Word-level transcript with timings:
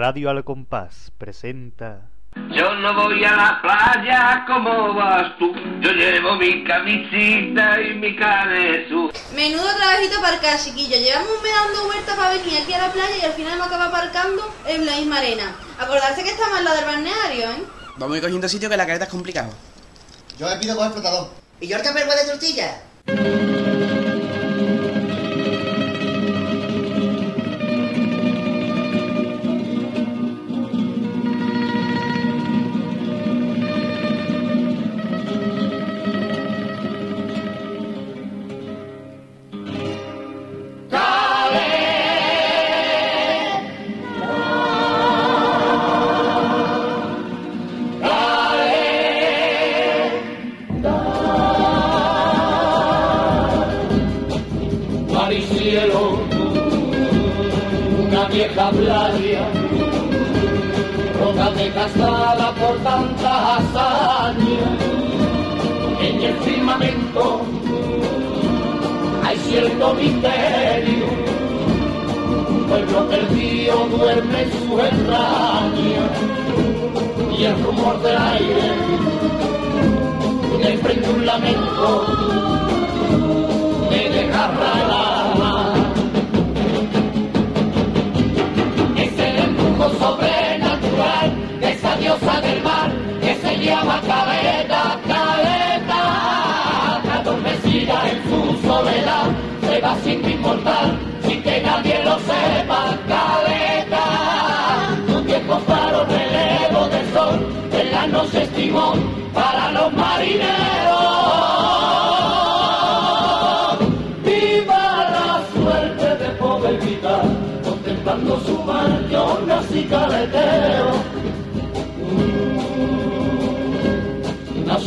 Radio 0.00 0.30
Al 0.30 0.44
Compás 0.44 1.12
presenta. 1.18 2.08
Yo 2.50 2.74
no 2.76 2.94
voy 2.94 3.22
a 3.22 3.36
la 3.36 3.60
playa 3.60 4.46
como 4.46 4.94
vas 4.94 5.36
tú. 5.38 5.52
Yo 5.82 5.92
llevo 5.92 6.36
mi 6.36 6.64
camisita 6.64 7.78
y 7.82 7.96
mi 7.96 8.16
canesú. 8.16 9.12
Menudo 9.34 9.76
trabajito 9.76 10.18
aparcar, 10.20 10.58
chiquillo. 10.58 10.96
Llevamos 10.96 11.28
un 11.36 11.42
mes 11.42 11.52
dando 11.52 11.84
vueltas 11.84 12.16
para 12.16 12.30
venir 12.30 12.62
aquí 12.62 12.72
a 12.72 12.78
la 12.78 12.90
playa 12.90 13.14
y 13.14 13.26
al 13.26 13.32
final 13.34 13.58
me 13.58 13.64
acaba 13.64 13.84
aparcando 13.88 14.42
en 14.66 14.86
la 14.86 14.96
misma 14.96 15.18
arena. 15.18 15.54
Acordarse 15.78 16.22
que 16.22 16.30
estamos 16.30 16.56
al 16.56 16.64
lado 16.64 16.76
del 16.76 16.86
balneario, 16.86 17.50
¿eh? 17.50 17.64
Vamos 17.98 18.14
a 18.14 18.16
ir 18.16 18.22
cogiendo 18.22 18.48
sitio 18.48 18.70
que 18.70 18.78
la 18.78 18.86
careta 18.86 19.04
es 19.04 19.10
complicado. 19.10 19.52
Yo 20.38 20.48
me 20.48 20.56
pido 20.56 20.76
coger 20.76 20.92
flotador. 20.92 21.28
¿Y 21.60 21.68
yo 21.68 21.76
el 21.76 21.82
camper 21.82 22.06
de 22.06 22.24
tortilla? 22.24 23.69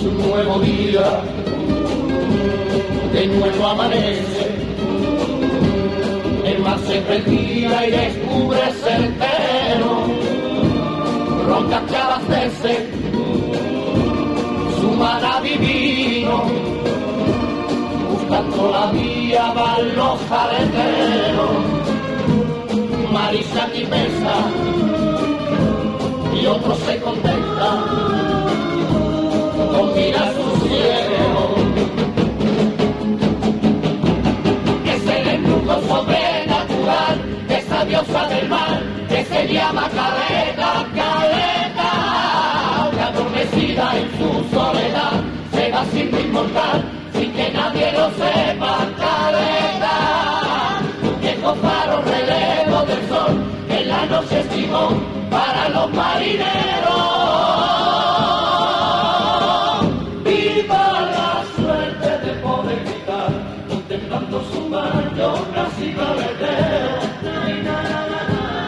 un 0.06 0.18
nuevo 0.30 0.60
día, 0.60 1.22
de 3.14 3.28
nuevo 3.28 3.68
amanece, 3.68 4.48
el 6.46 6.60
mar 6.60 6.78
se 6.86 7.02
retira 7.02 7.88
y 7.88 7.92
descubre 7.92 8.60
certero, 8.84 10.06
rocas 11.48 11.82
que 11.90 11.96
abastece, 11.96 12.90
su 14.80 14.92
mana 14.92 15.42
divino, 15.42 16.44
buscando 18.12 18.72
la 18.72 18.92
vía 18.92 19.54
van 19.54 19.96
los 19.96 20.20
jaleteros, 20.30 21.50
marisa 23.12 23.70
y 23.74 23.86
pesa 23.86 24.36
y 26.42 26.46
otro 26.46 26.76
se 26.76 27.00
contenta 27.00 28.23
Mira 29.96 30.32
su 30.34 30.68
cielo, 30.68 31.56
que 34.84 34.96
es 34.96 35.08
el 35.08 35.28
embrugo 35.28 35.74
sobrenatural, 35.88 37.16
esa 37.50 37.86
diosa 37.86 38.28
del 38.30 38.50
mar 38.50 38.82
que 39.08 39.24
se 39.26 39.48
llama 39.54 39.90
cadena, 39.90 40.90
cadeta, 40.96 41.92
una 42.92 43.08
adormecida 43.08 43.94
en 43.98 44.08
su 44.18 44.56
soledad, 44.56 45.22
se 45.54 45.72
va 45.72 45.86
sin 45.86 46.12
remota, 46.12 46.84
sin 47.14 47.32
que 47.34 47.52
nadie 47.52 47.92
lo 47.92 48.10
sepa 48.12 48.78
cadeta, 48.98 49.96
que 51.22 51.36
cofaro 51.42 52.02
relevo 52.02 52.82
del 52.86 53.08
sol, 53.08 53.34
en 53.70 53.90
la 53.90 54.06
noche 54.08 54.40
estimó 54.40 54.90
para 55.30 55.70
los 55.70 55.94
marineros. 55.94 57.73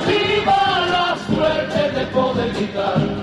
¡Viva 0.07 0.61
la 0.91 1.17
suerte 1.27 1.91
de 1.91 2.05
poder 2.07 2.53
gritar! 2.53 3.14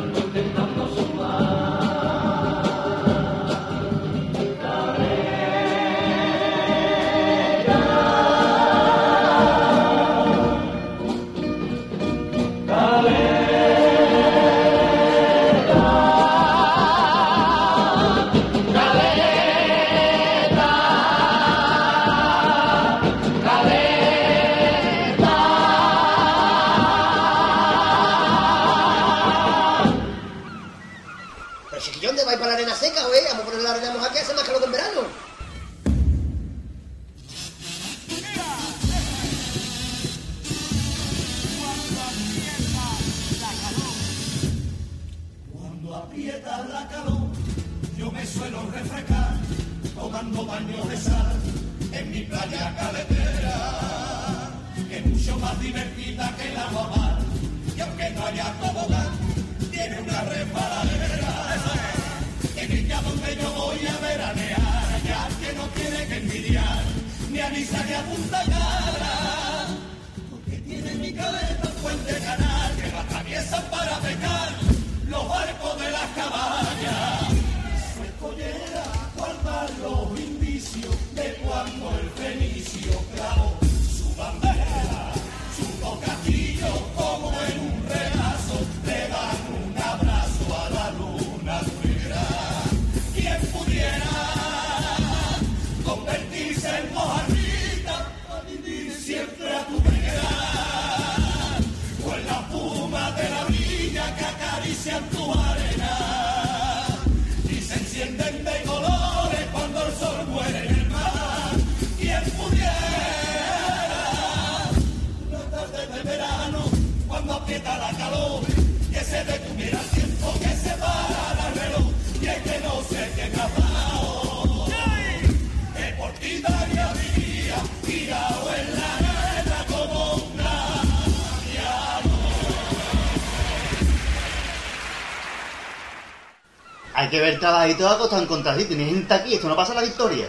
Que 137.63 137.69
ver 137.69 137.77
trabajito 137.77 137.89
a 137.89 137.99
costa 137.99 138.19
en 138.19 138.27
contra. 138.27 138.57
Si 138.57 138.65
tienes 138.65 138.89
gente 138.89 139.15
aquí, 139.15 139.35
esto 139.35 139.49
no 139.49 139.57
pasa 139.57 139.75
la 139.75 139.83
victoria. 139.83 140.27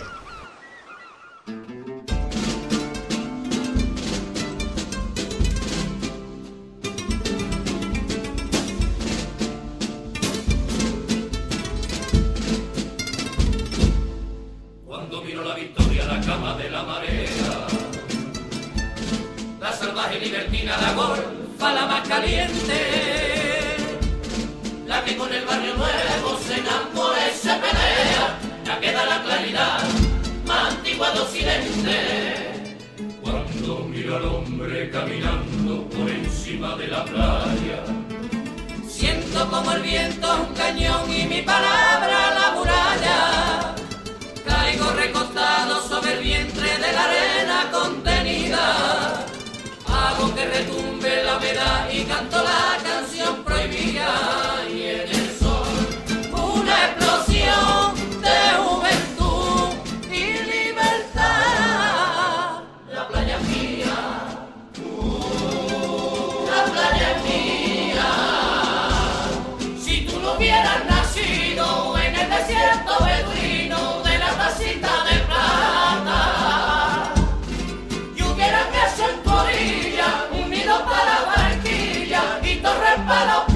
Para 83.02 83.38
los 83.38 83.54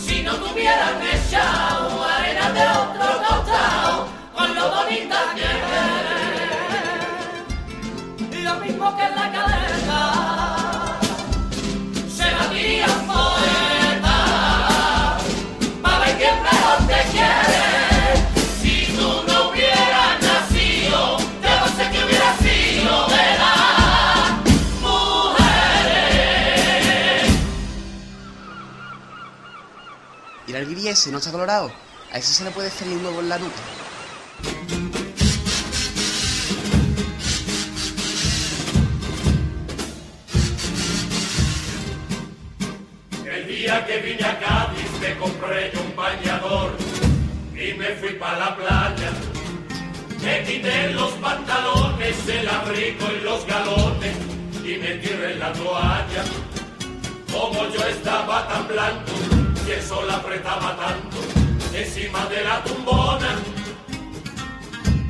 si 0.00 0.22
no 0.22 0.34
te 0.36 0.52
hubieran 0.52 1.02
echado 1.02 2.04
arena 2.04 2.50
de 2.52 2.62
otro 2.62 3.22
costado 3.22 4.08
con 4.34 4.54
lo 4.54 4.70
bonita 4.70 5.34
que 5.34 5.44
eres, 8.30 8.44
lo 8.44 8.54
mismo 8.60 8.96
que 8.96 9.04
en 9.04 9.14
la 9.14 9.30
caleta 9.30 9.67
el 30.58 30.66
alguiri 30.66 30.88
ese 30.88 31.12
no 31.12 31.18
está 31.18 31.30
colorado? 31.30 31.70
A 32.12 32.18
ese 32.18 32.34
se 32.34 32.42
le 32.42 32.50
puede 32.50 32.68
salir 32.68 32.96
un 32.96 33.06
huevo 33.06 33.20
en 33.20 33.28
la 33.28 33.38
nuca. 33.38 33.54
El 43.24 43.46
día 43.46 43.86
que 43.86 43.98
vine 43.98 44.24
a 44.24 44.38
Cádiz 44.40 44.90
me 45.00 45.16
compré 45.18 45.70
yo 45.72 45.80
un 45.80 45.94
bañador 45.94 46.76
y 47.54 47.74
me 47.74 47.86
fui 48.00 48.14
para 48.14 48.38
la 48.38 48.56
playa. 48.56 49.12
Me 50.24 50.42
quité 50.42 50.92
los 50.92 51.12
pantalones, 51.12 52.28
el 52.28 52.48
abrigo 52.48 53.06
y 53.16 53.20
los 53.22 53.46
galones 53.46 54.16
y 54.64 54.76
me 54.76 54.94
tiré 54.96 55.34
en 55.34 55.38
la 55.38 55.52
toalla. 55.52 56.24
Como 57.30 57.68
yo 57.68 57.86
estaba 57.86 58.48
tan 58.48 58.66
blanco 58.66 59.37
y 59.68 59.72
el 59.72 59.82
sol 59.82 60.08
apretaba 60.10 60.76
tanto 60.76 61.18
encima 61.74 62.24
de 62.26 62.42
la 62.42 62.64
tumbona. 62.64 63.36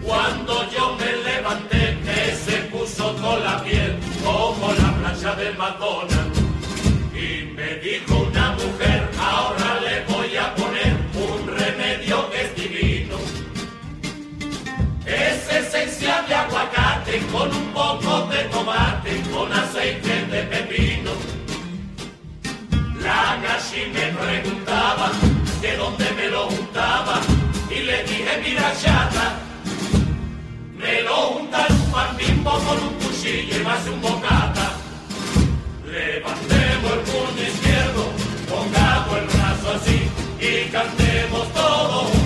Cuando 0.02 0.70
yo 0.70 0.96
me 0.96 1.12
levanté, 1.30 1.98
que 2.04 2.34
se 2.34 2.56
puso 2.72 3.10
toda 3.12 3.38
la 3.38 3.62
piel 3.62 3.96
como 4.24 4.72
la 4.72 4.94
plancha 4.98 5.34
del 5.36 5.56
Madonna. 5.56 6.26
Y 7.14 7.52
me 7.52 7.74
dijo 7.76 8.26
una 8.30 8.52
mujer, 8.52 9.08
ahora 9.20 9.80
le 9.80 10.12
voy 10.12 10.36
a 10.36 10.54
poner 10.54 10.96
un 11.14 11.46
remedio 11.46 12.30
que 12.30 12.42
es 12.42 12.56
divino. 12.56 13.16
Es 15.06 15.52
esencia 15.52 16.22
de 16.22 16.34
aguacate 16.34 17.18
con 17.30 17.54
un 17.54 17.72
poco 17.72 18.26
de 18.26 18.44
tomate, 18.44 19.22
con 19.32 19.52
aceite 19.52 20.26
de 20.26 20.42
pepino. 20.44 21.37
La 23.02 23.38
gashi 23.42 23.90
me 23.92 24.06
preguntaba 24.20 25.10
de 25.60 25.76
dónde 25.76 26.10
me 26.12 26.28
lo 26.28 26.48
juntaba 26.50 27.20
y 27.70 27.80
le 27.80 28.02
dije, 28.04 28.40
mira 28.44 28.72
chata, 28.80 29.38
me 30.76 31.02
lo 31.02 31.14
juntan 31.14 31.66
un 31.70 31.92
pan 31.92 32.16
bimbo 32.16 32.50
con 32.50 32.78
un 32.82 32.94
cuchillo 32.94 33.60
y 33.60 33.64
más 33.64 33.86
un 33.86 34.00
bocata. 34.00 34.72
Levantemos 35.86 36.92
el 36.92 37.00
puño 37.10 37.42
izquierdo, 37.48 38.04
pongamos 38.48 39.18
el 39.18 39.26
brazo 39.26 39.70
así 39.76 40.10
y 40.40 40.68
cantemos 40.70 41.52
todos 41.52 42.17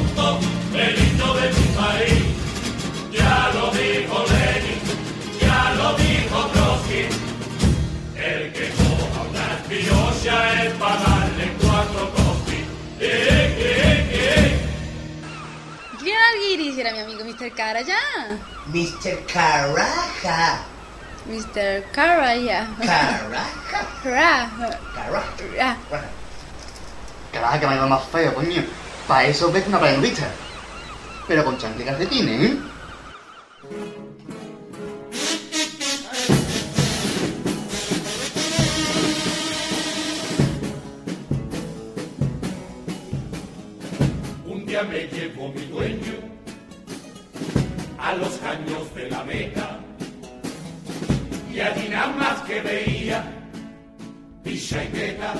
era 16.72 16.72
el 16.72 16.72
guiri? 16.72 16.74
Si 16.74 16.80
era 16.80 16.92
mi 16.92 16.98
amigo 17.00 17.24
Mr. 17.24 17.52
Cara 17.54 17.80
ya. 17.82 17.98
Mr. 18.66 19.26
Caraja. 19.26 20.64
Mr. 21.26 21.84
Caraja. 21.92 22.66
Ra, 24.04 24.50
Caraja. 24.94 25.36
ra. 25.56 25.76
Carajo, 27.32 27.60
que 27.60 27.66
me 27.66 27.72
ha 27.72 27.76
ido 27.76 27.88
más 27.88 28.04
feo, 28.04 28.34
coño. 28.34 28.64
Para 29.06 29.24
eso 29.24 29.50
ves 29.52 29.66
una 29.66 29.78
nudista. 29.78 30.28
Pero 31.28 31.44
con 31.44 31.58
chanclas 31.58 31.82
y 31.82 31.84
calcetines, 31.84 32.50
¿eh? 32.50 32.56
Un 44.46 44.66
día 44.66 44.82
me 44.82 45.06
llevó 45.08 45.48
mi 45.48 45.64
dueño 45.66 46.31
los 48.14 48.34
caños 48.38 48.94
de 48.94 49.10
la 49.10 49.24
Meca 49.24 49.78
y 51.52 51.60
allí 51.60 51.88
nada 51.88 52.08
más 52.08 52.40
que 52.42 52.60
veía 52.60 53.24
picha 54.42 54.84
y 54.84 54.88
meta. 54.88 55.34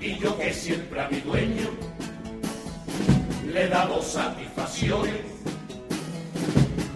Y 0.00 0.18
yo 0.18 0.36
que 0.38 0.52
siempre 0.52 1.00
a 1.00 1.08
mi 1.08 1.20
dueño 1.20 1.68
le 3.52 3.64
he 3.64 3.68
dado 3.68 4.02
satisfacciones 4.02 5.36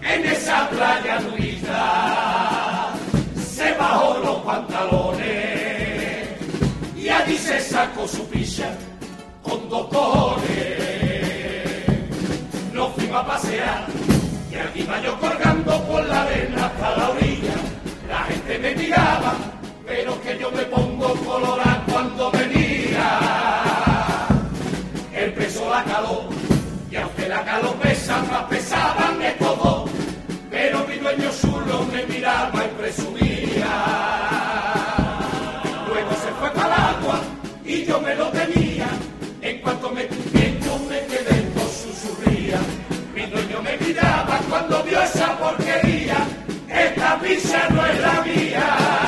en 0.03 0.25
esa 0.25 0.69
playa 0.69 1.19
nudista 1.21 2.93
se 3.35 3.71
bajó 3.73 4.17
los 4.19 4.37
pantalones 4.37 6.27
y 6.97 7.07
allí 7.09 7.37
se 7.37 7.59
sacó 7.61 8.07
su 8.07 8.25
picha 8.27 8.75
con 9.43 9.69
dos 9.69 9.87
cojones. 9.87 10.50
Y 13.43 14.55
aquí 14.55 14.81
iba 14.81 15.01
yo 15.01 15.19
colgando 15.19 15.83
por 15.85 16.05
la 16.05 16.21
arena 16.23 16.65
hasta 16.65 16.97
la 16.97 17.09
orilla. 17.09 17.53
La 18.07 18.19
gente 18.23 18.59
me 18.59 18.75
miraba, 18.75 19.33
pero 19.85 20.21
que 20.21 20.37
yo 20.37 20.51
me 20.51 20.63
pongo 20.63 21.13
colorado 21.15 21.81
cuando 21.91 22.31
venía. 22.31 23.19
Empezó 25.13 25.69
la 25.69 25.83
calor 25.83 26.29
y 26.91 26.95
aunque 26.95 27.27
la 27.27 27.43
calor 27.43 27.75
pesa, 27.77 28.21
más 28.29 28.43
pesaban 28.43 29.21
estos 29.21 29.63
dos. 29.63 29.89
Pero 30.49 30.85
mi 30.87 30.97
dueño 30.97 31.29
chulo 31.41 31.85
me 31.91 32.05
miraba 32.05 32.65
y 32.65 32.69
presumía. 32.79 33.71
Luego 35.87 36.11
se 36.11 36.31
fue 36.39 36.51
para 36.51 36.67
el 36.67 36.81
agua 36.81 37.21
y 37.65 37.85
cuando 44.61 44.83
vio 44.83 45.01
esa 45.01 45.37
porquería, 45.39 46.17
esta 46.69 47.19
pizza 47.19 47.67
no 47.69 47.83
es 47.83 47.99
la 47.99 48.21
mía. 48.21 49.00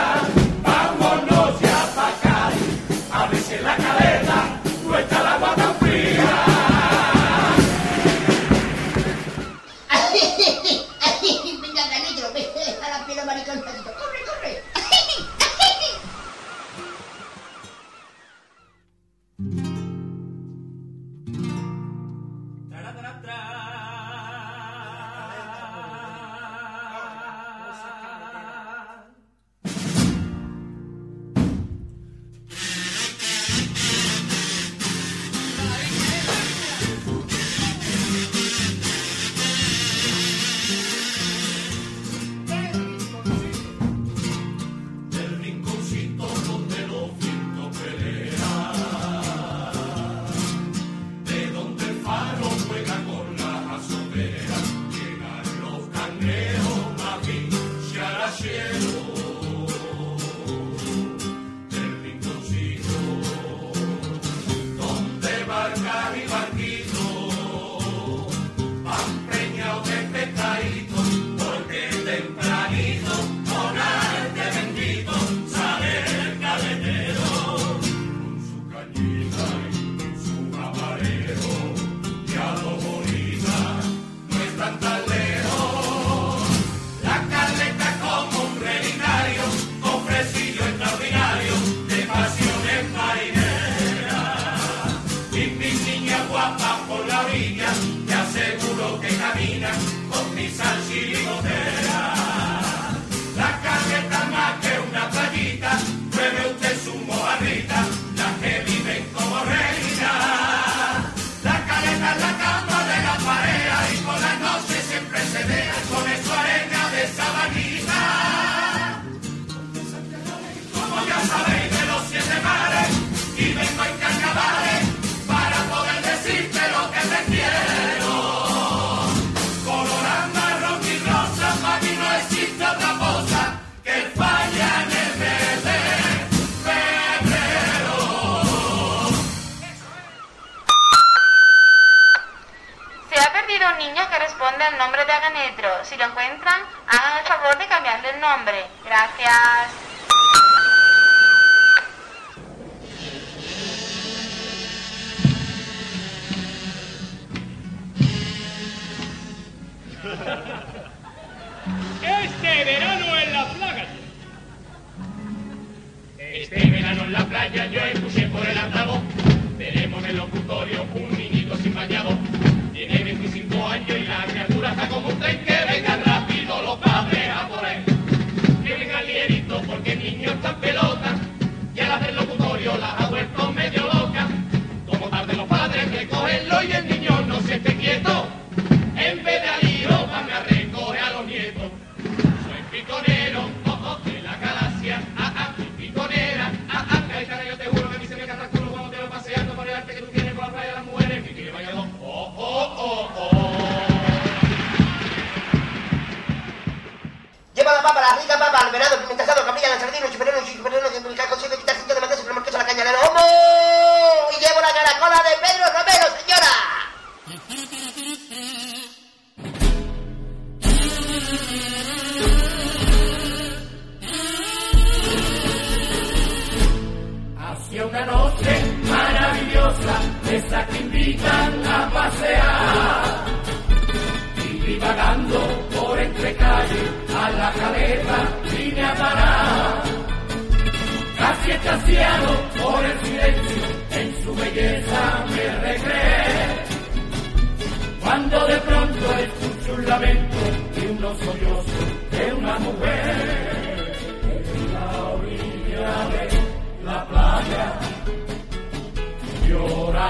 Mm-hmm. 221.34 221.73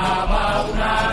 Habaunar. 0.01 1.12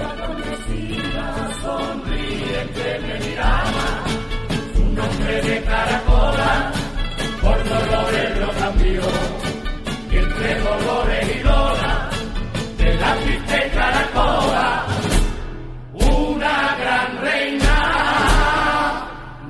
La 0.00 0.08
adormecida 0.08 1.26
sonriente 1.60 3.00
me 3.02 3.14
miraba 3.26 4.04
un 4.76 4.98
hombre 4.98 5.42
de 5.42 5.62
caracola 5.62 6.72
por 7.42 7.68
dolores 7.68 8.38
lo 8.40 8.50
cambió 8.52 9.02
entre 10.10 10.60
dolores 10.60 11.36
y 11.36 11.42
lola 11.42 12.10
de 12.78 12.94
la 12.94 13.14
triste 13.16 13.70
caracola 13.74 14.86
una 15.92 16.76
gran 16.76 17.20
reina 17.20 17.76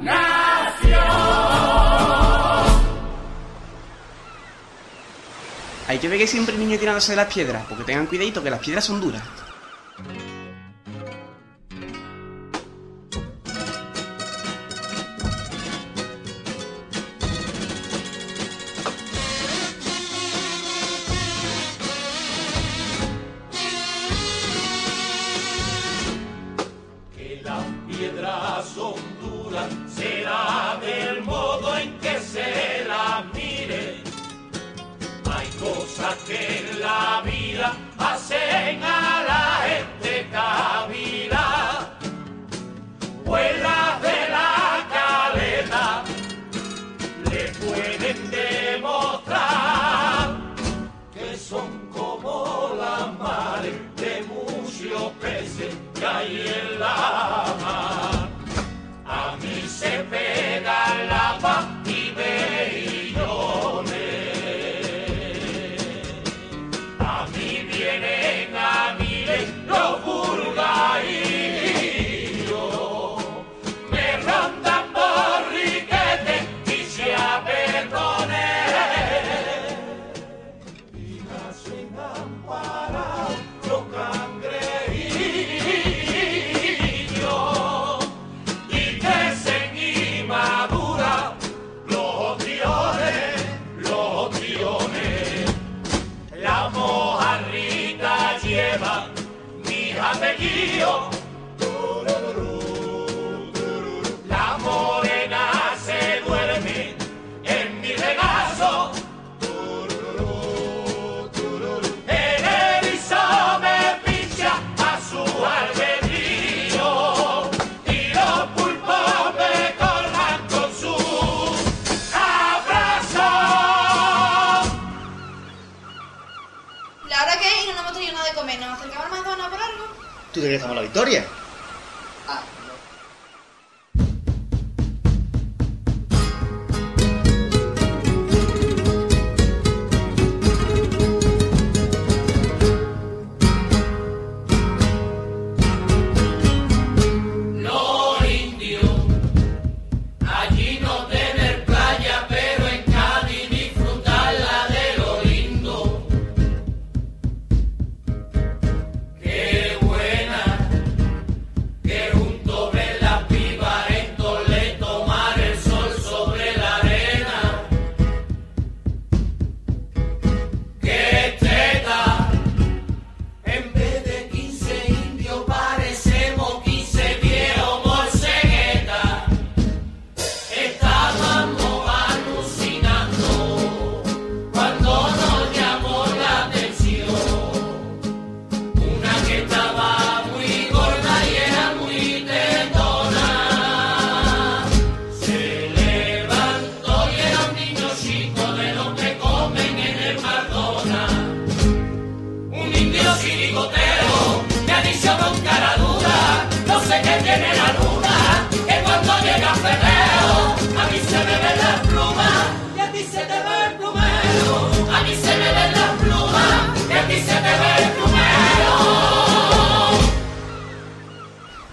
nación. 0.00 1.00
Hay 5.87 5.99
que 5.99 6.09
ver 6.09 6.19
que 6.19 6.26
siempre 6.26 6.54
el 6.57 6.61
niño 6.61 6.76
tirándose 6.76 7.12
de 7.12 7.16
las 7.16 7.33
piedras, 7.33 7.64
porque 7.69 7.85
tengan 7.85 8.07
cuidadito 8.07 8.42
que 8.42 8.50
las 8.50 8.59
piedras 8.59 8.85
son 8.85 9.00
duras. 9.00 9.23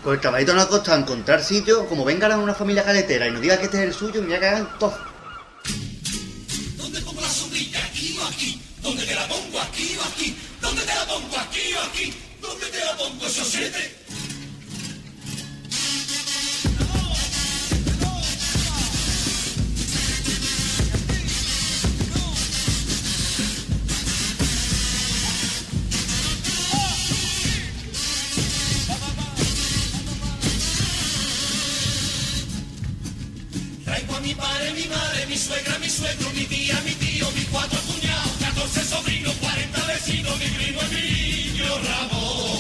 Pues 0.07 0.19
el 0.19 0.21
trabajito 0.21 0.53
nos 0.53 0.63
ha 0.63 0.69
costado 0.69 1.01
encontrar 1.01 1.43
sitio, 1.43 1.85
como 1.85 2.05
venga 2.05 2.37
una 2.37 2.53
familia 2.53 2.81
caletera 2.81 3.27
y 3.27 3.31
nos 3.31 3.41
diga 3.41 3.57
que 3.57 3.65
este 3.65 3.75
es 3.79 3.83
el 3.89 3.93
suyo, 3.93 4.21
mira 4.21 4.39
que 4.39 4.47
hagan 4.47 4.79
todo. 4.79 4.97
¿Dónde 6.77 7.01
pongo 7.01 7.19
la 7.19 7.27
sombrilla? 7.27 7.83
¿Aquí 7.83 8.17
o 8.17 8.25
aquí? 8.25 8.61
¿Dónde 8.81 9.05
te 9.05 9.13
la 9.13 9.27
pongo? 9.27 9.59
¿Aquí 9.59 9.97
o 9.97 10.03
aquí? 10.03 10.37
¿Dónde 10.61 10.81
te 10.83 10.95
la 10.95 11.05
pongo? 11.07 11.37
¿Aquí 11.37 11.73
o 11.73 11.81
aquí? 11.89 12.13
¿Dónde 12.41 12.65
te 12.67 12.85
la 12.85 12.95
pongo? 12.95 13.27
¿Esos 13.27 13.53
mi 34.77 34.87
madre, 34.87 35.25
mi 35.25 35.37
suegra, 35.37 35.79
mi 35.79 35.89
suegro, 35.89 36.29
mi 36.31 36.45
tía, 36.45 36.79
mi 36.81 36.93
tío, 36.93 37.31
mis 37.31 37.45
cuatro 37.45 37.79
cuñados, 37.81 38.31
14 38.39 38.85
sobrinos, 38.85 39.33
40 39.41 39.85
vecinos, 39.85 40.37
mi 40.39 40.45
primo 40.45 40.81
y 40.83 40.95
mi 40.95 41.01
niño 41.51 41.79
Ramón. 41.89 42.59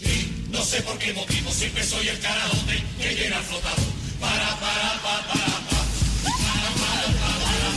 Y 0.00 0.50
no 0.50 0.64
sé 0.64 0.82
por 0.82 0.98
qué 0.98 1.12
motivo 1.12 1.52
siempre 1.52 1.84
soy 1.84 2.08
el 2.08 2.18
carajote 2.18 2.82
que 3.00 3.14
llena 3.14 3.38
el 3.38 3.44
flotador. 3.44 3.92
Para, 4.20 4.58
para, 4.58 5.00
para, 5.04 5.22
para, 5.28 5.58
para. 5.62 5.80
Para, 6.26 6.70
para, 6.80 7.06
para, 7.20 7.38
para, 7.38 7.70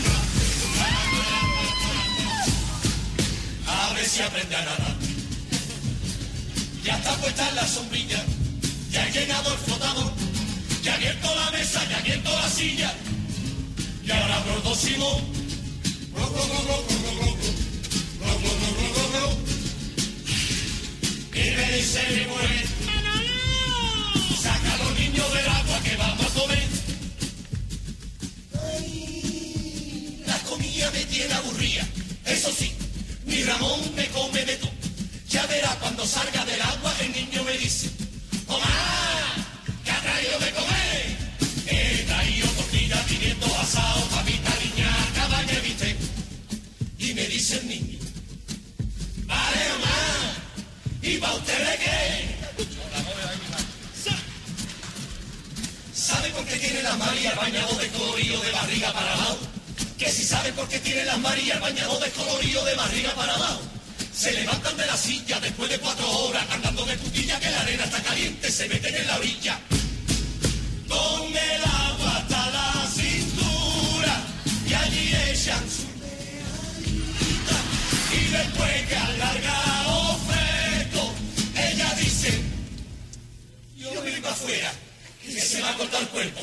para. 3.66 3.90
A 3.90 3.94
ver 3.94 4.08
si 4.10 4.22
aprende 4.24 4.56
a 4.56 4.66
nadar. 4.66 4.96
Ya 6.84 6.98
está 6.98 7.16
puesta 7.18 7.52
la 7.52 7.68
sombrilla, 7.68 8.26
ya 8.90 9.08
he 9.08 9.12
llenado 9.12 9.54
el 9.54 9.60
flotador, 9.60 10.12
ya 10.84 10.96
abierto 10.96 11.36
la 11.36 11.52
mesa, 11.52 11.88
ya 11.90 11.98
abierto 11.98 12.32
la 12.32 12.50
silla, 12.50 12.94
y 14.04 14.12
ahora 14.12 14.38
abro 14.38 14.76
Simón. 14.76 15.32
Y 21.34 21.56
me 21.56 21.72
dice 21.76 22.02
mi 22.12 22.26
mujer, 22.28 22.66
saca 24.42 24.74
a 24.74 24.78
los 24.78 25.00
niños 25.00 25.34
del 25.34 25.48
agua 25.48 25.80
que 25.84 25.96
vamos 25.98 26.26
a 26.26 26.40
comer. 26.40 26.68
Ay, 28.78 30.24
la 30.28 30.38
comida 30.40 30.92
me 30.92 31.06
tiene 31.06 31.34
aburrida, 31.34 31.88
eso 32.26 32.52
sí, 32.58 32.74
mi 33.26 33.44
Ramón 33.44 33.80
me 33.96 34.08
come 34.10 34.46
de 34.46 34.56
todo. 34.58 34.72
Ya 35.30 35.48
verá 35.48 35.76
cuando 35.80 36.06
salga 36.06 36.46
del 36.46 36.62
agua 36.62 36.94
el 37.00 37.12
niño 37.12 37.44
me 37.44 37.58
dice, 37.58 37.90
¡Mamá! 38.48 39.41
¿Qué 40.02 40.08
ha 40.08 40.14
traído 40.14 40.40
de 40.40 40.52
comer? 40.52 41.18
He 41.68 42.04
traído 42.04 42.48
tortilla, 42.50 43.04
pimiento 43.06 43.46
asado, 43.60 44.06
papita 44.10 44.52
niña, 44.64 44.90
cabaña 45.16 45.54
y 45.54 45.62
bistec. 45.62 45.98
Y 46.98 47.14
me 47.14 47.28
dice 47.28 47.58
el 47.58 47.68
niño, 47.68 48.00
vale 49.26 49.70
mamá, 49.70 50.34
¿y 51.02 51.18
para 51.18 51.34
ustedes 51.36 51.80
qué? 51.80 52.32
¿Sabe 55.94 56.30
por 56.32 56.46
qué 56.46 56.58
tiene 56.58 56.84
las 56.84 56.98
Marías 56.98 57.36
bañado 57.36 57.76
de 57.76 57.88
colorío 57.90 58.40
de 58.42 58.52
barriga 58.52 58.94
para 58.94 59.14
abajo? 59.14 59.38
Que 59.98 60.12
si 60.12 60.24
sabe 60.24 60.52
por 60.54 60.68
qué 60.68 60.80
tiene 60.80 61.06
las 61.06 61.20
Marías 61.20 61.60
bañado 61.60 62.00
de 62.00 62.10
colorío 62.12 62.64
de 62.66 62.76
barriga 62.76 63.14
para 63.14 63.36
abajo. 63.36 63.62
Se 64.14 64.32
levantan 64.34 64.76
de 64.78 64.86
la 64.86 64.98
silla 64.98 65.40
después 65.40 65.70
de 65.70 65.80
cuatro 65.80 66.10
horas 66.10 66.46
andando 66.52 66.86
de 66.86 66.98
putilla 66.98 67.40
que 67.40 67.50
la 67.50 67.62
arena 67.62 67.84
está 67.86 68.02
caliente, 68.04 68.52
se 68.52 68.68
meten 68.68 68.96
en 68.96 69.08
la 69.08 69.18
orilla. 69.18 69.60
y 75.42 75.48
después 78.32 78.88
que 78.88 78.96
alarga 78.96 79.88
ofreto, 79.88 81.14
ella 81.56 81.96
dice, 81.96 82.40
yo 83.76 84.04
me 84.04 84.12
iba 84.12 84.30
afuera, 84.30 84.72
que 85.24 85.42
se 85.42 85.60
me 85.64 85.68
ha 85.68 85.74
cortado 85.78 86.04
el 86.04 86.10
cuerpo. 86.10 86.42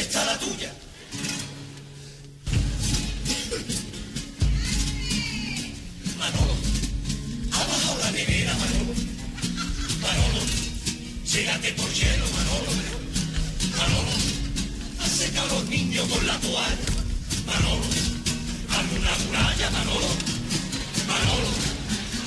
Está 0.00 0.24
la 0.24 0.38
tuya. 0.38 0.72
Manolo, 6.18 6.54
ha 7.52 7.58
bajado 7.58 7.98
la 8.04 8.10
nevera, 8.12 8.54
Manolo. 8.54 8.94
Manolo, 10.00 10.42
llégate 11.26 11.72
por 11.72 11.92
hielo, 11.92 12.24
Manolo. 12.38 12.72
Manolo, 13.78 14.12
ha 15.00 15.06
secado 15.06 15.50
a 15.50 15.60
los 15.60 15.68
niños 15.68 16.08
con 16.08 16.26
la 16.26 16.38
toalla. 16.38 16.88
Manolo, 17.46 17.84
hazme 18.70 18.98
una 18.98 19.14
muralla, 19.24 19.70
Manolo. 19.70 20.10
Manolo, 21.06 21.50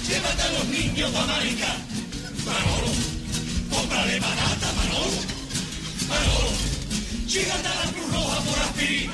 llévate 0.08 0.42
a 0.42 0.52
los 0.52 0.66
niños 0.68 1.12
para 1.12 1.36
América. 1.36 1.76
Manolo, 2.46 2.92
cómprale 3.72 4.20
barata, 4.20 4.68
Manolo. 4.74 5.18
Manolo, 6.08 6.73
llégate 7.34 7.68
a 7.68 7.86
la 7.86 7.92
Cruz 7.92 8.14
Roja 8.14 8.40
por 8.42 8.60
aspirina. 8.60 9.14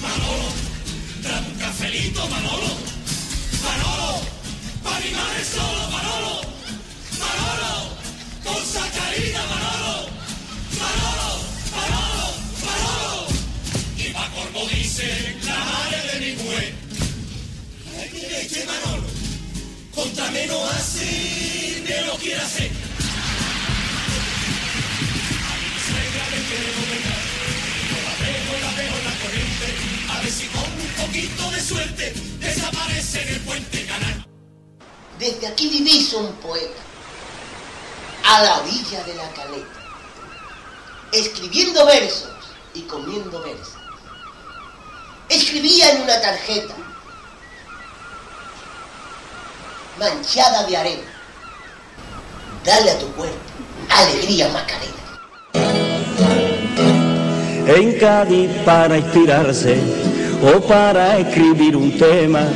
Manolo, 0.00 0.48
dame 1.22 1.48
un 1.48 1.58
cafelito, 1.58 2.20
Manolo. 2.28 2.70
Manolo, 3.66 4.10
para 4.82 4.96
animar 4.96 5.36
el 5.38 5.44
solo, 5.44 5.82
Manolo. 5.96 6.34
Manolo, 7.22 7.72
con 8.44 8.60
sacarina, 8.64 9.42
Manolo. 9.52 10.08
Manolo, 10.80 11.30
Manolo, 11.76 12.26
Manolo. 12.66 13.26
Y 13.98 14.04
pa' 14.14 14.30
corvo 14.34 14.66
dice 14.74 15.36
la 15.44 15.58
madre 15.70 15.98
de 16.08 16.16
mi 16.24 16.42
mujer. 16.42 16.74
Qué 18.10 18.28
leche, 18.32 18.64
Manolo. 18.64 19.06
Contra 19.94 20.30
menos 20.30 20.62
así, 20.76 21.84
me 21.86 22.06
lo 22.06 22.14
quiere 22.16 22.40
hacer. 22.40 22.89
Desaparece 32.38 33.22
en 33.22 33.28
el 33.28 33.40
puente 33.40 33.86
canal. 33.86 34.26
Desde 35.18 35.46
aquí 35.46 35.68
vivís 35.68 36.12
un 36.14 36.32
poeta, 36.36 36.80
a 38.24 38.42
la 38.42 38.58
orilla 38.60 39.04
de 39.04 39.14
la 39.14 39.28
caleta, 39.30 39.80
escribiendo 41.12 41.84
versos 41.86 42.32
y 42.74 42.82
comiendo 42.82 43.42
versos. 43.42 43.76
Escribía 45.28 45.92
en 45.92 46.02
una 46.02 46.20
tarjeta, 46.20 46.74
manchada 49.98 50.64
de 50.66 50.76
arena. 50.76 51.12
Dale 52.64 52.90
a 52.90 52.98
tu 52.98 53.06
cuerpo 53.12 53.50
alegría 53.90 54.48
Macarena. 54.48 54.94
en 57.66 57.98
Cádiz 57.98 58.50
para 58.64 58.98
inspirarse 58.98 59.80
o 60.42 60.60
para 60.60 61.18
escribir 61.18 61.76
un 61.76 61.96
tema. 61.96 62.46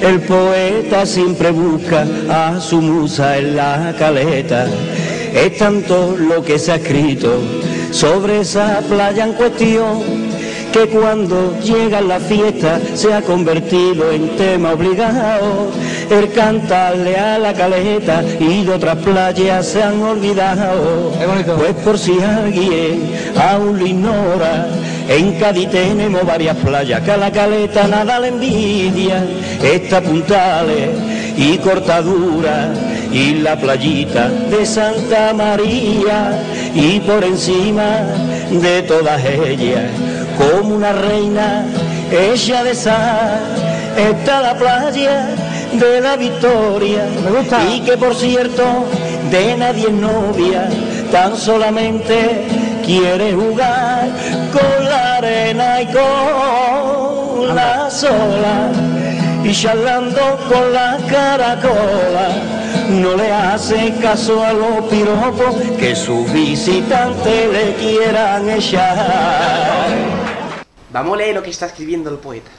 El 0.00 0.20
poeta 0.20 1.06
siempre 1.06 1.50
busca 1.50 2.06
a 2.28 2.60
su 2.60 2.80
musa 2.80 3.38
en 3.38 3.56
la 3.56 3.94
caleta. 3.98 4.66
Es 5.34 5.56
tanto 5.58 6.16
lo 6.16 6.44
que 6.44 6.58
se 6.58 6.72
ha 6.72 6.76
escrito 6.76 7.40
sobre 7.90 8.40
esa 8.40 8.80
playa 8.88 9.24
en 9.24 9.32
cuestión 9.32 10.23
que 10.74 10.88
cuando 10.88 11.56
llega 11.60 12.00
la 12.00 12.18
fiesta 12.18 12.80
se 12.94 13.14
ha 13.14 13.22
convertido 13.22 14.10
en 14.10 14.36
tema 14.36 14.72
obligado. 14.72 15.70
El 16.10 16.32
cantarle 16.32 17.16
a 17.16 17.38
la 17.38 17.54
caleta 17.54 18.24
y 18.40 18.64
de 18.64 18.72
otras 18.72 18.96
playas 18.96 19.68
se 19.68 19.84
han 19.84 20.02
olvidado. 20.02 21.12
Pues 21.58 21.74
por 21.76 21.96
si 21.96 22.20
alguien 22.20 23.08
aún 23.36 23.78
lo 23.78 23.86
ignora, 23.86 24.66
en 25.08 25.38
Cádiz 25.38 25.70
tenemos 25.70 26.26
varias 26.26 26.56
playas 26.56 27.02
que 27.02 27.12
a 27.12 27.18
la 27.18 27.30
caleta 27.30 27.86
nada 27.86 28.18
le 28.18 28.28
envidia. 28.28 29.24
Esta 29.62 30.00
puntales 30.00 30.90
y 31.36 31.56
cortadura 31.58 32.74
y 33.12 33.34
la 33.34 33.54
playita 33.54 34.28
de 34.28 34.66
Santa 34.66 35.32
María 35.34 36.42
y 36.74 36.98
por 36.98 37.22
encima 37.22 38.00
de 38.50 38.82
todas 38.82 39.24
ellas 39.24 40.13
como 40.38 40.74
una 40.76 40.92
reina 40.92 41.66
ella 42.10 42.62
de 42.64 42.74
sal 42.74 43.40
está 43.96 44.40
la 44.40 44.54
playa 44.54 45.28
de 45.72 46.00
la 46.00 46.16
victoria. 46.16 47.06
Y 47.72 47.80
que 47.80 47.96
por 47.96 48.14
cierto 48.14 48.62
de 49.30 49.56
nadie 49.56 49.88
es 49.88 49.92
novia 49.92 50.68
tan 51.10 51.36
solamente 51.36 52.46
quiere 52.84 53.32
jugar 53.32 54.08
con 54.52 54.84
la 54.84 55.16
arena 55.16 55.82
y 55.82 55.86
con 55.86 57.54
la 57.54 57.90
sola. 57.90 58.70
Y 59.42 59.52
charlando 59.52 60.38
con 60.48 60.72
la 60.72 60.96
caracola 61.10 62.28
no 62.88 63.14
le 63.14 63.30
hace 63.30 63.94
caso 64.00 64.42
a 64.42 64.52
los 64.52 64.86
piropos 64.90 65.54
que 65.78 65.94
sus 65.94 66.32
visitantes 66.32 67.52
le 67.52 67.74
quieran 67.74 68.48
echar. 68.48 70.23
Vamos 70.94 71.14
a 71.14 71.16
leer 71.16 71.34
lo 71.34 71.42
que 71.42 71.50
está 71.50 71.66
escribiendo 71.66 72.08
el 72.08 72.18
poeta. 72.18 72.52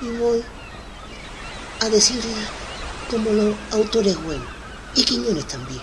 y 0.00 0.08
voy 0.18 0.42
a 1.80 1.88
decirle 1.90 2.32
como 3.10 3.30
los 3.30 3.54
autores 3.70 4.16
buenos 4.22 4.48
y 4.94 5.04
Quiñones 5.04 5.46
también. 5.46 5.82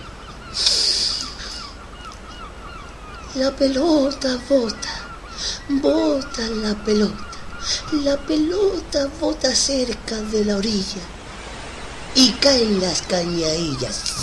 La 3.36 3.54
pelota 3.54 4.40
bota, 4.48 4.88
bota 5.68 6.42
la 6.62 6.74
pelota, 6.84 7.38
la 7.92 8.16
pelota 8.16 9.08
bota 9.20 9.54
cerca 9.54 10.16
de 10.16 10.44
la 10.44 10.56
orilla 10.56 11.02
y 12.16 12.32
caen 12.32 12.80
las 12.80 13.02
cañadillas. 13.02 14.13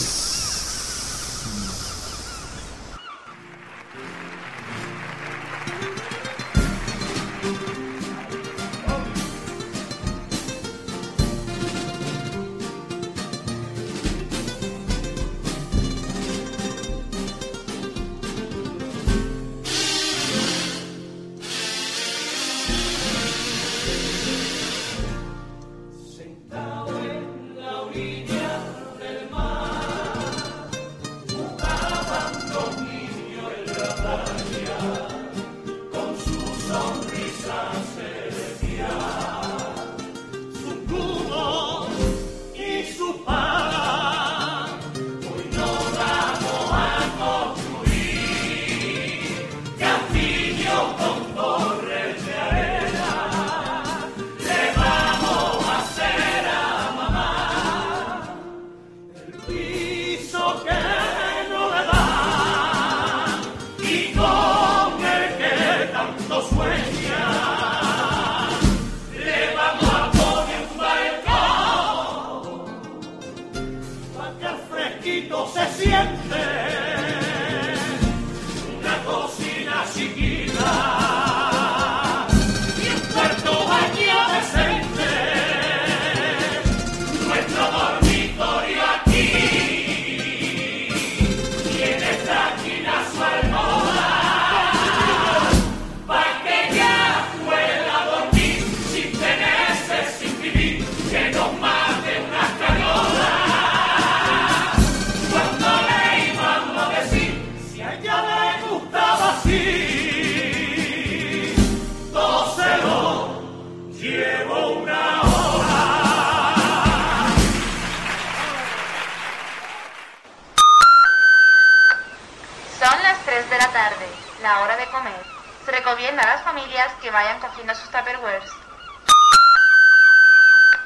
recogiendo 127.62 127.76
sus 127.76 127.90
tupperwares. 127.92 128.50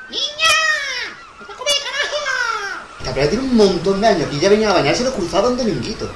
¡Niña! 0.09 0.53
¡No 1.39 1.45
te 1.45 1.53
comes, 1.53 1.73
carajo! 1.83 2.85
La 3.05 3.13
playa 3.13 3.29
tiene 3.29 3.45
un 3.45 3.55
montón 3.55 4.01
de 4.01 4.07
años 4.07 4.29
y 4.31 4.39
ya 4.39 4.49
venía 4.49 4.69
a 4.69 4.73
bañarse 4.73 5.03
los 5.03 5.13
cruzados 5.13 5.51
en 5.51 5.57
dominguito. 5.57 6.09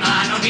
mi 0.00 0.43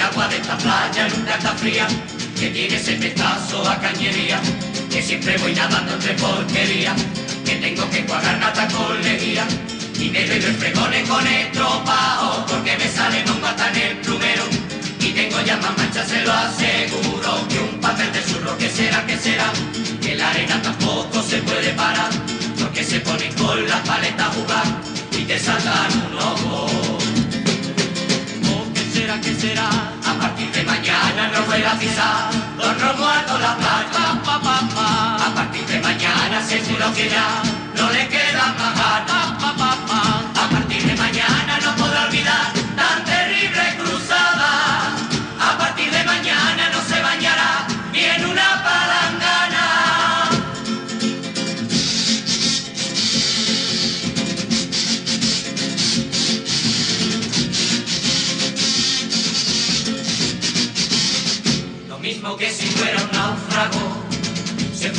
el 0.00 0.06
agua 0.06 0.28
de 0.28 0.36
esta 0.36 0.56
playa 0.56 1.08
nunca 1.08 1.34
está 1.34 1.52
fría. 1.56 1.86
Que 2.38 2.48
tiene 2.48 2.76
ese 2.76 2.92
pestazo 2.92 3.68
a 3.68 3.78
cañería. 3.78 4.40
Que 4.90 5.02
siempre 5.02 5.36
voy 5.38 5.52
nadando 5.54 5.92
entre 5.92 6.14
porquería. 6.14 6.94
Que 7.44 7.56
tengo 7.56 7.88
que 7.90 8.06
cuadrar 8.06 8.38
nata 8.38 8.66
con 8.68 9.02
lejía. 9.02 9.46
Y 9.98 10.08
me 10.08 10.24
doy 10.26 10.40
los 10.40 10.56
fregones 10.56 11.08
con 11.08 11.26
estropajo. 11.26 12.46
Porque 12.46 12.78
me 12.78 12.88
sale 12.88 13.24
mongo 13.26 13.46
hasta 13.46 13.68
en 13.70 13.76
el 13.76 13.96
plumero. 13.98 14.44
Y 15.00 15.12
tengo 15.12 15.40
ya 15.42 15.56
más 15.56 15.76
manchas, 15.76 16.08
se 16.08 16.20
lo 16.22 16.32
aseguro 16.32 17.48
Que 17.48 17.58
un 17.58 17.80
papel 17.80 18.12
de 18.12 18.20
zurro, 18.20 18.56
que 18.58 18.68
será, 18.68 19.04
que 19.06 19.16
será 19.16 19.50
Que 20.02 20.14
la 20.14 20.28
arena 20.28 20.60
tampoco 20.60 21.22
se 21.22 21.38
puede 21.38 21.70
parar 21.70 22.10
Porque 22.60 22.84
se 22.84 23.00
ponen 23.00 23.32
con 23.32 23.66
las 23.66 23.80
paletas 23.80 24.26
a 24.26 24.30
jugar 24.30 24.64
Y 25.12 25.22
te 25.22 25.38
saltan 25.38 25.90
un 26.12 26.18
ojo 26.18 26.60
Oh, 26.62 26.98
¿qué 26.98 26.99
A 29.10 30.14
partir 30.20 30.52
de 30.52 30.62
mañana 30.62 31.32
no 31.34 31.42
vuelva 31.42 31.72
a 31.72 31.78
pisar 31.80 32.30
Don 32.56 32.78
Romualdo 32.78 33.38
la 33.40 33.56
playa 33.56 34.22
pa, 34.24 34.38
pa, 34.38 34.60
pa. 34.72 35.26
A 35.26 35.34
partir 35.34 35.66
de 35.66 35.80
mañana 35.80 36.40
seguro 36.46 36.92
que 36.94 37.08
ya 37.10 37.42
No 37.74 37.90
le 37.90 38.06
queda 38.06 38.54
más 38.56 40.19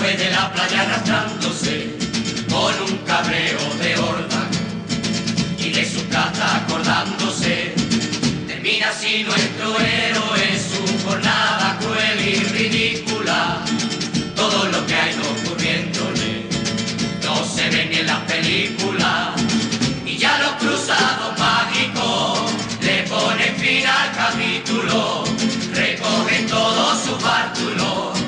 fue 0.02 0.18
de 0.18 0.32
la 0.32 0.52
playa 0.52 0.82
arrastrándose 0.82 1.96
con 2.50 2.74
un 2.90 2.98
cabreo 3.06 3.60
de 3.82 3.96
horda 4.00 4.42
y 5.60 5.70
de 5.70 5.86
su 5.86 6.08
casa 6.10 6.58
acordándose. 6.58 7.76
Termina 8.48 8.90
así 8.90 9.24
nuestro 9.24 9.80
héroe 9.80 10.44
su 10.72 11.08
jornada 11.08 11.78
cruel 11.80 12.20
y 12.20 12.36
ridícula. 12.58 13.64
Todo 14.36 14.66
lo 14.74 14.86
que 14.88 14.96
ha 14.96 15.12
ido 15.12 15.24
ocurriéndole 15.36 16.46
no 17.24 17.46
se 17.46 17.70
ve 17.70 17.86
ni 17.92 17.98
en 17.98 18.08
las 18.08 18.22
películas. 18.22 19.30
Y 20.06 20.18
ya 20.18 20.40
los 20.40 20.54
cruzados 20.64 21.38
mágicos 21.38 22.52
le 22.82 23.04
ponen 23.04 23.56
fin 23.58 23.86
al 23.86 24.12
capítulo. 24.16 25.24
Recogen 25.74 26.48
todo 26.48 26.96
su 27.06 27.16
bártulo 27.24 28.21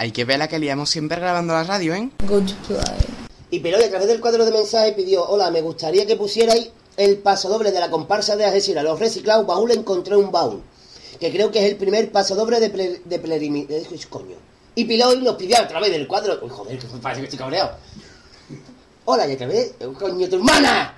Hay 0.00 0.12
que 0.12 0.24
ver 0.24 0.38
la 0.38 0.46
que 0.46 0.60
liamos 0.60 0.90
siempre 0.90 1.18
grabando 1.18 1.54
la 1.54 1.64
radio, 1.64 1.92
¿eh? 1.92 2.08
Good 2.24 2.50
Y 3.50 3.58
Peloy 3.58 3.82
a 3.82 3.90
través 3.90 4.06
del 4.06 4.20
cuadro 4.20 4.44
de 4.44 4.52
mensajes 4.52 4.94
pidió, 4.94 5.28
hola, 5.28 5.50
me 5.50 5.60
gustaría 5.60 6.06
que 6.06 6.14
pusierais 6.14 6.70
el 6.96 7.18
pasodoble 7.18 7.72
de 7.72 7.80
la 7.80 7.90
comparsa 7.90 8.36
de 8.36 8.44
Algeciras, 8.44 8.84
los 8.84 9.00
reciclados, 9.00 9.44
baúl 9.44 9.72
encontré 9.72 10.14
un 10.14 10.30
baúl, 10.30 10.62
que 11.18 11.32
creo 11.32 11.50
que 11.50 11.58
es 11.66 11.72
el 11.72 11.76
primer 11.76 12.12
pasodoble 12.12 12.60
de, 12.60 12.70
ple, 12.70 13.02
de 13.04 13.20
plerimi- 13.20 13.66
eh, 13.68 13.88
coño. 14.08 14.36
Y 14.76 14.84
Piloy 14.84 15.20
nos 15.20 15.34
pidió 15.34 15.58
a 15.58 15.66
través 15.66 15.90
del 15.90 16.06
cuadro, 16.06 16.38
uy, 16.42 16.48
joder, 16.48 16.78
que 16.78 16.86
parece 17.02 17.22
que 17.22 17.26
estoy 17.26 17.38
cabreado. 17.40 17.72
Hola, 19.04 19.26
y 19.26 19.32
a 19.32 19.36
través, 19.36 19.74
eh, 19.80 19.88
coño, 19.98 20.28
tu 20.28 20.36
hermana. 20.36 20.96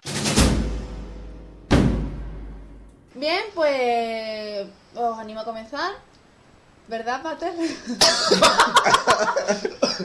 Bien, 3.15 3.45
pues 3.55 4.67
os 4.95 5.19
animo 5.19 5.41
a 5.41 5.45
comenzar. 5.47 5.93
¿Verdad, 6.91 7.22
Pater? 7.22 7.53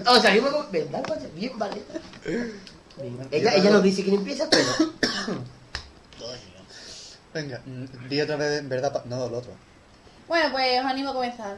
O 0.07 0.19
sea, 0.19 0.35
yo 0.35 0.41
me... 0.43 0.49
¿Verdad? 0.71 1.03
Bien, 1.35 1.57
vale. 1.57 1.81
Ella, 3.31 3.55
ella 3.55 3.69
nos 3.71 3.81
dice 3.83 4.03
quién 4.03 4.15
empieza, 4.17 4.47
pero... 4.49 4.67
Venga, 7.33 7.61
di 8.07 8.21
otra 8.21 8.35
vez, 8.37 8.59
en 8.59 8.69
verdad, 8.69 8.93
pa- 8.93 9.01
no, 9.05 9.27
lo 9.27 9.39
otro. 9.39 9.51
bueno, 10.27 10.49
pues 10.53 10.79
os 10.79 10.85
animo 10.85 11.09
a 11.09 11.13
comenzar. 11.13 11.57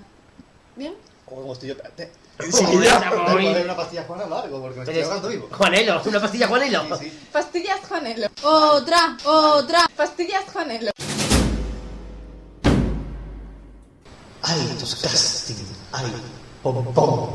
¿Bien? 0.75 0.95
Como 1.25 1.53
estoy 1.53 1.69
yo, 1.69 1.75
espérate. 1.75 2.11
Sí, 2.51 2.63
Joder, 2.65 2.83
ya, 2.89 2.99
tengo 2.99 3.15
voy. 3.23 3.25
que 3.43 3.47
poner 3.49 3.65
una 3.65 3.75
pastilla 3.75 4.03
Juana 4.05 4.23
o 4.25 4.35
algo, 4.41 4.61
porque 4.61 4.77
me 4.79 4.83
estoy 4.85 5.01
ahogando 5.01 5.27
vivo. 5.29 5.49
Juanelo, 5.51 6.01
una 6.05 6.19
pastilla 6.21 6.47
Juanelo. 6.47 6.87
Pastillas 7.31 7.79
Juanelo. 7.87 8.27
Otra, 8.43 9.17
otra. 9.25 9.87
Pastillas 9.95 10.43
Juanelo. 10.51 10.91
Ay, 14.49 14.67
estos 14.71 14.95
castings. 14.95 15.59
Ay, 15.91 16.05
pom 16.63 16.93
pom. 16.93 17.29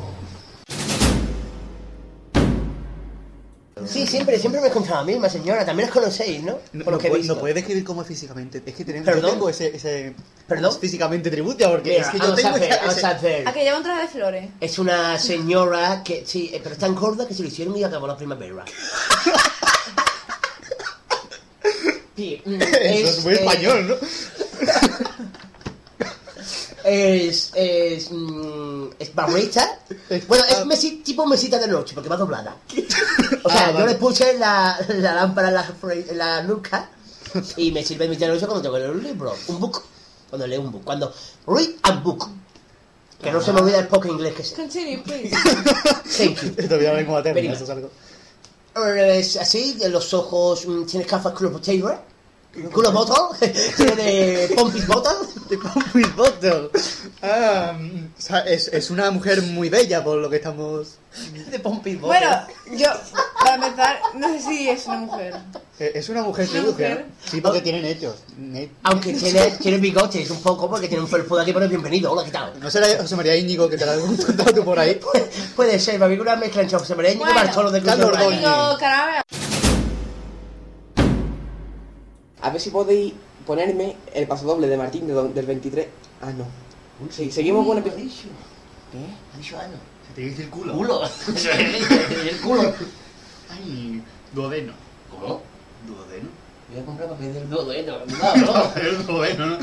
Sí, 3.84 4.06
siempre, 4.06 4.38
siempre 4.38 4.60
me 4.60 4.70
contra 4.70 4.96
la 4.98 5.04
misma 5.04 5.28
señora, 5.28 5.66
también 5.66 5.88
os 5.88 5.94
conocéis, 5.94 6.40
¿no? 6.42 6.58
No, 6.72 6.84
Por 6.84 6.92
lo 6.92 6.98
no 6.98 6.98
que 6.98 7.08
he 7.08 7.10
puede, 7.10 7.24
no 7.24 7.36
puede 7.38 7.54
describir 7.54 7.82
cómo 7.84 8.02
es 8.02 8.08
físicamente. 8.08 8.62
Es 8.64 8.74
que 8.76 8.84
tenemos, 8.84 9.04
¿Perdón? 9.06 9.22
yo 9.24 9.30
tengo 9.32 9.48
ese, 9.48 9.74
ese 9.76 10.14
¿Perdón? 10.46 10.78
físicamente 10.80 11.30
tributia, 11.30 11.68
porque 11.68 11.90
Mira, 11.90 12.02
es 12.02 12.08
que 12.10 12.18
yo 12.18 12.24
vamos 12.24 12.38
a 12.38 12.42
tengo 12.42 12.56
hacer, 12.56 12.70
ese- 12.70 12.80
vamos 12.86 13.04
a 13.04 13.10
hacer. 13.10 13.48
A 13.48 13.52
que 13.52 13.64
lleva 13.64 13.76
un 13.78 13.82
traje 13.82 14.02
de 14.02 14.08
flores. 14.08 14.50
Es 14.60 14.78
una 14.78 15.18
señora 15.18 16.02
que, 16.04 16.24
sí, 16.24 16.50
eh, 16.54 16.60
pero 16.62 16.74
es 16.74 16.80
tan 16.80 16.94
gorda 16.94 17.26
que 17.26 17.34
se 17.34 17.42
lo 17.42 17.48
hicieron 17.48 17.76
y 17.76 17.82
acabó 17.82 18.06
la 18.06 18.16
primavera. 18.16 18.64
Sí, 22.16 22.40
Eso 22.46 23.08
es 23.08 23.24
muy 23.24 23.34
eh, 23.34 23.36
español, 23.40 23.88
¿no? 23.88 23.94
Es, 26.84 27.50
es, 27.54 28.10
mm, 28.10 28.84
es 28.98 29.14
barrita. 29.14 29.78
Bueno, 30.28 30.44
es 30.48 30.58
mesi- 30.66 31.02
tipo 31.02 31.24
mesita 31.26 31.58
de 31.58 31.68
noche, 31.68 31.94
porque 31.94 32.08
va 32.08 32.16
doblada. 32.16 32.56
O 33.44 33.48
sea, 33.50 33.66
Ah, 33.66 33.70
yo 33.72 33.78
vale. 33.78 33.92
le 33.92 33.94
puse 33.98 34.36
la, 34.38 34.78
la 34.88 35.14
lámpara 35.14 35.48
en 35.48 35.54
la, 35.54 35.64
fre- 35.80 36.08
en 36.08 36.18
la 36.18 36.42
nuca 36.42 36.88
y 37.56 37.70
me 37.72 37.84
sirve 37.84 38.08
mesita 38.08 38.26
de 38.26 38.32
noche 38.34 38.46
cuando 38.46 38.62
tengo 38.62 38.74
que 38.74 38.80
leer 38.80 38.92
un 38.92 39.02
libro, 39.02 39.34
un 39.48 39.60
book. 39.60 39.82
Cuando 40.28 40.46
leo 40.46 40.60
un 40.62 40.72
book. 40.72 40.84
Cuando 40.84 41.12
read 41.46 41.70
a 41.82 41.92
book. 41.92 42.28
Que 43.22 43.30
no 43.30 43.40
se 43.40 43.52
me 43.52 43.60
olvida 43.60 43.78
el 43.78 43.86
poco 43.86 44.08
inglés 44.08 44.34
que 44.34 44.42
sé. 44.42 44.54
Continue, 44.56 44.98
please. 45.02 45.30
Thank 46.16 46.40
you. 46.42 46.50
Todavía 46.68 46.92
vengo 46.92 47.16
a 47.16 47.22
Very 47.22 47.34
terminar, 47.34 47.56
good. 47.56 47.62
eso 47.62 47.64
es 47.64 47.70
algo. 47.70 47.90
Es 48.96 49.36
así, 49.36 49.74
de 49.74 49.88
los 49.90 50.12
ojos, 50.14 50.66
mm, 50.66 50.86
tiene 50.86 51.04
gafas 51.04 51.32
potato, 51.32 52.00
culo 52.72 52.92
bottle, 52.92 53.48
tiene 53.76 54.48
pompis 54.54 54.86
bottle. 54.86 55.28
De 55.48 55.58
Pompey 55.58 56.04
Bottle. 56.16 56.70
Ah, 57.22 57.74
o 57.76 58.20
sea, 58.20 58.38
es, 58.40 58.68
es 58.68 58.90
una 58.90 59.10
mujer 59.10 59.42
muy 59.42 59.68
bella 59.68 60.02
por 60.02 60.16
lo 60.16 60.30
que 60.30 60.36
estamos. 60.36 60.96
De 61.50 61.58
pompis 61.58 62.00
bottle. 62.00 62.18
Bueno, 62.18 62.46
yo, 62.78 62.88
para 63.38 63.54
empezar, 63.56 64.00
no 64.14 64.28
sé 64.32 64.40
si 64.40 64.68
es 64.70 64.86
una 64.86 64.96
mujer. 64.98 65.34
Eh, 65.78 65.92
Es 65.94 66.08
una 66.08 66.22
mujer 66.22 66.48
Una 66.50 66.60
tributia, 66.60 66.88
mujer. 66.88 67.06
Sí, 67.30 67.40
porque 67.42 67.60
tiene 67.60 67.82
nechos. 67.82 68.16
Ne- 68.38 68.70
Aunque 68.84 69.12
tiene, 69.18 69.50
tiene 69.60 69.76
bigotes 69.78 70.30
un 70.30 70.40
poco 70.42 70.70
porque 70.70 70.88
tiene 70.88 71.02
un 71.02 71.08
felpudo 71.08 71.40
aquí, 71.40 71.52
pero 71.52 71.64
es 71.66 71.70
bienvenido. 71.70 72.12
Hola, 72.12 72.24
¿qué 72.24 72.30
tal? 72.30 72.58
¿No 72.58 72.70
será 72.70 72.86
José 73.02 73.16
María 73.16 73.36
Íñigo 73.36 73.68
que 73.68 73.76
te 73.76 73.84
la 73.84 73.92
has 73.92 73.98
contado 73.98 74.54
tú 74.54 74.64
por 74.64 74.78
ahí? 74.78 74.98
Puede 75.56 75.78
ser, 75.78 75.98
mí 76.00 76.16
una 76.18 76.36
mezcla 76.36 76.62
entre 76.62 76.78
José 76.78 76.94
María 76.94 77.12
Íñigo 77.12 77.26
y 77.28 77.32
Bueno, 77.32 77.46
Bartolo 77.46 77.70
de 77.70 77.82
Carlos. 77.82 78.06
Ordóñez. 78.08 78.40
A 82.42 82.50
ver 82.50 82.60
si 82.60 82.70
podéis 82.70 83.12
ponerme 83.46 83.96
el 84.14 84.26
pasodoble 84.26 84.66
de 84.66 84.76
Martín 84.76 85.06
de 85.06 85.12
do- 85.14 85.28
del 85.28 85.46
23. 85.46 85.86
Ah, 86.22 86.30
no. 86.36 86.44
Sí, 87.10 87.30
seguimos 87.32 87.66
con 87.66 87.78
el... 87.78 87.84
¿Qué? 87.84 87.90
Ha 87.92 89.38
dicho 89.38 89.58
ano. 89.58 89.74
Se 90.08 90.14
te 90.14 90.20
dice 90.22 90.42
el 90.42 90.50
culo. 90.50 90.74
Culo. 90.74 91.02
el 92.28 92.36
culo. 92.40 92.72
Ay, 93.50 94.02
duodeno. 94.32 94.72
¿Cómo? 95.10 95.40
Duodeno. 95.86 96.28
Voy 96.70 96.80
a 96.80 96.84
comprar 96.86 97.08
papel 97.10 97.34
del 97.34 97.50
duodeno, 97.50 97.92
¿no? 98.06 98.80
El 98.80 99.06
duodeno, 99.06 99.46
¿no? 99.46 99.58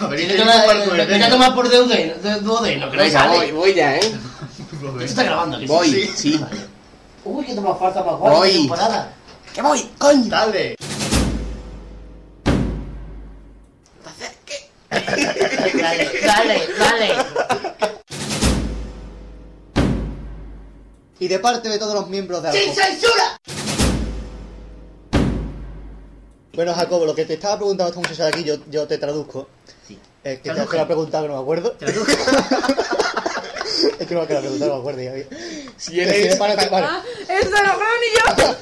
A 0.00 0.06
ver, 0.08 0.18
¿qué 0.20 0.26
dice 0.32 0.44
Marco 0.44 0.72
me 0.96 1.04
voy 1.06 1.22
a 1.22 1.30
tomar 1.30 1.54
por 1.54 1.70
duodeno, 1.70 2.14
de- 2.22 2.40
duodeno, 2.40 2.90
que 2.90 2.96
no 2.96 3.10
sale. 3.10 3.36
voy, 3.36 3.52
voy 3.52 3.74
ya, 3.74 3.96
¿eh? 3.96 4.00
Esto 4.00 5.00
está 5.00 5.22
grabando, 5.24 5.58
que 5.58 5.66
Voy, 5.66 5.90
sí. 5.90 6.10
sí. 6.16 6.40
Uy, 7.24 7.44
que 7.44 7.54
toma 7.54 7.74
falta 7.74 8.04
para 8.04 8.16
jugar 8.16 8.32
Voy. 8.34 8.70
¡Que 9.54 9.62
voy! 9.62 9.90
¡Coño! 9.98 10.24
Dale. 10.28 10.76
Dale, 15.60 16.10
dale, 16.24 16.68
dale. 16.78 17.14
Y 21.18 21.28
de 21.28 21.38
parte 21.38 21.68
de 21.68 21.78
todos 21.78 21.92
los 21.94 22.08
miembros 22.08 22.42
de 22.42 22.50
¡Sin 22.52 22.74
censura! 22.74 23.38
Bueno, 26.54 26.72
Jacobo, 26.74 27.04
lo 27.04 27.14
que 27.14 27.24
te 27.26 27.34
estaba 27.34 27.56
preguntando 27.58 27.90
esta 27.90 28.00
muchacha 28.00 28.24
de 28.24 28.28
aquí, 28.30 28.42
yo, 28.44 28.54
yo 28.70 28.86
te 28.86 28.96
traduzco. 28.98 29.48
Sí. 29.86 29.98
Es 30.24 30.40
que 30.40 30.50
te 30.50 30.60
hace 30.60 30.76
la 30.76 30.86
pregunta 30.86 31.20
que 31.22 31.28
no 31.28 31.34
me 31.36 31.42
acuerdo. 31.42 31.76
es 31.80 31.92
que 34.06 34.14
no 34.14 34.20
me 34.22 34.26
queda 34.26 34.36
la 34.36 34.40
pregunta, 34.40 34.66
no 34.66 34.74
me 34.74 34.80
acuerdo. 34.80 35.02
ya. 35.02 35.12
Si 35.76 36.00
eres, 36.00 36.38
fanático, 36.38 36.70
vale, 36.70 36.86
Ah, 36.88 37.02
eso 37.28 37.50
ni 37.50 38.42
yo. 38.42 38.56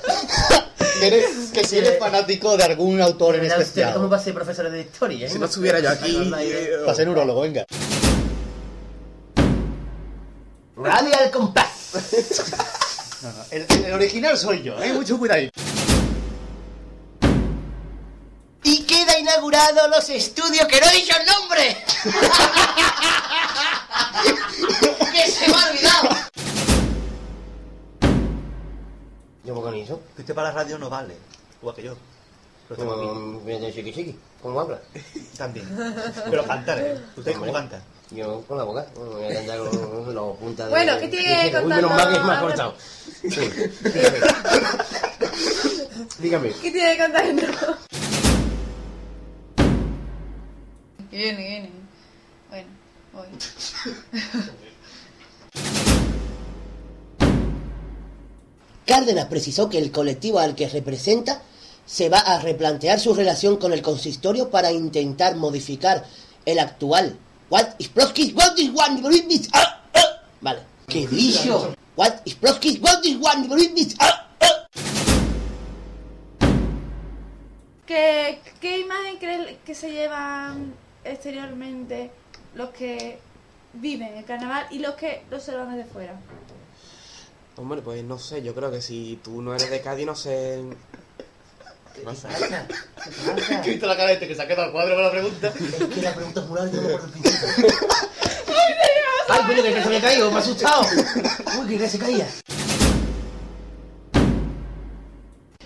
que 0.99 1.07
eres- 1.07 1.51
que 1.53 1.65
si 1.65 1.79
eres 1.79 1.99
fanático 1.99 2.57
de 2.57 2.65
algún 2.65 3.01
autor 3.01 3.37
en 3.37 3.45
especial. 3.47 3.95
cómo 3.95 4.09
va 4.09 4.17
a 4.17 4.21
ser 4.21 4.35
profesor 4.35 4.71
de 4.71 4.81
historia, 4.81 5.27
¿eh? 5.27 5.31
Si 5.31 5.39
no 5.39 5.47
estuviera 5.47 5.81
yo 5.81 5.91
aquí... 5.91 6.31
Para 6.85 6.95
ser 6.95 7.07
neurólogo, 7.07 7.41
venga. 7.43 7.65
Radial 10.77 11.31
Compass. 11.31 11.93
No, 13.21 13.33
no, 13.33 13.45
el, 13.51 13.67
el 13.85 13.93
original 13.95 14.39
soy 14.39 14.63
yo, 14.63 14.81
eh, 14.81 14.93
mucho 14.93 15.19
cuidado. 15.19 15.41
Y 18.63 18.83
queda 18.85 19.19
inaugurado 19.19 19.89
los 19.89 20.09
estudios 20.09 20.69
que 20.69 20.81
no 20.81 20.87
he 20.87 20.95
dicho 20.95 21.17
el 21.19 21.27
nombre. 21.27 21.85
que 25.13 25.31
se 25.33 25.49
me 25.49 25.55
con 29.69 29.79
eso. 29.79 30.01
Que 30.17 30.23
usted 30.23 30.35
para 30.35 30.49
la 30.49 30.55
radio 30.55 30.79
no 30.79 30.89
vale. 30.91 31.15
Igual 31.61 31.75
que 31.77 31.83
yo. 31.83 31.97
Pero 32.69 32.81
tengo 32.81 32.95
aquí. 32.95 33.07
Como, 33.07 33.41
viene 33.41 33.73
chiqui 33.73 33.93
chiqui. 33.93 34.19
¿Cómo 34.43 34.61
habla? 34.61 34.81
También. 35.37 35.67
Pero 36.31 36.45
cantar, 36.45 36.79
¿eh? 36.79 37.01
¿Usted 37.17 37.33
cómo 37.33 37.47
Hombre. 37.47 37.61
canta? 37.61 37.83
Yo 38.11 38.43
con 38.49 38.57
la 38.57 38.65
boca. 38.65 38.87
Voy 38.95 39.25
a 39.27 39.35
cantar 39.35 39.59
con 39.59 40.15
la 40.15 40.23
punta 40.39 40.65
de... 40.65 40.71
Bueno, 40.71 40.99
¿qué 40.99 41.09
tiene 41.09 41.45
Uy, 41.45 41.51
que 41.51 41.61
menos 41.61 41.91
mal 41.91 42.13
que 42.13 42.21
me 42.21 42.33
ha 42.33 42.41
contarnos? 42.41 42.41
cortado. 42.41 42.75
Sí. 43.29 43.53
Dígame. 46.19 46.53
¿Qué 46.63 46.71
tiene 46.71 46.97
que 46.97 47.03
contar? 47.03 47.25
Viene, 51.11 51.37
viene. 51.37 51.71
Bueno, 52.49 52.69
voy. 53.13 53.29
Cárdenas 58.89 59.27
precisó 59.27 59.69
que 59.69 59.77
el 59.77 59.93
colectivo 59.93 60.39
al 60.39 60.55
que 60.55 60.67
representa 60.67 61.43
se 61.85 62.09
va 62.09 62.21
a 62.21 62.41
replantear 62.41 62.99
su 62.99 63.13
relación 63.13 63.59
con 63.59 63.75
el 63.75 63.83
consistorio 63.83 64.49
para 64.49 64.73
intentar 64.73 65.37
modificar 65.37 66.07
el 66.47 66.59
actual. 66.59 67.19
What 67.51 67.75
is? 67.79 67.91
What 67.95 68.57
is 68.57 68.71
one? 68.71 69.03
Ah, 69.53 69.83
ah. 69.95 70.01
Vale. 70.41 70.61
¿Qué 70.87 71.07
dicho? 71.07 71.75
What 71.97 72.23
is? 72.25 72.39
What 72.41 73.05
is 73.05 73.17
one? 73.17 73.47
Ah, 74.01 74.27
ah. 74.41 74.69
¿Qué, 77.85 78.41
¿Qué 78.59 78.79
imagen 78.79 79.19
crees 79.19 79.59
que 79.67 79.75
se 79.75 79.93
llevan 79.93 80.73
exteriormente 81.05 82.11
los 82.55 82.71
que 82.71 83.19
viven 83.75 84.17
el 84.17 84.25
carnaval 84.25 84.67
y 84.71 84.79
los 84.79 84.95
que 84.95 85.25
lo 85.31 85.37
observan 85.37 85.77
desde 85.77 85.91
fuera? 85.91 86.19
Hombre, 87.59 87.83
pues 87.83 88.05
no 88.05 88.19
sé, 88.19 88.43
yo 88.43 88.55
creo 88.55 88.71
que 88.71 88.81
si 88.81 89.19
tú 89.23 89.43
no 89.43 89.55
eres 89.55 89.69
de 89.71 89.81
Cádiz, 89.81 90.07
no 90.07 90.15
sé... 90.15 90.63
No 92.05 92.15
sé. 92.15 92.29
¿Qué 93.65 93.71
visto 93.73 93.87
la 93.87 93.97
cara 93.97 94.09
de 94.09 94.15
este 94.15 94.29
que 94.29 94.37
se 94.37 94.43
ha 94.43 94.47
quedado 94.47 94.63
al 94.67 94.73
cuadro 94.73 94.95
con 94.95 95.03
la 95.05 95.11
pregunta? 95.11 95.49
Es 95.49 95.85
que 95.95 96.03
la 96.03 96.15
pregunta 96.15 96.41
es 96.41 96.47
muy 96.47 96.59
larga 96.61 96.77
no 96.77 96.83
me 96.83 96.95
acuerdo 96.95 97.07
el 97.07 97.11
principio. 97.21 97.49
¡Ay, 99.31 99.41
coño, 99.47 99.63
que 99.63 99.83
se 99.83 99.89
me 99.91 100.01
caído! 100.01 100.31
¡Me 100.31 100.37
ha 100.37 100.41
asustado! 100.41 100.83
¡Uy, 101.61 101.77
que 101.79 101.89
se 101.89 101.99
caía! 101.99 102.29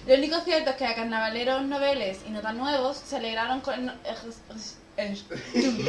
Lo 0.06 0.14
único 0.14 0.40
cierto 0.40 0.70
es 0.70 0.76
que 0.76 0.86
a 0.86 0.94
carnavaleros 0.96 1.62
noveles 1.64 2.18
y 2.26 2.30
no 2.30 2.40
tan 2.40 2.56
nuevos 2.56 2.96
se 3.06 3.16
alegraron 3.16 3.60
con 3.60 3.74
el... 3.74 3.86
no- 3.86 3.92
el- 4.96 5.22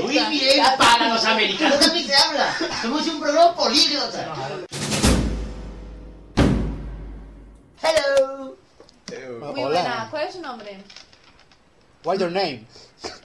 Muy 0.02 0.20
bien, 0.30 0.66
para 0.78 1.10
los 1.14 1.26
americanos 1.26 1.80
también 1.80 2.06
se 2.08 2.16
habla. 2.16 2.54
Somos 2.82 3.08
un 3.08 3.20
programa 3.22 3.56
políglota. 3.56 4.36
Hello. 7.84 8.56
Muy 9.54 9.62
buena. 9.64 10.08
¿Cuál 10.10 10.28
es 10.28 10.34
su 10.36 10.42
nombre? 10.42 10.78
What's 12.04 12.20
your 12.22 12.32
name? 12.32 12.66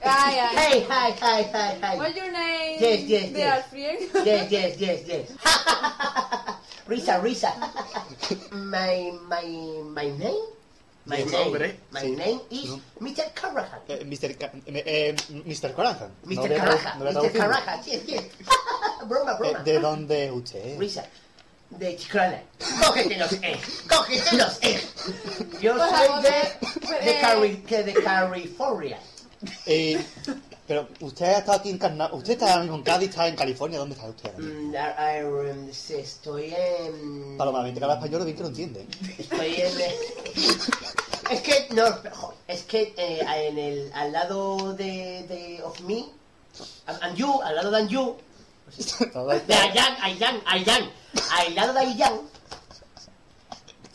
Ay, 0.03 0.39
ay. 0.39 0.55
Hey, 0.55 0.85
hi, 0.89 1.11
hi, 1.21 1.43
hi, 1.53 1.79
hi. 1.81 1.95
What's 1.97 2.15
your 2.15 2.31
name? 2.31 2.79
Yes, 2.79 3.03
yes, 3.07 3.31
They 3.31 3.39
yes. 3.39 3.53
are 3.55 3.63
friends. 3.69 4.25
Yes, 4.25 4.51
yes, 4.51 4.77
yes, 4.79 4.99
yes. 5.07 5.25
risa, 6.87 7.19
risa. 7.21 7.51
My, 8.51 9.11
my, 9.27 9.47
my 9.95 10.07
name? 10.17 10.45
My 11.05 11.17
name. 11.23 11.31
hombre. 11.31 11.79
My 11.91 12.01
Sí. 12.03 12.15
name 12.15 12.39
is 12.51 12.69
No. 12.69 12.79
Mr. 13.01 13.33
Carajan. 13.33 13.79
Eh, 13.87 14.03
Mr. 14.05 14.37
Ca- 14.37 14.51
eh, 14.67 14.83
eh, 14.85 15.15
Mr. 15.47 15.73
Corazon. 15.73 16.11
No 16.25 16.43
Mr. 16.43 16.59
a 16.59 16.75
Mr. 16.99 17.85
yes, 17.87 18.05
yes. 18.05 18.23
broma, 19.07 19.31
Eh, 19.31 19.37
broma. 19.39 19.59
¿De 19.63 19.79
dónde 19.79 20.25
es 20.27 20.31
usted? 20.31 20.77
Risa. 20.79 21.05
De 21.69 21.95
Chiclana. 21.95 22.41
Cógetelos, 22.85 23.33
eh. 23.41 23.59
Cógetelos, 23.87 24.57
eh. 24.61 24.81
Yo 25.61 25.77
Por 25.77 25.87
soy 25.89 26.07
favor, 26.07 26.21
de, 26.23 26.29
eh, 26.29 27.05
de, 27.05 27.21
Cari- 27.21 27.63
que 27.63 27.83
de 27.83 27.93
California. 27.93 28.99
Eh, 29.65 30.03
pero 30.67 30.87
usted 30.99 31.25
ha 31.25 31.37
estado 31.39 31.59
aquí 31.59 31.69
en 31.69 31.77
Carnaval. 31.77 32.17
Usted 32.17 32.33
está 32.33 32.47
ahora 32.51 32.61
mismo 32.63 32.77
en 32.77 32.83
Cádiz, 32.83 33.09
está 33.09 33.27
en 33.27 33.35
California. 33.35 33.79
¿Dónde 33.79 33.95
está 33.95 34.09
usted? 34.09 34.29
ahora 34.29 34.39
mismo? 34.39 34.71
Mm, 34.71 34.75
I- 34.75 35.19
I, 35.19 35.23
um, 35.23 35.71
sí, 35.73 35.93
estoy 35.95 36.53
en... 36.57 37.37
Paloma, 37.37 37.61
me 37.61 37.73
que 37.73 37.81
habla 37.83 37.95
español, 37.95 38.25
bien 38.25 38.35
que 38.35 38.43
lo 38.43 38.49
entiende. 38.49 38.85
Estoy 39.17 39.55
en... 39.55 39.79
eh, 39.81 39.95
Es 41.31 41.41
que, 41.41 41.67
no, 41.75 41.85
jo, 42.11 42.33
es 42.47 42.63
que 42.63 42.93
eh, 42.97 43.19
en 43.47 43.57
el, 43.59 43.91
al 43.93 44.11
lado 44.11 44.73
de, 44.73 45.23
de 45.29 45.61
of 45.63 45.79
me, 45.81 46.05
and 46.87 46.97
and 47.03 47.15
you, 47.15 47.41
al 47.43 47.55
lado 47.55 47.69
de 47.71 47.77
and 47.77 47.89
you, 47.89 48.15
de 48.77 49.53
Ayan, 49.53 49.97
Ayan, 50.01 50.41
Ayan, 50.45 50.89
al 51.31 51.55
lado 51.55 51.73
de 51.73 51.79
Ayan, 51.79 52.13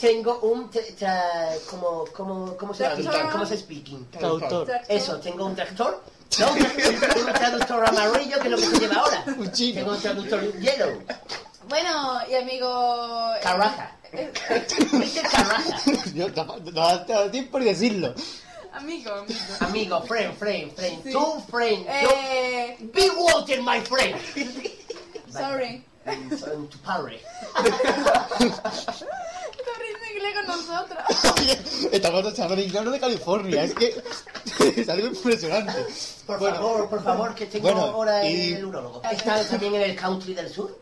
tengo 0.01 0.39
un, 0.41 0.71
tra- 0.71 0.95
tra- 0.99 1.59
como, 1.71 2.05
como, 2.13 2.57
¿cómo 2.57 2.75
se? 2.75 2.85
¿Cómo 3.33 3.47
se 3.47 3.57
speaking? 3.57 4.07
Traductor. 4.11 4.71
Eso, 4.89 5.19
tengo 5.21 5.47
un 5.47 5.55
tractor, 5.57 6.03
no, 6.39 6.53
un, 6.53 6.59
un 6.59 7.33
traductor 7.33 7.89
amarillo 7.89 8.39
que 8.41 8.49
es 8.49 8.51
lo 8.51 8.57
que 8.59 8.67
se 8.67 8.79
lleva 8.81 8.97
ahora. 8.97 9.25
Un 9.39 9.53
chino. 9.53 9.81
Tengo 9.81 9.93
un 9.93 10.01
traductor 10.03 10.59
yellow, 10.61 11.03
Bueno, 11.69 12.19
y 12.31 12.35
amigo... 12.35 13.33
Eh. 13.37 13.41
Caraja. 13.43 13.91
Yo, 16.15 16.29
no, 16.29 16.57
no 16.59 16.71
da 16.73 17.31
tiempo 17.31 17.59
ni 17.59 17.65
decirlo. 17.67 18.15
Amigo, 18.75 19.11
amigo. 19.13 19.35
Amigo, 19.61 20.03
friend, 20.03 20.35
friend, 20.37 20.73
friend, 20.75 21.03
Sí. 21.05 21.13
two 21.13 21.41
friend, 21.51 21.87
Eh, 21.89 22.77
two- 22.79 22.87
be 22.93 23.11
water, 23.17 23.63
my 23.63 23.81
friend. 23.81 24.17
sorry. 25.31 25.85
Mm, 26.05 26.29
to 26.69 26.79
Parry. 26.85 27.19
Está 27.55 28.29
inglés 30.13 30.35
con 30.35 30.47
nosotros. 30.47 30.99
Estamos 31.93 32.27
echando 32.33 32.55
el 32.55 32.61
inglés 32.61 32.85
de 32.93 33.01
California. 33.01 33.65
Es 33.65 33.75
que 33.75 34.03
es 34.81 34.89
algo 34.89 35.07
impresionante. 35.07 35.87
Por 36.27 36.39
Bueno, 36.41 36.57
favor, 36.57 36.89
por 36.91 37.03
favor, 37.05 37.35
que 37.35 37.47
tengo 37.47 37.63
Bueno, 37.69 37.81
ahora 37.87 38.25
y- 38.29 38.55
el 38.55 38.65
urólogo. 38.67 39.03
He 39.11 39.15
estado 39.15 39.45
también 39.47 39.75
en 39.77 39.83
el 39.83 39.97
country 39.97 40.35
del 40.35 40.51
sur. 40.51 40.79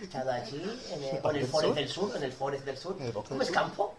He 0.00 0.04
estado 0.04 0.30
allí, 0.32 0.56
en 0.92 1.02
el, 1.04 1.20
o 1.22 1.30
en 1.30 1.36
el 1.36 1.42
del 1.42 1.50
forest 1.50 1.66
sur? 1.66 1.74
del 1.74 1.88
sur, 1.88 2.16
en 2.16 2.22
el 2.22 2.32
forest 2.32 2.64
del 2.64 2.78
sur. 2.78 2.96
¿En 2.98 3.06
el 3.06 3.12
bosque 3.12 3.28
¿Cómo 3.30 3.40
del 3.40 3.48
es 3.48 3.54
sur? 3.54 3.62
campo? 3.62 3.94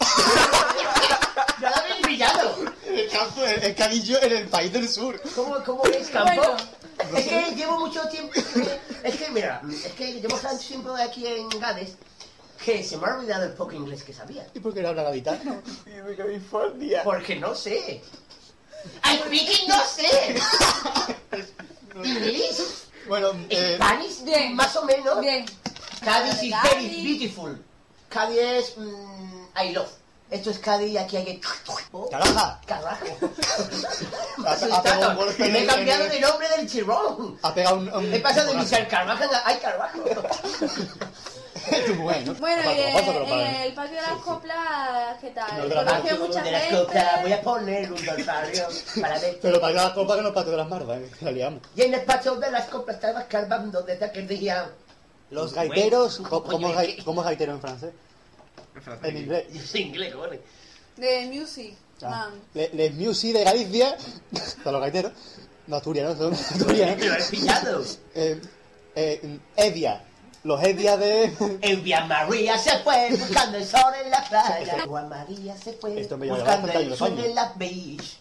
¡Ya 1.60 1.70
lo 1.70 1.76
habéis 1.76 2.06
pillado! 2.06 2.56
el 2.86 3.08
campo, 3.10 3.44
el, 3.44 3.62
el 3.62 3.74
cadillo 3.74 4.22
en 4.22 4.32
el 4.32 4.48
país 4.48 4.72
del 4.72 4.88
sur. 4.88 5.20
¿Cómo, 5.34 5.62
cómo 5.64 5.84
es 5.86 6.08
campo? 6.08 6.40
Bueno. 6.40 6.56
Es 7.16 7.26
que 7.26 7.54
llevo 7.54 7.78
mucho 7.80 8.06
tiempo. 8.08 8.32
Es 9.02 9.16
que, 9.16 9.30
mira, 9.30 9.62
es 9.70 9.92
que 9.92 10.20
llevo 10.20 10.36
tanto 10.36 10.62
tiempo 10.62 10.94
aquí 10.94 11.26
en 11.26 11.48
Gades 11.48 11.96
que 12.64 12.84
se 12.84 12.98
me 12.98 13.06
ha 13.06 13.16
olvidado 13.16 13.44
el 13.44 13.52
poco 13.52 13.72
inglés 13.72 14.02
que 14.02 14.12
sabía. 14.12 14.46
¿Y 14.54 14.60
por 14.60 14.74
qué 14.74 14.82
no 14.82 14.88
habla 14.88 15.04
gaditano? 15.04 15.62
Porque 17.02 17.36
no 17.36 17.54
sé. 17.54 18.02
I 19.04 19.16
speaking 19.16 19.68
no 19.68 19.80
sé. 19.84 20.40
Inglés. 22.04 22.84
Bueno, 23.08 23.30
eh, 23.48 23.74
Spanish, 23.76 24.22
Bien. 24.24 24.54
más 24.54 24.76
o 24.76 24.84
menos. 24.84 25.20
Bien. 25.20 25.44
Cádiz 26.04 26.42
is 26.42 26.54
very 26.62 26.88
beautiful. 26.88 27.58
Cádiz 28.08 28.38
es 28.38 28.76
mm, 28.76 29.44
I 29.56 29.72
love. 29.72 29.90
Esto 30.30 30.50
es 30.50 30.58
Cádiz 30.60 30.90
y 30.92 30.96
aquí 30.98 31.16
hay 31.16 31.24
que... 31.24 31.40
¡Caraja! 32.10 32.60
¡Carajo! 32.66 33.04
Ha- 34.46 34.52
ha 34.52 34.82
pegado 34.82 35.10
un 35.10 35.16
golpe 35.16 35.48
me 35.50 35.62
he 35.62 35.66
cambiado 35.66 36.04
de 36.08 36.18
nombre 36.20 36.48
del 36.56 36.68
chirrón. 36.68 37.38
Ha 37.42 37.52
pegado 37.52 37.76
un... 37.76 37.92
un 37.92 38.14
He 38.14 38.20
pasado 38.20 38.48
de 38.52 38.54
Michel 38.58 38.86
Carvajal 38.88 39.28
a... 39.34 39.42
¡Ay, 39.44 39.58
Carvajal! 39.60 40.00
Bueno, 41.98 42.34
Paso, 42.34 43.22
y 43.28 43.32
mí. 43.32 43.42
el 43.64 43.74
patio 43.74 43.96
de 43.96 44.02
las 44.02 44.22
coplas, 44.24 45.18
¿qué 45.20 45.30
tal? 45.30 45.68
De 45.68 45.74
Conoció 45.74 46.18
mucha 46.18 46.42
de 46.42 46.50
las 46.52 46.62
gente. 46.62 46.78
coplas 46.84 47.22
voy 47.22 47.32
a 47.32 47.42
poner 47.42 47.92
un 47.92 48.06
dorsario 48.06 48.66
para 49.00 49.18
ver... 49.18 49.38
Pero 49.42 49.60
para 49.60 49.72
la 49.74 49.94
copa 49.94 50.16
que 50.16 50.22
no 50.22 50.28
es 50.28 50.34
patio 50.34 50.50
de 50.52 50.56
las 50.56 50.68
mardas, 50.68 50.98
¿eh? 51.00 51.10
la 51.20 51.30
liamos. 51.30 51.60
Y 51.76 51.82
en 51.82 51.94
el 51.94 52.02
patio 52.02 52.34
de 52.36 52.50
las 52.50 52.66
coplas 52.68 52.96
estaba 52.96 53.20
escarbando 53.20 53.82
desde 53.82 54.06
aquel 54.06 54.26
día... 54.26 54.70
Los 55.30 55.52
gaiteros, 55.52 56.18
Bueno, 56.20 56.30
¿cómo, 56.30 56.42
cómo, 56.44 56.68
coño, 56.68 56.80
es 56.80 56.88
gai- 56.88 56.96
¿qué? 56.96 57.04
cómo 57.04 57.20
es 57.20 57.26
gaitero 57.26 57.52
en 57.52 57.60
francés? 57.60 57.92
En 59.02 59.16
inglés. 59.16 59.44
Es 59.54 59.74
inglés, 59.74 60.14
cojones. 60.14 60.40
De 60.96 61.26
Music, 61.32 61.74
Ah. 62.02 62.30
Le- 62.54 62.70
Les 62.72 62.94
Music 62.94 63.34
de 63.34 63.44
Galicia, 63.44 63.96
para 64.64 64.72
los 64.72 64.80
gaiteros, 64.80 65.12
no 65.66 65.76
Asturias, 65.76 66.16
¿no? 66.16 66.16
Son 66.16 66.34
Asturias, 66.58 66.98
Lo 67.04 67.14
he 67.14 67.22
pillado. 67.24 67.84
Eh, 68.14 68.40
eh, 68.96 69.38
Evia, 69.56 70.02
los 70.44 70.62
Evia 70.62 70.96
de... 70.96 71.30
En 71.60 71.82
Vía 71.84 72.04
María 72.06 72.56
se 72.58 72.78
fue 72.78 73.08
buscando 73.10 73.58
el 73.58 73.66
sol 73.66 73.92
en 74.02 74.10
la 74.10 74.24
playa. 74.28 74.84
Juan 74.86 75.08
María 75.10 75.56
se 75.56 75.74
fue 75.74 76.00
Esto 76.00 76.16
me 76.16 76.26
lleva 76.26 76.38
buscando 76.38 76.72
el 76.72 76.96
sol 76.96 77.18
en 77.18 77.34
la 77.34 77.52
beach. 77.56 78.18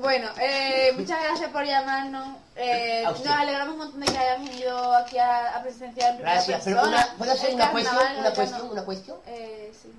Bueno, 0.00 0.28
eh, 0.40 0.92
muchas 0.96 1.20
gracias 1.24 1.50
por 1.50 1.64
llamarnos. 1.64 2.36
Eh, 2.54 3.04
A 3.04 3.10
nos 3.10 3.26
alegramos 3.26 3.72
un 3.72 3.78
montón 3.78 4.00
de 4.00 4.06
que 4.06 4.18
hayan 4.18 4.44
venido 4.44 4.94
aquí 4.94 5.18
a, 5.18 5.56
a 5.56 5.62
presenciar 5.62 6.14
en 6.14 6.18
Gracias, 6.20 6.62
pero 6.64 6.82
una, 6.84 7.06
¿puedo 7.18 7.32
hacer 7.32 7.48
el 7.50 7.54
una 7.56 7.70
cuestión? 7.72 7.96
Una 8.18 8.30
cuestión, 8.32 8.70
una 8.70 8.84
cuestión. 8.84 9.16
Eh, 9.26 9.72
sí. 9.82 9.92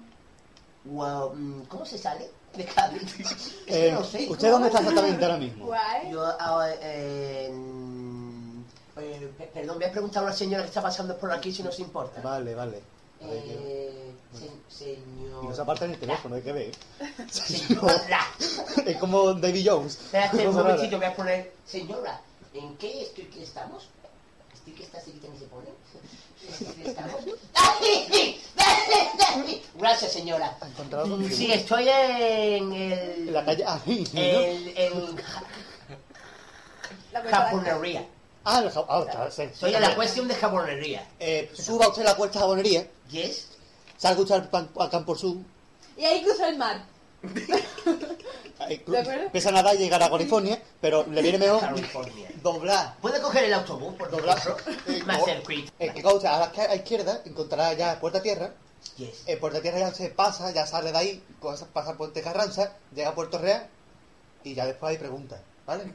Wow, 0.86 1.34
mm, 1.36 1.62
¿cómo 1.64 1.86
se 1.86 1.98
sale 1.98 2.30
de 2.56 2.64
Eh, 3.68 3.92
no 3.94 4.04
sé. 4.06 4.28
¿Usted 4.30 4.50
dónde 4.52 4.68
está 4.70 4.80
exactamente 4.80 5.26
ahora 5.26 5.38
mismo? 5.38 5.66
Guay. 5.66 6.12
Yo, 6.12 6.24
ah, 6.40 6.68
eh, 6.82 7.52
eh, 8.98 9.32
pe- 9.38 9.52
perdón, 9.54 9.78
voy 9.80 9.86
a 9.86 9.92
preguntar 9.92 10.24
a 10.24 10.28
una 10.28 10.36
señora 10.36 10.64
que 10.64 10.70
está 10.70 10.82
pasando 10.82 11.18
por 11.18 11.32
aquí 11.34 11.52
si 11.52 11.62
no 11.62 11.72
se 11.74 11.82
importa. 11.82 12.22
Vale, 12.22 12.56
vale. 12.56 12.82
Eh, 13.22 14.12
se- 14.34 14.86
señor... 14.86 15.44
Y 15.44 15.48
no 15.48 15.56
se 15.56 15.62
aparta 15.62 15.86
en 15.86 15.92
el 15.92 16.00
teléfono, 16.00 16.36
hay 16.36 16.42
que 16.42 16.52
ver. 16.54 16.72
Señora. 17.32 18.26
Es 18.86 18.98
como 18.98 19.34
Davy 19.34 19.66
Jones. 19.66 19.96
Espérate 19.96 20.48
un 20.48 20.56
momentito, 20.56 20.98
voy 20.98 21.06
a 21.06 21.16
poner... 21.16 21.54
Señora, 21.66 22.22
¿en 22.54 22.78
qué 22.78 23.02
estoy 23.04 23.26
que 23.26 23.44
estamos? 23.44 23.90
¿Estoy 24.54 24.74
que 24.74 24.84
está 24.84 25.00
seguida 25.02 25.28
ni 25.34 25.40
se 25.40 25.46
pone? 25.46 25.68
¿Estoy 26.48 26.88
estamos? 26.88 27.22
Gracias, 29.76 30.12
señora. 30.14 30.58
Sí, 31.30 31.52
estoy 31.52 31.88
en 31.90 32.74
el... 32.74 33.28
En 33.28 33.34
la 33.34 33.46
calle... 33.46 33.64
Ah, 33.68 33.80
sí, 33.86 34.04
¿no? 34.14 34.20
En, 34.20 34.68
en 34.78 35.16
La 37.12 37.22
jabonería. 37.30 38.06
Ah, 38.44 38.60
el 38.62 38.72
ah, 38.88 39.06
está, 39.30 39.32
sí. 39.32 39.72
La 39.72 39.96
cuestión 39.96 40.28
de 40.28 40.36
jabonería. 40.36 41.08
Eh, 41.20 41.52
suba 41.54 41.90
usted 41.90 42.04
la 42.04 42.16
cuesta 42.16 42.40
jabonería, 42.40 42.88
¿Yes? 43.10 43.50
salga 43.98 44.22
usted 44.22 44.36
al, 44.36 44.50
pan- 44.50 44.70
al 44.80 44.90
Campo 44.90 45.16
Sur, 45.16 45.38
Y 45.98 46.06
ahí 46.06 46.24
cruza 46.24 46.48
el 46.48 46.58
mar. 46.58 46.84
eh, 48.70 48.84
¿De 48.86 48.98
acuerdo? 48.98 49.24
empieza 49.24 49.50
a 49.50 49.52
nadar 49.52 49.76
y 49.76 49.80
llegar 49.80 50.02
a 50.02 50.10
California, 50.10 50.62
pero 50.80 51.06
le 51.06 51.22
viene 51.22 51.38
mejor 51.38 51.60
California. 51.60 52.30
doblar. 52.42 52.96
¿Puede 53.02 53.22
coger 53.22 53.44
el 53.46 53.54
autobús, 53.54 53.94
por 53.96 54.10
Doblar. 54.10 54.40
Eh, 54.88 55.04
eh, 55.80 55.92
que 55.94 56.08
usted 56.08 56.28
a 56.30 56.52
la 56.68 56.76
izquierda, 56.76 57.22
encontrará 57.26 57.74
ya 57.74 58.00
Puerta 58.00 58.22
Tierra. 58.22 58.52
Yes. 58.98 59.24
En 59.28 59.40
Puerta 59.40 59.62
Tierra 59.62 59.80
ya 59.80 59.94
se 59.94 60.10
pasa, 60.10 60.52
ya 60.52 60.66
sale 60.66 60.92
de 60.92 60.98
ahí, 60.98 61.24
pasa 61.42 61.68
pasa 61.74 61.98
Puente 61.98 62.22
Carranza, 62.22 62.74
llega 62.96 63.10
a 63.10 63.16
Puerto 63.16 63.38
Real 63.38 63.68
y 64.44 64.54
ya 64.56 64.66
después 64.66 64.92
hay 64.92 64.98
preguntas, 64.98 65.42
¿vale? 65.70 65.84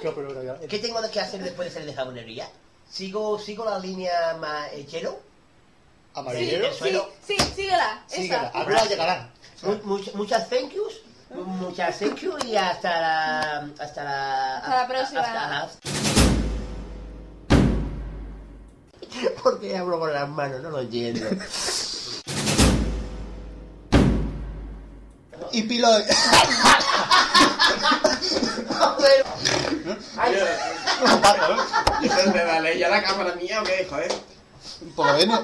Qué 0.00 0.10
pregunta, 0.10 0.42
ya. 0.42 0.58
¿Qué 0.66 0.78
tengo 0.78 0.98
que 1.10 1.20
hacer 1.20 1.42
después 1.42 1.68
de 1.68 1.74
ser 1.74 1.84
de 1.84 1.92
jabonería? 1.94 2.48
¿Sigo, 2.90 3.38
sigo 3.38 3.66
la 3.66 3.78
línea 3.78 4.34
más 4.40 4.72
eh, 4.72 4.86
hielo? 4.86 5.10
Sí, 5.20 6.18
Amarillero, 6.20 6.72
suelo. 6.72 7.08
sí, 7.24 7.36
sí, 7.38 7.44
síguela. 7.54 8.02
síguela, 8.08 8.50
Esa. 8.54 8.84
llegará. 8.88 9.30
Much- 9.84 10.12
muchas 10.14 10.48
thank 10.48 10.72
yous. 10.72 10.94
Muchas 11.34 11.98
thank 11.98 12.16
you 12.20 12.32
y 12.46 12.56
hasta 12.56 13.00
la... 13.00 13.68
Hasta 13.78 14.04
la... 14.04 14.56
Hasta 14.56 14.76
la 14.76 14.88
próxima. 14.88 15.20
hasta 15.20 15.34
la- 15.34 15.70
¿Por 19.42 19.60
qué 19.60 19.76
hablo 19.76 20.00
con 20.00 20.12
las 20.12 20.28
manos? 20.28 20.62
No 20.62 20.70
lo 20.70 20.80
entiendo. 20.80 21.26
Y 25.52 25.62
pilo... 28.96 29.96
Ay, 30.16 30.36
¿Y 32.02 32.06
eso 32.06 32.32
me 32.32 32.44
vale 32.44 32.78
ya 32.78 32.88
la 32.88 33.02
cámara 33.02 33.34
mía 33.34 33.60
o 33.60 33.64
qué, 33.64 33.86
joder? 33.88 34.12
Por 34.94 35.06
lo 35.06 35.12
menos. 35.14 35.40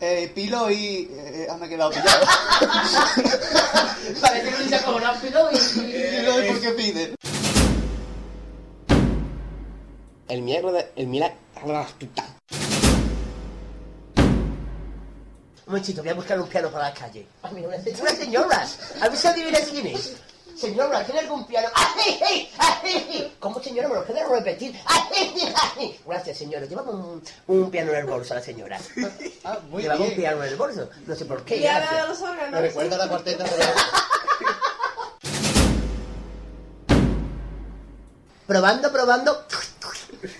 Eh, 0.00 0.30
pilo 0.34 0.70
y... 0.70 1.08
Eh, 1.10 1.46
ah, 1.50 1.56
me 1.56 1.66
he 1.66 1.68
quedado 1.70 1.90
pillado. 1.90 2.26
Parece 4.20 4.50
que 4.50 4.50
lo 4.50 4.62
hice 4.64 4.82
como 4.82 4.98
rápido 4.98 5.50
y... 5.50 5.56
Pilo 5.56 6.44
y 6.44 6.48
por 6.48 6.60
qué 6.60 6.70
pide. 6.72 7.14
El 10.28 10.42
milagro 10.42 10.72
de... 10.72 10.92
El 10.96 11.06
milagro... 11.06 11.36
Un 15.66 15.72
momentito, 15.72 16.02
voy 16.02 16.10
a 16.10 16.14
buscar 16.14 16.38
un 16.38 16.46
piano 16.48 16.70
para 16.70 16.88
la 16.88 16.94
calle. 16.94 17.26
Ay, 17.42 17.52
mira, 17.54 17.68
una, 17.68 17.78
una 17.78 18.10
señora. 18.10 18.68
A 19.00 19.08
ver 19.08 19.16
si 19.18 19.26
adivinas 19.26 19.62
quién 19.70 19.86
es. 19.86 20.12
Señora, 20.58 21.02
¿tiene 21.04 21.20
algún 21.20 21.46
piano? 21.46 21.68
¡Ay, 21.74 22.20
ay, 22.24 22.50
ay! 22.58 23.36
¿Cómo, 23.40 23.60
señora? 23.62 23.88
¿Me 23.88 23.94
lo 23.94 24.04
puede 24.04 24.24
repetir? 24.24 24.78
¡Ay, 24.84 25.34
ay! 25.78 26.00
Gracias, 26.06 26.36
señora. 26.38 26.66
Llevaba 26.66 26.90
un, 26.92 27.22
un 27.48 27.70
piano 27.70 27.90
en 27.92 27.98
el 27.98 28.04
bolso 28.04 28.34
a 28.34 28.36
la 28.36 28.42
señora. 28.42 28.78
Ah, 29.42 29.58
muy 29.70 29.82
Llevaba 29.82 30.00
un 30.00 30.06
bien. 30.08 30.20
piano 30.20 30.42
en 30.44 30.48
el 30.50 30.56
bolso. 30.56 30.88
No 31.06 31.14
sé 31.16 31.24
por 31.24 31.42
qué. 31.44 31.56
Y 31.56 31.66
ahora 31.66 31.86
gracias. 31.90 32.08
los 32.08 32.20
Me 32.20 32.28
órganos. 32.28 32.60
recuerda 32.60 32.96
la 32.98 33.08
cuarteta 33.08 33.44
de 33.44 33.58
la... 33.58 33.72
Probando, 38.46 38.92
probando. 38.92 39.44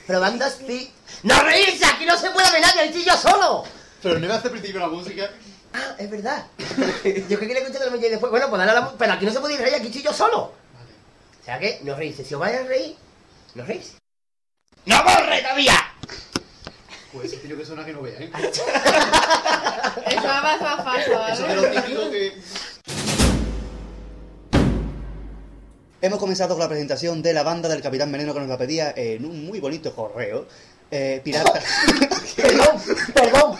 Probando, 0.07 0.45
sí. 0.51 0.93
¡No 1.22 1.41
reírse! 1.43 1.87
¡Aquí 1.87 2.05
no 2.05 2.16
se 2.18 2.31
puede 2.31 2.51
ver 2.53 2.61
nadie! 2.61 2.85
¡Estoy 2.87 3.05
yo 3.05 3.16
solo! 3.16 3.64
Pero 4.05 4.19
no 4.19 4.27
iba 4.27 4.35
a 4.35 4.39
hacer 4.39 4.51
principio 4.51 4.81
la 4.81 4.89
música. 4.89 5.31
Ah, 5.73 5.97
es 5.99 6.11
verdad. 6.11 6.47
Yo 7.05 7.39
que 7.39 7.47
quería 7.47 7.61
escuchar 7.61 7.87
la 7.87 7.91
música 7.91 8.07
y 8.07 8.11
después. 8.11 8.31
Bueno, 8.31 8.51
pues 8.51 8.59
dale 8.59 8.73
a 8.73 8.75
la 8.75 8.93
Pero 8.93 9.13
aquí 9.15 9.25
no 9.25 9.33
se 9.33 9.41
puede 9.41 9.57
reír, 9.57 9.75
aquí 9.75 9.87
estoy 9.87 10.03
yo 10.03 10.13
solo. 10.13 10.41
O 10.43 11.45
sea 11.45 11.59
que, 11.59 11.81
no 11.85 11.97
reírse. 11.97 12.23
Si 12.23 12.35
os 12.35 12.41
vais 12.41 12.55
a 12.61 12.65
reír, 12.65 12.97
no 13.55 13.65
reírse. 13.65 13.97
¡No 14.85 15.03
borre 15.03 15.41
todavía! 15.41 15.79
Pues 17.15 17.33
ese 17.33 17.39
tío 17.39 17.57
que 17.57 17.65
suena 17.65 17.83
que 17.83 17.95
no 17.95 18.03
vea, 18.03 18.21
¿eh? 18.21 18.31
Eso 20.07 20.23
va 20.23 20.43
más 20.43 20.61
más 20.61 20.85
fácil, 20.85 21.13
Eso 21.33 21.43
¿vale? 21.43 21.57
lo 21.57 21.71
típico 21.71 22.11
que... 22.11 22.33
Hemos 26.03 26.19
comenzado 26.19 26.51
con 26.51 26.61
la 26.61 26.69
presentación 26.69 27.23
de 27.23 27.33
la 27.33 27.43
banda 27.43 27.71
del 27.71 27.81
Capitán 27.81 28.13
Veneno 28.13 28.35
que 28.35 28.41
nos 28.41 28.49
la 28.51 28.59
pedía 28.59 28.93
en 28.95 29.25
un 29.25 29.47
muy 29.47 29.61
bonito 29.61 29.97
correo. 29.97 30.47
Eh, 30.97 31.21
pirata. 31.25 31.61
Perdón, 32.37 32.81
perdón. 33.13 33.57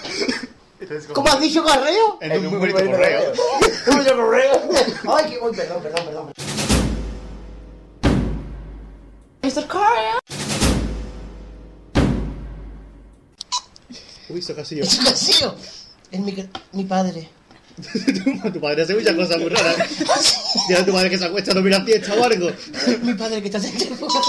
¿Cómo 1.13 1.29
has 1.29 1.41
dicho 1.41 1.65
correo? 1.65 2.19
En 2.21 2.47
un 2.47 2.47
muy 2.47 2.71
bonito 2.71 2.93
correo. 2.93 3.33
Un 3.89 3.97
bonito 3.97 4.17
correo. 4.17 4.71
Ay, 5.09 5.31
que. 5.31 5.39
Uy, 5.41 5.57
perdón, 5.57 5.83
perdón, 5.83 6.05
perdón. 6.05 6.33
Mr. 9.43 9.67
Corea. 9.67 10.19
Uy, 14.29 14.41
casi 14.55 14.77
yo. 14.77 14.85
¡Es 14.85 14.99
un 14.99 15.05
vacío! 15.05 15.55
Es 16.13 16.21
mi, 16.21 16.49
mi 16.71 16.85
padre. 16.85 17.29
tu 18.53 18.61
padre 18.61 18.83
hace 18.83 18.95
muchas 18.95 19.17
cosas 19.17 19.39
muy 19.41 19.49
raras. 19.49 19.77
Dile 20.69 20.79
a 20.79 20.85
tu 20.85 20.93
madre 20.93 21.11
que 21.11 21.19
se 21.19 21.25
acuesta 21.25 21.51
a 21.51 21.55
dormir 21.55 21.83
fiesta 21.85 22.15
o 22.15 22.23
algo. 22.23 22.51
mi 23.03 23.15
padre 23.15 23.41
que 23.43 23.49
está 23.49 23.59
centrifugando. 23.59 24.21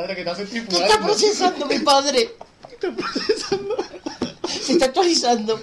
Padre 0.00 0.16
que 0.16 0.24
¿Qué 0.24 0.76
está 0.78 0.98
procesando 0.98 1.66
mi 1.66 1.78
padre? 1.80 2.30
Está 2.72 2.90
procesando. 2.90 3.76
Se 4.48 4.72
está 4.72 4.86
actualizando. 4.86 5.60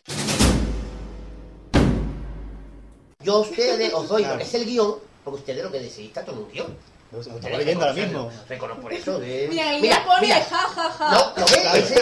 Yo 3.23 3.33
a 3.33 3.39
ustedes 3.39 3.91
os 3.95 4.07
doy 4.07 4.23
lo 4.25 4.37
que 4.37 4.43
es 4.43 4.53
el 4.53 4.65
guion, 4.65 4.95
porque 5.23 5.39
ustedes 5.39 5.63
lo 5.63 5.71
que 5.71 5.79
decidís 5.79 6.09
está 6.09 6.23
todo 6.23 6.41
un 6.41 6.51
guion. 6.51 6.77
Lo 7.11 7.19
estaba 7.21 7.57
leyendo 7.57 7.85
ahora 7.85 7.93
mismo. 7.93 8.31
Reconozco 8.49 8.81
por 8.81 8.93
eso. 8.93 9.19
Mira, 9.19 9.73
y 9.77 9.81
Mira, 9.81 10.03
pone 10.05 10.21
mira. 10.27 10.45
ja, 10.49 10.57
ja, 10.57 10.89
ja. 10.91 11.11
No, 11.11 11.33
¿lo 11.37 11.45
ves? 11.45 11.93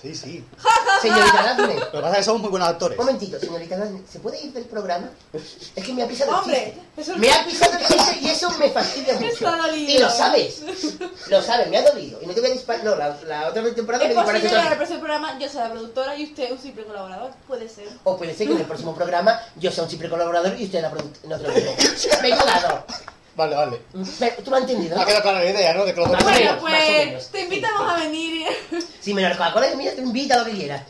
Sí, 0.00 0.14
sí. 0.14 0.42
Ja, 0.56 0.70
ja, 0.70 1.00
Señorita 1.02 1.42
Dafne. 1.42 1.74
Lo 1.74 1.90
que 1.90 1.98
pasa 2.00 2.10
es 2.12 2.16
que 2.18 2.24
somos 2.24 2.40
muy 2.40 2.50
buenos 2.50 2.68
actores. 2.70 2.98
Un 2.98 3.04
momentito, 3.04 3.38
señorita 3.38 3.76
Dafne. 3.76 4.00
¿Se 4.10 4.18
puede 4.20 4.40
ir 4.40 4.50
del 4.54 4.64
programa? 4.64 5.10
Es 5.34 5.84
que 5.84 5.92
me 5.92 6.02
ha 6.04 6.08
pisado 6.08 6.30
el 6.30 6.36
Hombre, 6.38 6.74
chiste. 6.96 7.10
eso- 7.12 7.18
Me 7.18 7.30
ha 7.30 7.44
pisado 7.44 7.72
el 7.76 7.86
chiste 7.86 8.18
y 8.22 8.28
eso 8.30 8.50
me 8.52 8.70
fastidia 8.70 9.14
mucho. 9.20 9.74
Y 9.76 9.98
lo 9.98 10.08
sabes. 10.08 10.62
Lo 11.26 11.42
sabes, 11.42 11.68
me 11.68 11.76
ha 11.76 11.82
dolido. 11.82 12.18
Y 12.22 12.26
no 12.26 12.32
te 12.32 12.40
voy 12.40 12.48
a 12.48 12.52
disparar. 12.54 12.82
No, 12.82 12.96
la, 12.96 13.14
la 13.26 13.48
otra 13.48 13.62
temporada 13.74 14.04
me 14.04 14.10
Es 14.10 14.16
disparaste 14.16 14.48
posible 14.48 14.62
que 14.78 14.84
en 14.86 14.92
el 14.92 14.98
programa 15.00 15.38
yo 15.38 15.48
sea 15.50 15.64
la 15.64 15.70
productora 15.72 16.16
y 16.16 16.24
usted 16.24 16.50
un 16.52 16.58
simple 16.58 16.84
colaborador. 16.84 17.30
Puede 17.46 17.68
ser. 17.68 17.88
O 18.04 18.16
puede 18.16 18.34
ser 18.34 18.46
que 18.46 18.54
en 18.54 18.60
el 18.60 18.66
próximo 18.66 18.94
programa 18.94 19.38
yo 19.56 19.70
sea 19.70 19.84
un 19.84 19.90
simple 19.90 20.08
colaborador 20.08 20.58
y 20.58 20.64
usted 20.64 20.80
la 20.80 20.90
produ- 20.90 21.12
en 21.24 21.32
otro 21.34 21.52
grupo. 21.52 21.72
Me 22.22 22.28
he 22.30 22.36
colado. 22.38 22.84
Vale, 23.40 23.56
vale. 23.56 23.80
Pero, 24.18 24.36
¿Tú 24.44 24.50
me 24.50 24.56
has 24.58 24.62
entendido? 24.64 24.96
Ha 24.96 25.00
¿no? 25.00 25.06
quedado 25.06 25.22
clara 25.22 25.38
la 25.42 25.50
idea, 25.50 25.72
¿no? 25.74 25.84
De 25.86 25.94
que 25.94 26.00
los 26.00 26.10
Más 26.10 26.22
o 26.22 26.24
dos- 26.26 26.34
menos, 26.38 26.60
Bueno, 26.60 26.76
más 26.76 27.06
o 27.08 27.10
pues 27.12 27.28
te 27.28 27.40
invitamos 27.40 27.92
a 27.92 27.96
venir. 27.96 28.46
Si 29.00 29.14
me 29.14 29.22
la 29.22 29.32
Coca-Cola 29.32 29.68
que 29.70 29.76
mira, 29.76 29.92
te 29.92 30.02
invita 30.02 30.34
a 30.34 30.38
lo 30.38 30.44
que 30.44 30.50
quieras. 30.52 30.82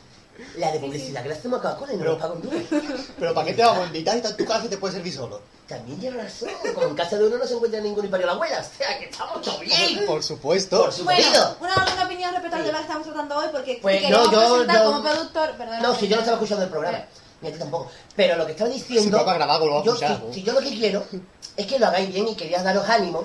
La 0.57 0.73
de 0.73 0.81
publicidad, 0.81 1.23
que 1.23 1.29
le 1.29 1.35
hacemos 1.35 1.61
a 1.61 1.63
Coca-Cola 1.63 1.93
y 1.93 1.97
no 1.97 2.05
lo 2.05 2.19
pago 2.19 2.35
en 2.35 2.43
duro. 2.43 2.57
Pero 3.21 3.35
¿para 3.35 3.47
qué 3.47 3.53
te 3.53 3.63
vamos 3.63 3.85
a 3.85 3.87
invitar 3.87 4.17
y 4.17 4.27
en 4.27 4.37
tu 4.37 4.45
casa 4.47 4.69
te 4.69 4.79
puedes 4.79 4.95
servir 4.97 5.13
solo? 5.15 5.41
También 5.69 6.01
tienes 6.01 6.25
razón. 6.25 6.49
Como 6.75 6.87
en 6.89 6.95
casa 6.97 7.17
de 7.19 7.27
uno 7.27 7.37
no 7.39 7.47
se 7.47 7.55
encuentra 7.55 7.81
ningún 7.81 8.05
y 8.07 8.09
parió 8.09 8.27
la 8.27 8.33
abuela. 8.33 8.59
O 8.59 8.77
sea, 8.79 8.99
que 8.99 9.05
estamos 9.05 9.43
todos 9.43 9.61
bien. 9.61 10.05
Por 10.07 10.23
supuesto. 10.25 10.81
Por 10.85 10.93
su 10.93 11.05
Bueno, 11.05 11.57
una, 11.61 11.75
alguna 11.75 12.05
opinión 12.05 12.33
respecto 12.33 12.57
al 12.57 12.65
tema 12.65 12.79
que 12.79 12.83
estamos 12.85 13.07
tratando 13.07 13.37
hoy, 13.37 13.47
porque 13.53 13.79
Pues 13.81 13.97
si 14.01 14.03
queremos 14.07 14.27
no, 14.27 14.33
yo- 14.33 14.49
presentar 14.55 14.77
yo- 14.85 14.85
como 14.93 15.03
productor, 15.05 15.51
perdón. 15.57 15.83
No, 15.83 15.95
si 15.95 16.09
yo 16.09 16.17
no 16.17 16.23
estaba 16.23 16.37
escuchando 16.39 16.65
el 16.65 16.71
programa. 16.71 17.05
Ni 17.41 17.49
a 17.49 17.53
ti 17.53 17.59
tampoco. 17.59 17.91
Pero 18.15 18.37
lo 18.37 18.45
que 18.47 18.53
estaba 18.53 18.71
diciendo. 18.71 19.19
Si 19.19 19.25
grabado, 19.25 19.67
lo 19.67 19.75
va 19.75 19.81
a 19.81 19.85
yo, 19.85 19.93
escuchar, 19.93 20.17
si, 20.19 20.27
¿no? 20.27 20.33
si 20.35 20.43
yo 20.43 20.53
lo 20.53 20.61
que 20.61 20.71
quiero 20.71 21.05
es 21.57 21.67
que 21.67 21.79
lo 21.79 21.87
hagáis 21.87 22.13
bien 22.13 22.29
y 22.29 22.35
quería 22.35 22.63
daros 22.63 22.89
ánimo 22.89 23.25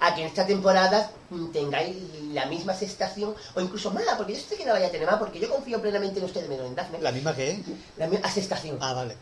a 0.00 0.14
que 0.14 0.22
en 0.22 0.26
esta 0.28 0.46
temporada 0.46 1.10
tengáis 1.52 1.96
la 2.32 2.46
misma 2.46 2.72
aceptación 2.72 3.34
o 3.54 3.60
incluso 3.60 3.90
más, 3.90 4.04
porque 4.16 4.34
yo 4.34 4.40
sé 4.40 4.56
que 4.56 4.64
la 4.64 4.72
vaya 4.72 4.86
a 4.86 4.90
tener 4.90 5.06
más, 5.06 5.18
porque 5.18 5.40
yo 5.40 5.48
confío 5.48 5.80
plenamente 5.80 6.18
en 6.18 6.24
ustedes, 6.24 6.48
menos 6.48 6.66
en 6.66 6.74
Dafne. 6.74 7.00
¿La 7.00 7.12
misma 7.12 7.34
que 7.34 7.50
es? 7.50 7.58
La 7.96 8.06
misma 8.06 8.26
aceptación. 8.26 8.78
Ah, 8.80 8.92
vale. 8.94 9.16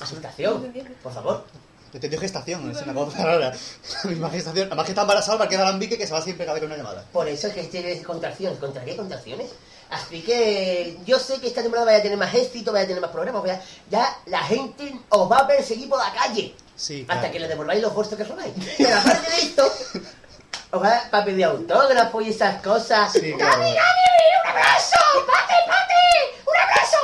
Aceptación, 0.00 0.72
por 1.02 1.12
favor. 1.12 1.44
Te 1.90 1.98
entendió 1.98 2.18
gestación, 2.18 2.68
es 2.72 2.82
una 2.82 2.92
cosa 2.92 3.24
rara. 3.24 3.52
La 4.04 4.10
misma 4.10 4.28
gestación. 4.28 4.66
Además 4.66 4.84
que 4.84 4.90
está 4.90 5.02
embarazada 5.02 5.38
para 5.38 5.48
que 5.48 5.56
dar 5.56 5.68
Alambique 5.68 5.96
que 5.96 6.08
se 6.08 6.12
va 6.12 6.20
siempre 6.20 6.44
cada 6.44 6.54
vez 6.54 6.62
con 6.62 6.72
una 6.72 6.76
llamada. 6.76 7.04
Por 7.12 7.28
eso 7.28 7.46
es 7.46 7.54
que 7.54 7.62
tiene 7.64 8.02
contracciones. 8.02 8.58
¿Contra 8.58 8.84
qué 8.84 8.96
contracciones? 8.96 9.52
Así 9.94 10.22
que 10.22 10.96
yo 11.06 11.18
sé 11.18 11.40
que 11.40 11.46
esta 11.46 11.62
temporada 11.62 11.86
vaya 11.86 11.98
a 11.98 12.02
tener 12.02 12.18
más 12.18 12.34
éxito, 12.34 12.72
vaya 12.72 12.84
a 12.84 12.88
tener 12.88 13.00
más 13.00 13.10
programas, 13.10 13.42
vaya- 13.42 13.62
ya 13.90 14.16
la 14.26 14.42
gente 14.42 14.98
os 15.08 15.30
va 15.30 15.38
a 15.38 15.46
perseguir 15.46 15.88
por 15.88 15.98
la 15.98 16.12
calle. 16.12 16.54
Sí, 16.76 17.02
Hasta 17.02 17.14
claro. 17.20 17.32
que 17.32 17.38
le 17.40 17.48
devolváis 17.48 17.80
los 17.82 17.94
bolsos 17.94 18.16
que 18.18 18.24
robáis. 18.24 18.52
Pero 18.78 18.96
aparte 18.98 19.30
de 19.30 19.38
esto, 19.38 19.72
os 20.72 20.82
va 20.82 21.02
para 21.10 21.24
pedir 21.24 21.44
autógrafo 21.44 22.20
y 22.20 22.30
esas 22.30 22.60
cosas. 22.62 23.12
Sí, 23.12 23.32
claro. 23.34 23.52
¡Gaby, 23.60 23.74
Gaby! 23.74 23.80
¡Un 24.42 24.50
abrazo! 24.50 24.96
¡Pate, 25.26 25.54
pate! 25.68 26.42
¡Un 26.46 26.56
abrazo! 26.56 26.96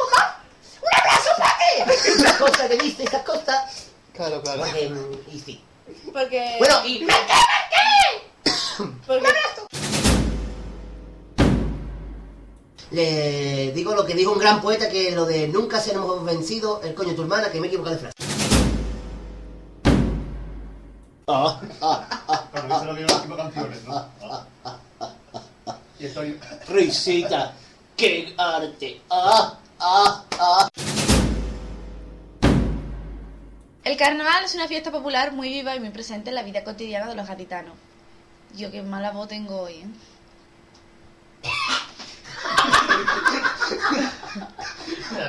¡Un 0.82 1.00
abrazo, 1.00 1.30
pate! 1.38 2.10
Esas 2.10 2.32
cosas 2.36 2.68
que 2.68 2.76
viste, 2.76 3.04
esas 3.04 3.22
cosas. 3.22 3.64
Claro, 4.12 4.42
claro. 4.42 4.60
Porque, 4.62 4.92
y 5.32 5.38
sí. 5.38 5.64
Porque. 6.12 6.56
Bueno, 6.58 6.84
y... 6.84 7.04
¡Marqué, 7.04 7.32
Marqué! 7.32 8.90
porque 9.06 9.28
Le 12.90 13.70
digo 13.72 13.94
lo 13.94 14.04
que 14.04 14.14
dijo 14.14 14.32
un 14.32 14.38
gran 14.38 14.60
poeta 14.60 14.88
que 14.88 15.12
lo 15.12 15.24
de 15.24 15.46
nunca 15.46 15.80
seremos 15.80 16.24
vencidos, 16.24 16.84
el 16.84 16.94
coño 16.94 17.14
tu 17.14 17.22
hermana, 17.22 17.50
que 17.50 17.60
me 17.60 17.66
he 17.66 17.68
equivocado 17.68 17.96
de 17.96 18.00
frase. 18.00 18.14
Ah, 21.28 21.60
ah, 21.80 22.24
ah. 22.26 22.48
Pero 22.52 22.92
lo 22.92 23.20
cinco 23.20 23.36
canciones, 23.36 23.84
¿no? 23.84 24.08
Y 26.00 26.06
estoy. 26.06 26.40
Risita, 26.66 27.52
qué 27.96 28.34
arte. 28.36 29.00
Ah, 29.08 29.56
ah, 29.78 30.24
ah. 30.40 30.68
El 33.84 33.96
carnaval 33.96 34.44
es 34.44 34.54
una 34.56 34.66
fiesta 34.66 34.90
popular 34.90 35.32
muy 35.32 35.48
viva 35.48 35.76
y 35.76 35.80
muy 35.80 35.90
presente 35.90 36.30
en 36.30 36.34
la 36.34 36.42
vida 36.42 36.64
cotidiana 36.64 37.06
de 37.06 37.14
los 37.14 37.28
gaditanos. 37.28 37.74
Yo 38.56 38.72
qué 38.72 38.82
mala 38.82 39.12
voz 39.12 39.28
tengo 39.28 39.60
hoy, 39.60 39.74
¿eh? 39.74 39.86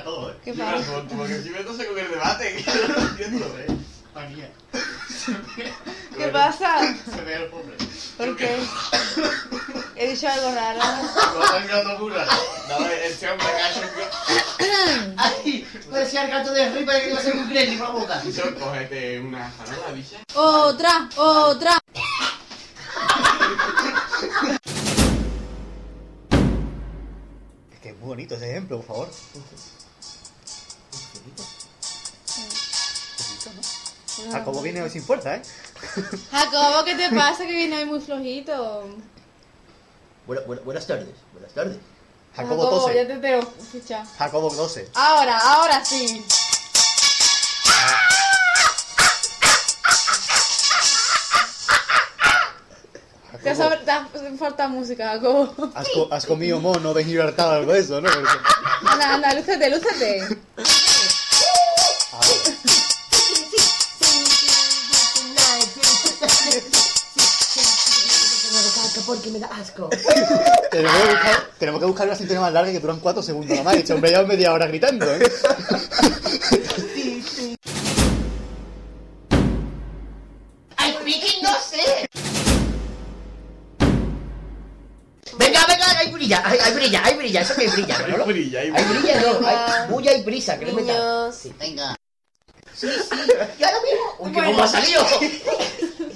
Todo, 0.03 0.32
¿eh? 0.32 0.36
¿Qué 0.43 0.53
pasa? 0.53 1.03
Porque 1.15 1.41
si 1.41 1.49
me 1.49 1.63
no 1.63 1.74
sé 1.74 1.88
con 1.88 1.97
el 1.97 2.09
debate, 2.09 2.55
que 2.63 2.63
yo 2.63 2.88
no 2.88 2.97
entiendo, 3.01 3.45
¿eh? 3.59 3.67
Manía. 4.13 4.49
¿Qué 6.17 6.28
pasa? 6.28 6.80
Se 6.80 7.22
ve 7.22 7.36
el 7.36 7.45
pobre. 7.45 7.76
¿Por 8.17 8.36
qué? 8.36 8.57
He 9.95 10.09
dicho 10.09 10.28
algo 10.28 10.51
raro. 10.53 10.80
No 10.82 11.84
locura. 11.84 12.26
No, 12.69 12.86
este 12.88 13.30
hombre. 13.30 13.47
Ay, 15.17 15.67
parecía 15.89 16.26
el 16.26 16.32
gato 16.32 16.51
de 16.51 16.72
que 16.72 16.84
gremlin 16.84 17.80
por 17.80 17.88
la 17.88 17.93
boca. 17.93 18.22
Cógete 18.59 19.19
una 19.19 19.51
janola, 19.51 19.91
bicha. 19.93 20.17
Otra, 20.34 21.09
otra. 21.15 21.80
Muy 28.02 28.10
bonito 28.10 28.36
ese 28.36 28.49
ejemplo, 28.49 28.78
por 28.82 28.86
favor. 28.88 29.10
Jacobo 34.32 34.62
viene 34.62 34.82
hoy 34.82 34.89
sin 34.89 35.04
fuerza, 35.04 35.36
¿eh? 35.36 35.41
Jacobo, 36.32 36.84
¿qué 36.84 36.95
te 36.95 37.16
pasa 37.16 37.45
que 37.45 37.52
viene 37.52 37.78
hoy 37.78 37.86
muy 37.86 38.02
flojito? 38.02 38.88
Bueno, 40.26 40.41
bueno, 40.47 40.62
buenas 40.64 40.88
tardes, 40.88 41.10
buenas 41.32 41.54
tardes. 41.54 41.78
Jacobo 42.36 42.91
ya 42.93 43.04
12. 43.04 43.06
te 43.06 43.18
tengo 43.18 43.47
fichado. 43.72 44.10
Jacobo 44.18 44.49
12. 44.49 44.89
Ahora, 44.95 45.38
ahora 45.38 45.86
sí. 45.86 46.26
Te 53.44 53.50
ha, 53.50 53.56
sobre- 53.56 53.78
te 53.78 53.92
ha 53.92 54.08
falta 54.38 54.68
música, 54.68 55.08
Jacobo. 55.14 55.54
Has, 55.76 55.88
co- 55.90 56.08
has 56.12 56.26
comido 56.26 56.60
mono 56.60 56.94
de 56.94 57.04
Gibraltar 57.04 57.48
o 57.48 57.52
algo 57.52 57.74
de 57.74 57.80
eso, 57.80 58.02
¿no? 58.02 58.10
Porque- 58.12 58.30
Anda, 58.92 59.14
anda, 59.16 59.34
lúcete, 59.34 59.70
lúcete. 59.70 60.38
Porque 69.06 69.30
me 69.32 69.40
da 69.40 69.48
asco. 69.48 69.90
tenemos, 70.70 70.94
que 71.02 71.10
buscar, 71.10 71.50
tenemos 71.60 71.80
que 71.82 71.86
buscar 71.88 72.08
una 72.08 72.16
sintonía 72.16 72.42
más 72.42 72.54
larga 72.54 72.72
que 72.72 72.80
duran 72.80 73.00
4 73.00 73.22
segundos 73.24 73.50
nada 73.50 73.64
más. 73.64 73.76
Este 73.76 73.94
hombre 73.94 74.12
ya 74.12 74.22
media 74.24 74.54
hora 74.54 74.68
gritando, 74.68 75.06
¿eh? 75.14 75.20
¡Ay, 76.52 77.58
brilla, 86.40 86.50
hay, 86.50 86.60
hay 86.60 86.74
brilla, 86.74 87.02
hay 87.04 87.16
brilla, 87.16 87.42
eso 87.42 87.56
que 87.56 87.68
brilla, 87.68 88.00
¿no? 88.00 88.24
Hay 88.24 88.32
brilla, 88.34 88.60
hay 88.62 88.68
Hay 88.68 88.84
brilla. 88.84 89.00
brilla, 89.18 89.22
no, 89.40 89.48
hay 89.48 89.88
bulla 89.90 90.14
y 90.14 90.24
brisa, 90.24 90.58
que 90.60 90.66
no 90.66 90.74
me 90.74 90.84
da. 90.84 90.94
Niños. 90.94 91.36
Sí, 91.36 91.54
venga. 91.60 91.96
Sí, 92.74 92.88
sí, 92.88 93.16
y 93.60 93.64
ahora 93.64 93.78
mismo. 93.82 94.06
Uy, 94.20 94.32
qué 94.32 94.42
bomba 94.42 94.64
ha 94.64 94.68
salido. 94.68 95.06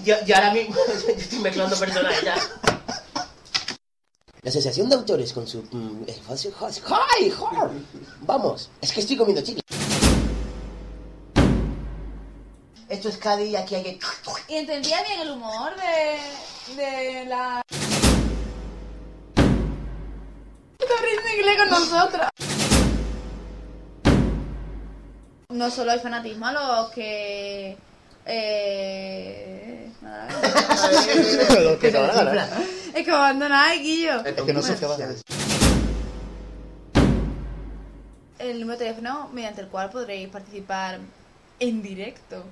Yo, 0.04 0.16
yo 0.26 0.36
ahora 0.36 0.54
mismo 0.54 0.76
yo 1.08 1.14
estoy 1.14 1.40
mezclando 1.40 1.78
personajes 1.78 2.22
ya. 2.24 2.36
La 4.42 4.50
asociación 4.50 4.90
de 4.90 4.96
autores 4.96 5.34
con 5.34 5.48
su. 5.48 5.64
mm, 5.72 6.06
¡Ay, 7.18 7.30
joder! 7.32 7.70
Vamos, 8.22 8.70
es 8.82 8.92
que 8.92 9.00
estoy 9.02 9.18
comiendo 9.18 9.42
chicle. 9.44 9.62
Esto 12.88 13.10
es 13.10 13.18
Cádiz 13.18 13.50
y 13.50 13.56
aquí 13.56 13.76
hay 13.76 13.84
que. 13.84 14.00
Y 14.48 14.56
entendía 14.56 15.02
bien 15.04 15.22
el 15.22 15.32
humor 15.32 15.72
de, 15.76 16.76
de 16.84 17.26
la... 17.26 17.62
Inglés 21.38 21.58
con 21.58 21.70
nosotros. 21.70 22.28
No 25.50 25.70
solo 25.70 25.92
hay 25.92 26.00
fanatismo 26.00 26.48
a 26.48 26.54
los 26.54 26.92
que... 26.92 27.78
Eh... 28.26 29.92
nada. 30.02 30.28
Lo 31.62 31.78
que 31.78 31.92
se 31.92 31.98
van 31.98 32.10
a 32.10 32.24
ganar. 32.24 32.50
es 32.94 33.06
que 33.06 33.12
abandonáis, 33.12 33.82
Guillo. 33.82 34.26
Es 34.26 34.34
que 34.34 34.54
no 34.54 34.62
sé 34.62 34.76
qué 34.76 34.86
va 34.86 34.94
a 34.94 34.96
hacer. 34.96 35.16
El 38.40 38.60
número 38.60 38.78
de 38.78 38.86
teléfono 38.86 39.30
mediante 39.32 39.62
el 39.62 39.68
cual 39.68 39.90
podréis 39.90 40.30
participar 40.30 41.00
en 41.60 41.82
directo. 41.82 42.44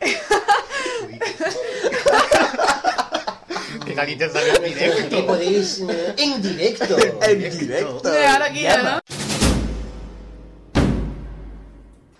Que 3.84 3.94
caliente 3.94 4.30
salió 4.30 4.54
en 4.56 4.64
directo. 4.64 5.08
Que 5.16 5.22
podéis. 5.22 5.80
eh, 5.88 6.14
en 6.18 6.42
directo. 6.42 6.96
En 7.22 7.58
directo. 7.58 8.10
De 8.10 8.26
ahora 8.26 8.46
aquí, 8.46 8.62
Llama. 8.62 8.90
¿no? 8.96 9.00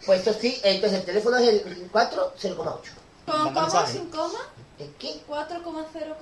Pues 0.05 0.21
esto 0.21 0.37
sí, 0.41 0.61
entonces 0.63 1.01
el 1.01 1.05
teléfono 1.05 1.37
es 1.39 1.49
el 1.49 1.89
4 1.91 2.35
0,8. 2.41 2.79
¿Con 3.27 3.55
coma 3.55 3.87
sin 3.87 4.07
coma? 4.07 4.39
¿El 4.79 4.91
qué? 4.99 5.21
4,0, 5.29 6.15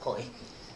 Joder. 0.00 0.24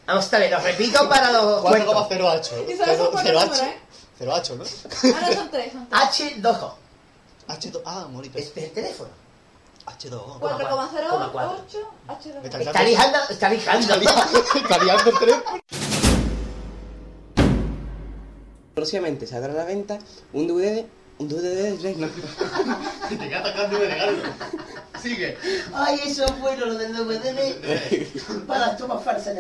Vamos 0.07 0.33
a 0.33 0.39
ver, 0.39 0.51
lo 0.51 0.59
repito 0.61 1.09
para 1.09 1.31
los. 1.33 1.61
cuentos. 1.63 1.95
4,08. 1.95 2.71
¿Y 2.71 2.77
sabes 2.77 2.97
Cero- 2.97 3.09
cuál 3.13 3.27
es 3.27 3.33
el 3.33 3.39
número, 3.39 3.63
eh? 3.65 3.77
Cero 4.19 4.35
H, 4.35 4.57
¿no? 4.57 4.65
Ahora 5.15 5.33
son 5.35 5.51
tres, 5.51 5.73
son 5.73 5.89
tres. 5.89 6.01
H2O. 6.43 6.73
H2, 7.49 7.83
ah, 7.85 8.07
morito. 8.11 8.39
Este 8.39 8.61
es 8.61 8.67
el 8.69 8.73
teléfono. 8.73 9.11
H2O. 9.87 10.41
4,08 10.41 11.61
H2. 12.09 12.61
Está 12.61 12.83
lijando, 12.83 13.19
está 13.31 13.49
lijando. 13.49 13.95
Está 13.95 14.79
liando 14.79 15.11
el 15.11 15.19
teléfono. 15.19 15.61
Próximamente 18.75 19.27
saldrá 19.27 19.53
a 19.53 19.57
la 19.57 19.65
venta 19.65 19.99
un 20.33 20.49
DVD, 20.49 20.85
un 21.19 21.29
DVD 21.29 21.77
de 21.77 21.77
Reino. 21.83 22.09
Te 23.09 23.19
queda 23.19 23.41
atacando 23.41 23.79
de 23.79 23.89
regalo. 23.89 24.19
Sigue. 25.01 25.39
Ay, 25.73 26.01
eso 26.07 26.25
es 26.25 26.41
bueno, 26.41 26.67
lo 26.67 26.75
del 26.75 26.93
DVD. 26.93 28.47
Para 28.47 28.67
las 28.69 28.77
tomas 28.77 29.03
falsas. 29.05 29.37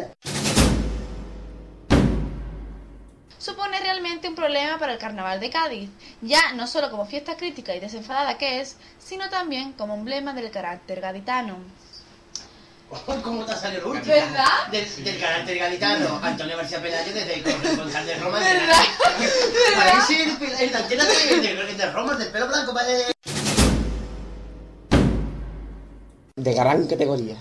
Supone 3.44 3.78
realmente 3.78 4.26
un 4.26 4.34
problema 4.34 4.78
para 4.78 4.94
el 4.94 4.98
carnaval 4.98 5.38
de 5.38 5.50
Cádiz, 5.50 5.90
ya 6.22 6.52
no 6.54 6.66
solo 6.66 6.90
como 6.90 7.04
fiesta 7.04 7.36
crítica 7.36 7.74
y 7.74 7.80
desenfadada 7.80 8.38
que 8.38 8.60
es, 8.60 8.76
sino 8.98 9.28
también 9.28 9.72
como 9.74 9.94
emblema 9.94 10.32
del 10.32 10.50
carácter 10.50 11.00
gaditano. 11.02 11.58
¿Cómo 13.22 13.44
te 13.44 13.52
ha 13.52 13.56
salido 13.56 13.82
el 13.82 13.86
último? 13.88 14.14
¿Verdad? 14.14 14.68
Del, 14.70 15.04
del 15.04 15.20
carácter 15.20 15.58
gaditano, 15.58 16.20
Antonio 16.22 16.56
García 16.56 16.80
Pelayo 16.80 17.12
desde 17.12 17.34
el 17.34 17.42
corresponsal 17.42 18.06
de 18.06 18.14
Roma. 18.16 18.38
¿Verdad? 18.38 18.84
Parece 19.76 20.22
el, 20.22 20.30
el, 20.30 20.68
el 20.68 20.76
antena 20.76 21.04
de, 21.04 21.40
de, 21.40 21.74
de 21.74 21.90
Roma, 21.90 22.14
del 22.14 22.28
pelo 22.28 22.46
blanco. 22.46 22.72
De 26.36 26.54
gran 26.54 26.86
categoría. 26.86 27.36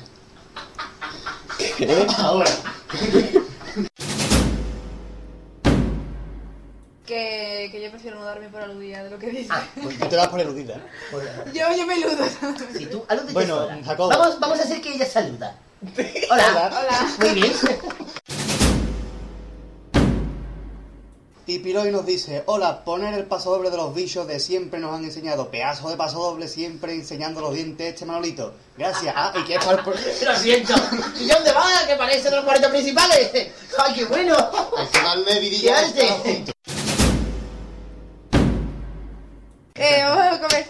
Ahora. 2.18 2.50
prefiero 8.14 8.20
no 8.20 8.26
darme 8.26 8.50
por 8.50 8.62
aludida 8.62 9.04
de 9.04 9.10
lo 9.10 9.20
que 9.20 9.30
dice. 9.30 9.54
Pues 9.82 10.00
tú 10.00 10.08
te 10.08 10.16
vas 10.16 10.28
por 10.28 10.40
eludida. 10.40 10.76
yo, 11.54 11.66
yo 11.76 11.86
me 11.86 11.96
eludo. 11.96 12.26
Si 12.78 12.86
tú, 12.86 13.04
alúdete 13.08 13.34
Bueno, 13.34 13.56
sola. 13.56 13.80
Jacobo. 13.84 14.10
Vamos, 14.10 14.40
vamos 14.40 14.60
a 14.60 14.64
hacer 14.64 14.82
que 14.82 14.94
ella 14.94 15.06
saluda. 15.06 15.58
Hola. 16.32 16.72
Hola. 16.72 17.16
Muy 17.20 17.30
bien. 17.42 17.54
Y 21.46 21.60
Piroy 21.60 21.92
nos 21.92 22.06
dice, 22.06 22.42
hola, 22.46 22.86
poner 22.86 23.14
el 23.16 23.26
paso 23.26 23.52
doble 23.52 23.70
de 23.70 23.76
los 23.76 23.94
bichos 23.94 24.26
de 24.26 24.40
siempre 24.40 24.80
nos 24.80 24.96
han 24.96 25.04
enseñado. 25.04 25.52
Pedazo 25.52 25.90
de 25.90 25.98
paso 25.98 26.20
doble 26.20 26.48
siempre 26.48 26.94
enseñando 26.94 27.42
los 27.42 27.54
dientes 27.54 27.94
este 27.94 28.06
Manolito. 28.06 28.54
Gracias. 28.78 29.14
Ah, 29.18 29.34
y 29.36 29.44
que 29.44 29.56
es 29.56 29.66
para 29.66 29.82
el... 29.82 29.86
Lo 30.26 30.36
siento. 30.38 30.74
¿Y 31.20 31.28
dónde 31.28 31.52
va? 31.52 31.68
Que 31.86 31.96
parece 31.98 32.30
de 32.30 32.38
los 32.38 32.46
40 32.46 32.70
principales. 32.70 33.52
¡Ay, 33.78 33.94
qué 33.98 34.06
bueno! 34.06 34.38
Al 34.78 34.88
final 34.88 35.26
de 35.26 35.34
¡Qué 35.34 35.40
vidilla 35.42 35.76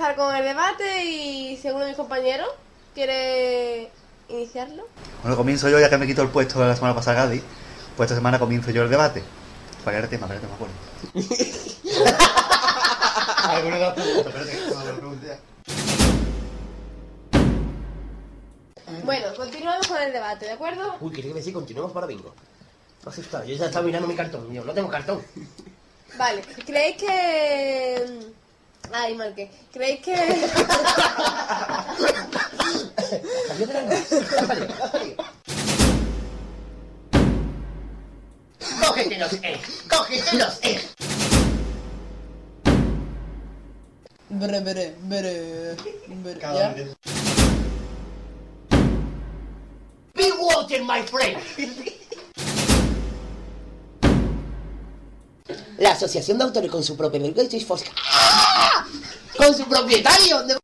vamos 0.04 0.10
a 0.10 0.16
comenzar 0.16 0.16
con 0.16 0.36
el 0.36 0.44
debate 0.44 1.06
y 1.06 1.58
si 1.58 1.68
alguno 1.68 1.86
de 1.86 1.92
mis 1.92 1.98
compañeros 1.98 2.50
quiere 2.94 3.90
iniciarlo. 4.30 4.88
Bueno, 5.22 5.38
comienzo 5.38 5.70
yo 5.70 5.80
ya 5.80 5.90
que 5.90 5.98
me 5.98 6.06
quito 6.06 6.22
el 6.22 6.30
puesto 6.30 6.60
de 6.60 6.68
la 6.68 6.76
semana 6.76 6.94
pasada 6.94 7.26
Gadi. 7.26 7.42
Pues 7.96 8.08
esta 8.08 8.16
semana 8.16 8.40
comienzo 8.40 8.72
yo 8.72 8.84
el 8.84 8.90
debate. 8.90 9.24
¿Para 9.86 10.02
qué 10.02 10.08
tema? 10.08 10.28
Espérate, 10.28 10.48
me 10.48 10.54
acuerdo. 10.54 10.74
Alguno 13.44 13.76
de 13.76 13.82
los 13.82 13.94
preguntas, 13.94 14.26
espérate, 14.26 14.52
que 14.52 14.58
no 14.74 14.86
lo 14.86 14.98
pregunté 14.98 15.28
ya. 15.28 15.40
Bueno, 19.04 19.34
continuamos 19.36 19.88
con 19.88 20.02
el 20.02 20.14
debate, 20.14 20.46
¿de 20.46 20.52
acuerdo? 20.52 20.96
Uy, 21.02 21.12
quería 21.12 21.34
decir, 21.34 21.54
continuemos 21.54 21.92
para 21.92 22.08
bingo. 22.08 22.34
No 23.04 23.12
asustado, 23.12 23.44
yo 23.44 23.56
ya 23.56 23.66
estaba 23.66 23.86
mirando 23.86 24.08
mi 24.08 24.16
cartón. 24.16 24.52
Yo 24.54 24.64
no 24.64 24.74
tengo 24.74 24.90
cartón. 24.90 25.22
Vale, 26.18 26.42
¿creéis 26.66 26.98
que... 26.98 28.34
Ay, 28.92 29.16
marqué. 29.16 29.50
¿Creéis 29.72 30.02
que... 30.02 30.16
¡Cógete 38.86 39.18
los 39.18 39.34
E! 39.34 39.60
¡Cógete 39.90 40.38
los 40.38 40.60
E! 40.64 40.80
Bre, 44.30 44.60
bre, 44.62 44.96
bre, 45.02 45.76
bre. 46.08 46.36
Tiene- 46.38 46.96
Be 50.16 50.32
water, 50.40 50.84
my 50.84 51.02
friend. 51.04 51.38
La 55.78 55.92
asociación 55.92 56.38
de 56.38 56.44
autores 56.46 56.72
con 56.72 56.84
su 56.84 56.96
propio 56.96 57.20
British 57.34 57.66
Fosca. 57.66 57.92
Con 59.44 59.54
su 59.54 59.66
propietario. 59.66 60.42
de- 60.44 60.58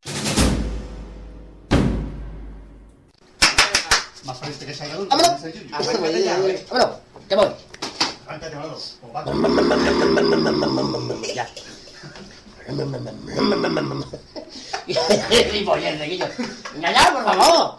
Más 4.24 4.38
frente 4.38 4.64
que 4.64 4.74
Vámonos. 5.06 5.42
Vámonos, 6.70 6.96
te 7.28 7.36
voy. 7.36 7.48
Gilipollas. 14.86 15.98
¡Ya, 16.80 16.92
ya, 16.92 17.12
por 17.12 17.24
favor! 17.24 17.76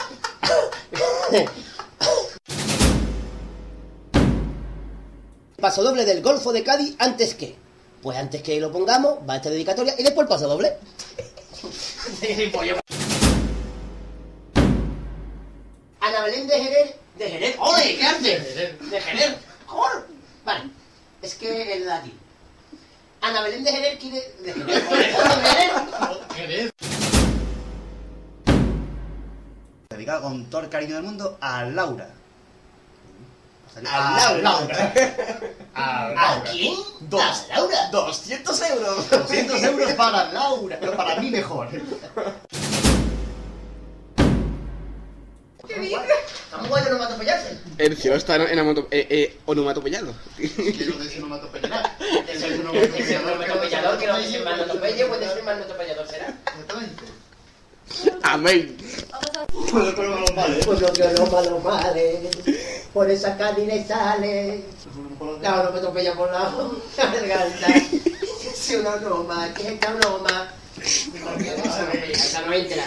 Paso 5.59 5.83
doble 5.83 6.05
del 6.05 6.21
Golfo 6.21 6.51
de 6.53 6.63
Cádiz 6.63 6.95
antes 6.99 7.33
que. 7.35 7.55
Pues 8.01 8.17
antes 8.17 8.41
que 8.41 8.59
lo 8.59 8.71
pongamos, 8.71 9.19
va 9.29 9.35
esta 9.35 9.49
dedicatoria 9.49 9.93
y 9.97 10.03
después 10.03 10.25
el 10.25 10.29
paso 10.29 10.47
doble. 10.47 10.73
Ana 16.01 16.23
Belén 16.23 16.47
de 16.47 16.63
Jerez. 16.63 16.95
De 17.17 17.29
Jerez. 17.29 17.55
¡Ole! 17.59 17.95
¿Qué 17.95 18.03
hace? 18.03 18.39
De 18.89 19.01
Jerez. 19.01 19.35
¡Joder! 19.67 20.05
Vale. 20.43 20.71
Es 21.21 21.35
que 21.35 21.73
el 21.73 21.85
latín. 21.85 22.19
Ana 23.21 23.43
Belén 23.43 23.63
de 23.63 23.71
Jerez 23.71 23.99
quiere... 23.99 24.33
De 24.41 24.53
Jerez. 24.53 24.83
De 24.89 26.35
Jerez. 26.35 26.71
Dedicado 29.91 30.23
con 30.23 30.45
todo 30.49 30.61
el 30.61 30.69
cariño 30.69 30.95
del 30.95 31.03
mundo 31.03 31.37
a 31.39 31.65
Laura. 31.65 32.09
A 33.75 34.33
Laura. 34.41 34.93
A 35.73 36.33
¿A 36.33 36.43
quién? 36.43 36.75
Dos. 37.01 37.21
A 37.21 37.57
Laura. 37.57 37.89
200 37.91 38.61
euros. 38.71 39.09
200 39.09 39.63
euros 39.63 39.93
para 39.93 40.31
Laura. 40.31 40.77
Pero 40.79 40.97
para 40.97 41.15
mí 41.21 41.29
mejor. 41.31 41.69
¿Qué 45.67 45.79
dices? 45.79 46.01
Estamos 46.45 46.69
matopellarse. 46.69 47.57
El 47.77 47.95
cielo 47.95 48.17
está 48.17 48.35
en 48.35 48.59
amato, 48.59 48.87
eh, 48.91 49.07
eh, 49.09 49.37
onomatopeyado. 49.45 50.13
Quiero 50.35 50.97
decir 50.97 51.23
no. 51.23 51.39
Amén. 58.31 58.77
Pues 59.71 59.93
pero 59.93 60.17
los 60.21 60.33
males. 60.33 60.65
Lo 60.65 60.93
que 60.93 61.03
no 61.17 61.25
malo 61.25 61.59
madre, 61.59 62.29
por 62.93 63.11
esa 63.11 63.37
calle 63.37 63.85
sale. 63.85 64.63
La 65.41 65.59
onomatopeya 65.61 66.13
por 66.15 66.31
la 66.31 66.49
garganta. 66.97 67.67
Es 67.67 68.69
una 68.79 68.95
broma, 68.95 69.53
que 69.53 69.63
es 69.63 69.69
esta 69.73 69.91
broma. 69.91 70.53
Esa 72.13 72.41
no 72.45 72.53
entra. 72.53 72.85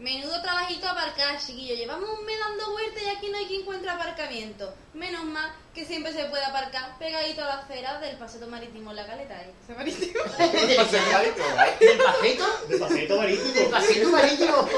Menudo 0.00 0.40
trabajito 0.40 0.88
aparcar, 0.88 1.38
chiquillo. 1.38 1.74
Llevamos 1.74 2.08
un 2.18 2.24
mes 2.24 2.38
dando 2.38 2.70
vueltas 2.72 3.02
y 3.02 3.08
aquí 3.10 3.28
no 3.28 3.36
hay 3.36 3.44
quien 3.44 3.60
encuentre 3.60 3.90
aparcamiento. 3.90 4.72
Menos 4.94 5.26
mal 5.26 5.52
que 5.74 5.84
siempre 5.84 6.10
se 6.14 6.24
puede 6.24 6.42
aparcar 6.42 6.98
pegadito 6.98 7.42
a 7.42 7.46
la 7.46 7.58
acera 7.58 8.00
del 8.00 8.16
paseo 8.16 8.46
marítimo 8.46 8.90
en 8.90 8.96
la 8.96 9.06
caleta. 9.06 9.42
¿eh? 9.42 9.52
¿Ese 9.62 9.74
marítimo? 9.76 10.24
¿Del 10.38 10.76
pasito? 11.98 12.46
Del 12.66 12.80
paseto 12.80 13.16
marítimo. 13.18 13.52
¿Del 13.52 13.70
pasito 13.70 14.08
marítimo? 14.08 14.68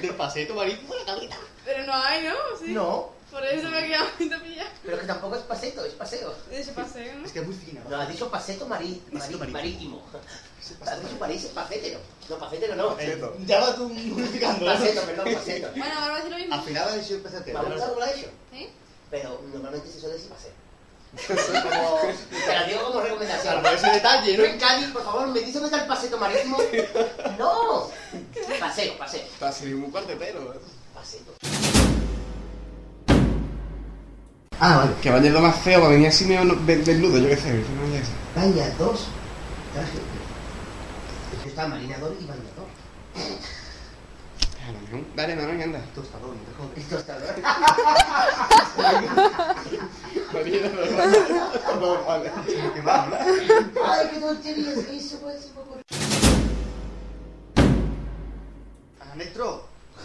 Del 0.00 0.14
paseto 0.14 0.54
marítimo 0.54 0.94
la 0.94 1.04
calita. 1.04 1.36
Pero 1.66 1.84
no 1.84 1.94
hay, 1.94 2.22
¿no? 2.22 2.34
Sí. 2.58 2.72
No, 2.72 3.10
Por 3.32 3.44
eso 3.46 3.68
me 3.70 3.78
he 3.84 3.88
quedado 3.88 4.06
muy 4.18 4.28
pilla. 4.28 4.66
pero 4.84 5.00
que 5.00 5.06
tampoco 5.06 5.36
es 5.36 5.42
paseto, 5.42 5.84
es 5.84 5.94
paseo. 5.94 6.34
De 6.50 6.60
ese 6.60 6.72
paseo, 6.72 7.18
¿no? 7.18 7.24
Es 7.26 7.32
que 7.32 7.38
es 7.40 7.46
muy 7.46 7.54
fina. 7.56 7.80
No, 7.88 7.96
has 8.00 8.08
dicho 8.08 8.30
paseto 8.30 8.66
marí, 8.68 9.02
Paseto 9.12 9.38
marí- 9.38 9.50
marítimo. 9.52 10.02
marítimo. 10.12 10.90
Has 10.90 11.02
dicho 11.02 11.18
París, 11.18 11.44
pacétero. 11.54 11.98
No, 12.28 12.38
pacétero 12.38 12.76
no. 12.76 12.96
Ya 13.46 13.58
vas 13.60 13.74
tú 13.76 13.88
modificando. 13.88 14.66
Paseto, 14.66 15.00
perdón, 15.02 15.34
paseto. 15.34 15.68
Bueno, 15.76 15.94
ahora 15.98 16.06
voy 16.08 16.12
a 16.12 16.16
decir 16.16 16.30
lo 16.30 16.38
mismo. 16.38 16.54
Al 16.54 16.62
final 16.62 16.88
ha 16.88 16.96
dicho 16.96 17.14
el 17.14 17.20
PCT. 17.22 17.52
Vamos 17.52 17.82
a 17.82 17.86
lo 17.88 18.02
ha 18.02 18.10
hecho. 18.10 18.26
¿Sí? 18.52 18.68
Pero 19.10 19.42
normalmente 19.52 19.88
se 19.90 20.00
suele 20.00 20.14
decir 20.14 20.30
paseo. 20.30 20.52
Como, 21.62 22.00
te 22.46 22.54
la 22.54 22.64
digo 22.64 22.84
como 22.84 23.00
recomendación. 23.00 23.54
Salvo 23.54 23.68
ese 23.68 23.90
detalle, 23.90 24.38
¿no? 24.38 24.44
en 24.44 24.58
Cádiz, 24.58 24.88
por 24.92 25.04
favor, 25.04 25.26
me 25.28 25.40
dice 25.40 25.52
dónde 25.58 25.66
está 25.66 25.82
el 25.82 25.88
paseto 25.88 26.18
marítimo. 26.18 26.58
No. 27.38 27.90
Paseo, 28.60 28.96
paseo. 28.98 29.20
Está 29.22 29.50
sin 29.52 29.70
ningún 29.74 29.90
cuartetero. 29.90 30.54
Paseto. 30.94 31.32
Ah, 34.64 34.76
vale. 34.76 34.92
Que 35.02 35.10
bañado 35.10 35.40
más 35.40 35.56
feo 35.56 35.80
para 35.80 35.92
venir 35.92 36.06
así 36.06 36.24
medio 36.24 36.54
de- 36.54 36.76
desnudo, 36.76 37.18
yo 37.18 37.28
qué 37.28 37.36
sé. 37.36 37.52
no 37.52 37.64
sé. 37.64 38.12
Bañador. 38.36 38.96
Traje. 39.72 39.98
Es 41.34 41.42
que 41.42 41.48
está 41.48 41.66
marinador 41.66 42.14
y 42.20 42.24
bañador. 42.26 42.68
Dale, 45.16 45.34
no, 45.34 45.42
anda. 45.64 45.80
Tostador. 45.96 46.36
Esto 46.76 46.96
está 46.98 47.18
Qué 52.74 52.82
mal, 52.82 53.10
¿no? 53.10 53.16
Ay, 53.84 54.08
qué 54.12 54.20
tonterías 54.20 54.78
que 54.86 54.94
hizo, 54.94 55.18
pues, 55.18 55.40
se 55.40 55.52
me 55.54 55.60
ocurrió. 55.60 55.82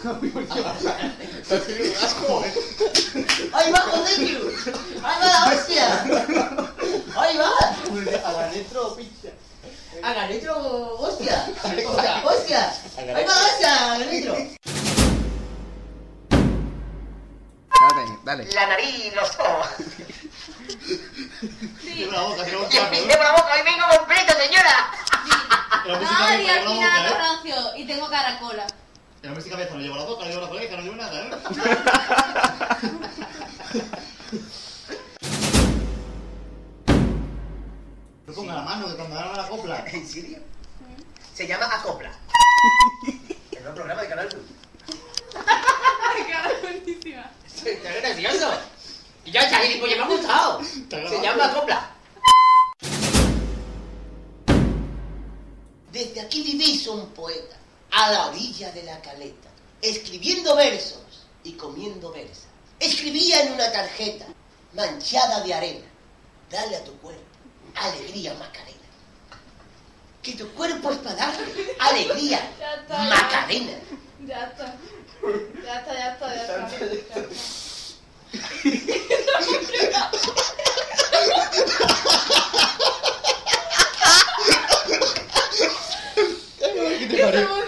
Anestro. 0.04 0.20
¡Ahí 3.52 3.72
va, 3.72 3.80
joder, 3.80 4.16
tío! 4.16 4.38
¡Ahí 5.02 5.02
va 5.02 5.18
la 5.26 5.52
hostia! 5.52 6.04
¡Ahí 7.16 7.36
va! 7.36 7.50
Anestro, 8.44 8.94
pincha. 8.96 9.30
¡Aganetro, 10.02 10.94
hostia! 11.00 11.46
¡Hostia! 12.24 12.72
¡Ahí 12.96 13.24
va, 13.24 13.32
hostia! 13.32 13.92
¡Aganetro! 13.94 14.34
Dale, 17.80 18.04
dale. 18.24 18.44
La 18.52 18.66
nariz, 18.66 19.14
los 19.14 19.30
ojos. 19.38 19.68
Boca, 21.78 21.78
cierra 21.80 22.12
la 22.12 22.22
boca. 22.22 22.44
La 22.44 23.32
boca, 23.32 23.50
hoy 23.54 23.62
vengo 23.64 23.84
completo, 23.96 24.32
señora. 24.38 24.74
Ay, 26.18 26.48
al 26.48 26.68
final 26.68 27.06
¿eh? 27.06 27.14
rancio 27.14 27.56
y 27.76 27.86
tengo 27.86 28.08
caracola. 28.08 28.66
La 29.28 29.34
música 29.34 29.56
cabeza 29.56 29.74
no 29.74 29.80
lleva 29.82 29.98
la 29.98 30.04
boca, 30.04 30.24
no 30.24 30.30
lleva 30.30 30.40
la 30.40 30.48
colega, 30.48 30.76
no 30.78 30.82
lleva 30.82 30.96
nada, 30.96 31.20
¿eh? 31.20 31.28
No 38.26 38.32
ponga 38.32 38.54
la 38.54 38.62
mano, 38.62 38.88
que 38.88 38.94
cuando 38.94 39.18
haga 39.18 39.36
la 39.36 39.46
copla. 39.48 39.84
¿En 39.92 40.08
serio? 40.08 40.38
Se 41.34 41.46
llama 41.46 41.66
Acopla. 41.66 42.10
El 43.52 43.60
nuevo 43.60 43.74
programa 43.74 44.00
de 44.00 44.08
Canal 44.08 44.28
Plus. 44.28 44.44
Cara 46.30 46.50
buenísima. 46.62 47.30
Está 47.66 47.92
gracioso. 47.92 48.50
Y 49.26 49.30
ya 49.30 49.42
está, 49.42 49.58
pues 49.58 49.90
ya 49.90 49.96
me 49.98 50.04
ha 50.04 50.06
gustado. 50.06 50.64
Se 50.64 51.20
llama 51.20 51.44
Acopla. 51.44 51.90
Desde 55.92 56.22
aquí 56.22 56.42
vivís 56.42 56.86
un 56.86 57.10
poeta, 57.10 57.58
a 57.90 58.10
la 58.12 58.26
orilla 58.28 58.70
de 58.72 58.82
la 58.82 59.00
caleta, 59.00 59.48
escribiendo 59.80 60.54
versos 60.56 61.26
y 61.44 61.52
comiendo 61.52 62.10
versas. 62.12 62.46
Escribía 62.80 63.42
en 63.42 63.52
una 63.54 63.70
tarjeta 63.72 64.26
manchada 64.74 65.40
de 65.42 65.54
arena. 65.54 65.86
Dale 66.50 66.76
a 66.76 66.84
tu 66.84 66.92
cuerpo 66.98 67.28
alegría, 67.74 68.34
Macarena. 68.34 68.76
Que 70.22 70.32
tu 70.34 70.48
cuerpo 70.54 70.90
es 70.90 70.98
para 70.98 71.14
darle 71.16 71.46
alegría. 71.78 72.50
Macarena. 72.88 73.72
Ya 74.26 74.46
está. 74.46 74.74
Ya 75.64 75.80
está, 75.80 75.94
ya 75.94 76.12
está, 76.12 76.34
ya 76.34 76.42
está. 76.42 76.68
Ya 76.70 76.86
está. 76.86 77.20
¿Qué 86.98 87.06
te 87.06 87.16
Estoy 87.16 87.20
parió? 87.22 87.40
emocionada. 87.40 87.67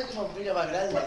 Ay, 0.00 0.06
qué 0.08 0.16
vampiro 0.18 0.54
más 0.54 0.66
grande. 0.68 1.00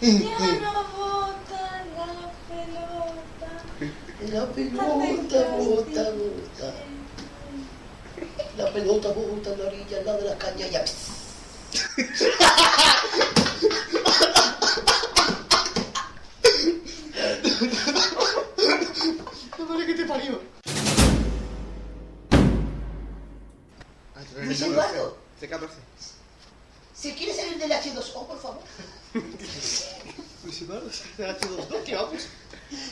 Ya 0.00 0.58
no 0.60 0.72
bota 0.96 1.84
la 1.96 2.32
pelota. 2.48 3.50
La 4.32 4.46
pelota 4.46 5.38
bota, 5.58 6.10
bota. 6.10 6.68
La 8.56 8.66
pelota 8.72 9.08
bota 9.12 9.52
en 9.52 9.58
la 9.58 9.64
orilla, 9.66 9.98
al 9.98 10.06
lado 10.06 10.18
de 10.18 10.24
la 10.24 10.38
caña 10.38 10.66
ya. 10.66 10.84
No 19.58 19.66
vale 19.66 19.86
que 19.86 19.94
te 19.94 20.04
parió. 20.04 20.61
Luis 24.44 24.60
Eduardo, 24.60 25.16
C14. 25.40 25.68
¿se 26.94 27.14
quiere 27.14 27.34
salir 27.34 27.58
del 27.58 27.72
H2O, 27.72 28.26
por 28.26 28.40
favor? 28.40 28.60
Luis 30.44 30.62
Eduardo, 30.62 30.90
se 30.90 31.24
ha 31.24 31.32
hecho 31.32 31.48
dos, 31.48 31.68
dos, 31.68 31.78
¿qué 31.84 31.94
vamos? 31.94 32.22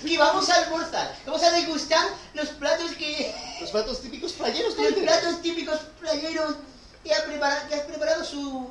Que 0.05 0.19
vamos 0.19 0.49
a 0.51 0.63
almorzar. 0.63 1.17
Vamos 1.25 1.43
a 1.43 1.51
degustar 1.53 2.07
los 2.35 2.49
platos 2.51 2.93
que... 2.93 3.35
Los 3.61 3.71
platos 3.71 4.01
típicos 4.01 4.33
playeros 4.33 4.75
que 4.75 4.91
Los 4.91 5.01
platos 5.01 5.43
típicos 5.43 5.81
playeros 6.01 6.57
que, 7.03 7.15
ha 7.15 7.25
preparado, 7.25 7.69
que 7.69 7.75
has 7.75 7.83
preparado 7.83 8.25
su... 8.25 8.69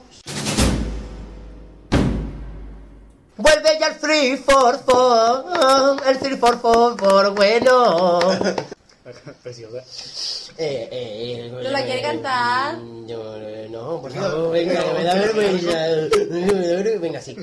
Vuelve 3.37 3.77
ya 3.79 3.87
el 3.87 3.99
344, 3.99 6.05
el 6.05 6.19
344 6.19 7.33
bueno. 7.33 8.19
Preciosa. 9.43 9.83
Eh, 10.57 10.89
eh, 10.91 11.49
¿No 11.51 11.61
la 11.61 11.83
quiere 11.85 12.01
cantar? 12.01 12.77
No, 12.79 13.35
eh, 13.37 13.67
no, 13.69 14.01
por 14.01 14.11
favor, 14.11 14.51
venga, 14.51 14.83
que 14.83 14.93
me 14.93 15.03
da 15.03 15.13
vergüenza. 15.15 16.99
Venga, 16.99 17.21
sí. 17.21 17.35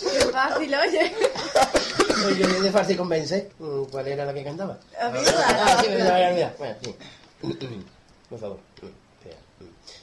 Qué 0.00 0.20
fácil, 0.32 0.74
oye. 0.74 1.12
Oye, 2.26 2.46
de 2.60 2.70
fácil 2.70 2.96
convence. 2.96 3.50
Mm, 3.58 3.84
¿Cuál 3.84 4.08
era 4.08 4.24
la 4.24 4.34
que 4.34 4.44
cantaba? 4.44 4.78
A 5.00 5.08
mí 5.10 5.18
Ah, 5.26 5.80
sí, 5.82 5.88
me 5.90 5.98
la 5.98 6.28
olvidado. 6.30 6.52
Bueno, 6.58 6.76
sí. 6.82 6.94
Por 8.30 8.38
favor. 8.38 8.58
Espera. 8.76 9.36
Yo 9.60 9.66
digo 9.66 9.70
tal 9.70 9.80
vez, 9.80 10.01
no 10.01 10.01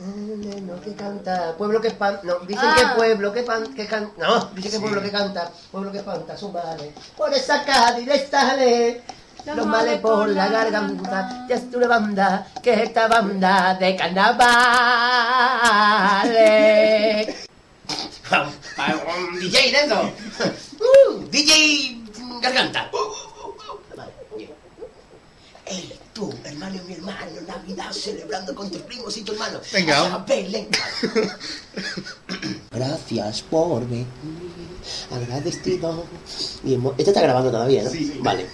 No, 0.00 0.80
que 0.80 0.92
canta. 0.94 1.54
Pueblo 1.56 1.80
que 1.80 1.88
espanta. 1.88 2.20
No, 2.24 2.40
dicen 2.40 2.64
Ah. 2.68 2.74
que 2.76 2.86
pueblo 2.96 3.32
que, 3.32 3.42
pan, 3.42 3.72
que 3.74 3.86
canta. 3.86 4.26
No, 4.26 4.44
dicen 4.46 4.72
que 4.72 4.80
pueblo 4.80 5.00
que 5.00 5.10
canta. 5.10 5.50
Pueblo 5.70 5.92
que 5.92 5.98
espanta 5.98 6.36
su 6.36 6.48
madre. 6.50 6.92
Por 7.16 7.32
esa 7.32 7.64
Cádiz 7.64 8.06
le 8.06 8.26
sale. 8.26 9.02
Los 9.54 9.66
males 9.66 10.00
por 10.00 10.28
la 10.30 10.48
garganta. 10.48 11.46
Ya 11.48 11.56
es 11.56 11.62
una 11.72 11.86
banda. 11.86 12.46
Que 12.62 12.72
es 12.72 12.80
esta 12.80 13.06
banda 13.08 13.74
de 13.74 13.94
carnavales. 13.94 14.44
DJ 19.40 19.70
de 19.70 19.84
eso. 19.84 20.12
Uh, 20.84 21.22
DJ 21.30 21.96
Garganta. 22.42 22.90
Vale. 23.96 24.12
Ey, 25.66 25.98
tú, 26.14 26.32
hermano 26.44 26.80
mi 26.86 26.94
hermano, 26.94 27.26
Navidad 27.46 27.92
celebrando 27.92 28.54
con 28.54 28.70
tus 28.70 28.80
primos 28.82 29.14
y 29.16 29.22
tu 29.22 29.32
hermano. 29.32 29.60
Venga. 29.72 30.00
Allá, 30.06 30.18
Belén. 30.26 30.68
Gracias 32.70 33.42
por 33.42 33.86
venir, 33.88 34.06
agradecido. 35.10 36.04
Y 36.64 36.74
hemos- 36.74 36.94
Esto 36.98 37.10
está 37.10 37.20
grabando 37.22 37.50
todavía, 37.50 37.82
¿no? 37.84 37.90
Sí, 37.90 38.06
sí. 38.12 38.18
Vale. 38.20 38.46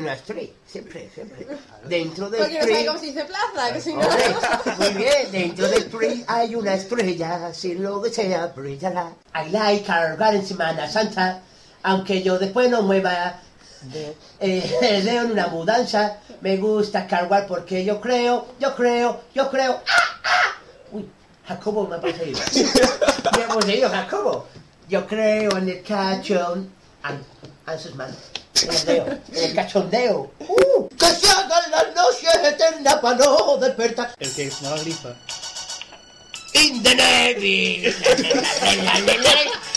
Tiene 0.00 0.12
una 0.12 0.18
street, 0.18 0.50
siempre, 0.66 1.10
siempre. 1.14 1.46
Dentro 1.84 2.30
del 2.30 2.40
Porque 2.40 2.54
no 2.54 2.60
street. 2.60 2.86
cómo 2.86 2.98
se 2.98 3.06
dice 3.06 3.24
plaza, 3.26 3.72
que 3.72 3.80
si 3.82 3.92
no... 3.92 4.00
Muy 4.78 4.88
bien, 4.94 5.30
dentro 5.30 5.68
del 5.68 5.82
street 5.82 6.24
hay 6.26 6.54
una 6.54 6.72
estrella, 6.72 7.52
si 7.52 7.74
lo 7.74 8.00
desea, 8.00 8.46
brillará. 8.46 9.12
I 9.34 9.50
like 9.50 9.84
cargar 9.84 10.34
en 10.34 10.46
Semana 10.46 10.88
Santa, 10.88 11.42
aunque 11.82 12.22
yo 12.22 12.38
después 12.38 12.70
no 12.70 12.80
mueva 12.80 13.40
Leo, 13.92 14.14
eh, 14.40 15.02
Leo 15.04 15.24
en 15.24 15.32
una 15.32 15.48
mudanza, 15.48 16.16
me 16.40 16.56
gusta 16.56 17.06
cargar 17.06 17.46
porque 17.46 17.84
yo 17.84 18.00
creo, 18.00 18.54
yo 18.58 18.74
creo, 18.74 19.20
yo 19.34 19.50
creo. 19.50 19.82
¡Ah, 19.86 20.20
ah! 20.24 20.58
Uy, 20.92 21.06
Jacobo 21.46 21.86
me 21.86 21.96
ha 21.96 22.00
poseído. 22.00 22.40
me 23.36 23.44
ha 23.44 23.48
poseído 23.48 23.90
Jacobo. 23.90 24.46
Yo 24.88 25.06
creo 25.06 25.58
en 25.58 25.68
el 25.68 25.82
cachón. 25.82 26.70
An, 27.02 27.22
an 27.66 27.78
sus 27.78 27.94
manos. 27.94 28.29
El 29.32 29.54
cachondeo. 29.54 30.30
¡Uh! 30.40 30.88
Que 30.88 31.06
se 31.06 31.28
hagan 31.28 31.70
las 31.70 31.94
noches 31.94 32.34
eternas 32.44 32.94
para 32.96 33.16
no 33.16 33.56
despertar. 33.56 34.14
El 34.18 34.34
que 34.34 34.50
sonaba 34.50 34.78
grifa. 34.80 35.14
In 36.54 36.82
the 36.82 36.94
Navy. 36.94 37.86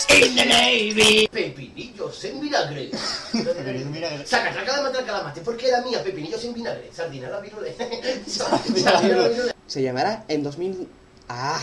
In 0.08 0.34
the 0.34 0.44
Navy. 0.44 1.28
Pepinillos 1.30 2.24
en 2.24 2.40
vinagre. 2.40 2.90
Saca, 4.24 4.52
saca 4.52 4.76
de 4.76 4.82
matar 4.82 5.04
calamate. 5.06 5.40
porque 5.40 5.68
era 5.68 5.80
mía? 5.82 6.02
Pepinillos 6.02 6.44
en 6.44 6.54
vinagre. 6.54 6.90
Sardina 6.92 7.30
la 7.30 7.40
virule. 7.40 7.76
Sardina 8.26 8.92
la 8.92 9.00
virule. 9.00 9.54
Se 9.66 9.82
llamará 9.82 10.24
en 10.28 10.42
2000... 10.42 10.88
¡Ah! 11.28 11.60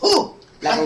¡Uh! 0.00 0.32
La. 0.62 0.78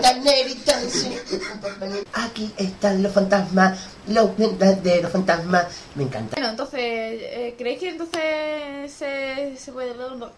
Aquí 2.13 2.51
están 2.57 3.03
los 3.03 3.13
fantasmas. 3.13 3.79
Los 4.07 4.35
de 4.37 5.01
los 5.01 5.11
fantasmas. 5.11 5.67
Me 5.95 6.03
encanta. 6.03 6.35
Bueno, 6.35 6.49
entonces, 6.49 6.79
eh, 6.81 7.55
¿creéis 7.57 7.79
que 7.79 7.89
entonces 7.89 8.91
se, 8.91 9.55
se 9.55 9.71
puede 9.71 9.93
ver 9.93 10.11
una 10.11 10.31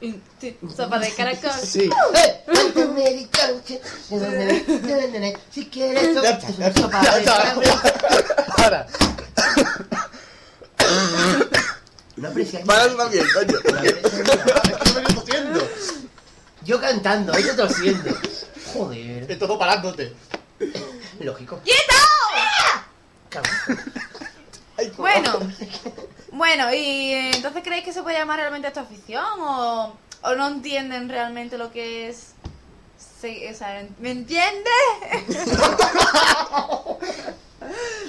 sopa 0.75 0.99
de 0.99 1.09
caracol? 1.11 1.51
Sí. 1.63 1.89
¡Eh! 2.15 2.43
Dancing. 3.29 3.79
Si 5.51 5.65
quieres 5.67 6.15
sopa 6.15 6.71
sopa 6.73 6.99
de 7.15 7.23
caracol. 7.23 7.63
Ahora. 8.57 8.87
No 12.17 12.27
aprecias 12.27 12.63
Para 12.63 12.97
también, 12.97 13.25
coño. 13.33 13.59
Yo 16.65 16.81
cantando, 16.81 17.33
ella 17.37 17.55
tosiendo. 17.55 18.09
Joder. 18.73 19.31
Es 19.31 19.39
todo 19.39 19.57
parándote. 19.57 20.13
Lógico. 21.19 21.59
¡Quieto! 21.63 21.93
Bueno, 24.97 25.39
bueno, 26.31 26.73
¿y 26.73 27.11
eh, 27.11 27.31
entonces 27.35 27.63
creéis 27.63 27.83
que 27.83 27.93
se 27.93 28.01
puede 28.01 28.17
llamar 28.17 28.39
realmente 28.39 28.67
a 28.67 28.69
esta 28.69 28.81
afición 28.81 29.25
o, 29.39 29.93
o 30.23 30.35
no 30.35 30.47
entienden 30.47 31.09
realmente 31.09 31.57
lo 31.57 31.71
que 31.71 32.09
es... 32.09 32.33
Sí, 33.21 33.45
o 33.51 33.53
sea, 33.53 33.85
¿me 33.99 34.11
entiendes? 34.11 34.73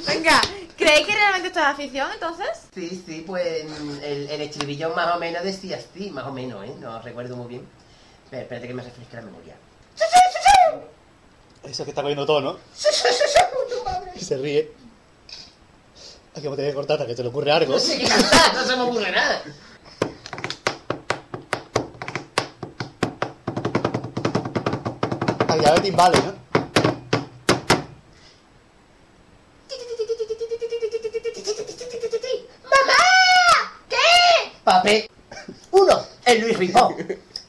Venga, 0.06 0.40
¿creéis 0.76 1.06
que 1.06 1.14
realmente 1.14 1.48
esto 1.48 1.61
es 1.61 1.66
afición 1.66 2.08
entonces? 2.12 2.48
Sí, 2.74 3.02
sí, 3.04 3.24
pues 3.26 3.64
el, 4.02 4.30
el 4.30 4.40
estribillo 4.40 4.94
más 4.94 5.16
o 5.16 5.18
menos 5.18 5.42
decía 5.42 5.76
así, 5.78 6.11
más 6.11 6.26
o 6.26 6.32
menos, 6.32 6.64
¿eh? 6.64 6.74
No 6.80 7.02
recuerdo 7.02 7.36
muy 7.36 7.48
bien. 7.48 7.68
Espera, 8.24 8.42
espérate 8.42 8.68
que 8.68 8.74
me 8.74 8.82
refresque 8.82 9.16
la 9.16 9.22
memoria. 9.22 9.56
Eso 11.64 11.84
que 11.84 11.91
está 11.91 12.03
cogiendo 12.03 12.26
todo, 12.26 12.41
¿no? 12.41 12.59
Y 14.14 14.24
se 14.24 14.36
ríe. 14.36 14.72
Aquí 16.32 16.43
tener 16.43 16.70
que 16.70 16.74
cortar 16.74 16.95
hasta 16.95 17.07
que 17.07 17.16
se 17.16 17.22
le 17.22 17.28
ocurre 17.28 17.53
algo. 17.53 17.72
No 17.72 17.78
sé 17.78 17.99
qué 17.99 18.09
cantar, 18.09 18.55
no 18.55 18.64
se 18.64 18.76
me 18.76 18.82
ocurre 18.82 19.11
nada. 19.12 19.43
Aquí 25.49 25.64
a 25.64 25.70
ver 25.72 25.80
timbales, 25.80 26.24
¿no? 26.24 26.32
¡Mamá! 32.64 32.95
¿Qué? 33.88 33.97
Papel. 34.64 35.11
Uno, 35.72 36.01
el 36.24 36.41
Luis 36.41 36.59
Ribó. 36.59 36.95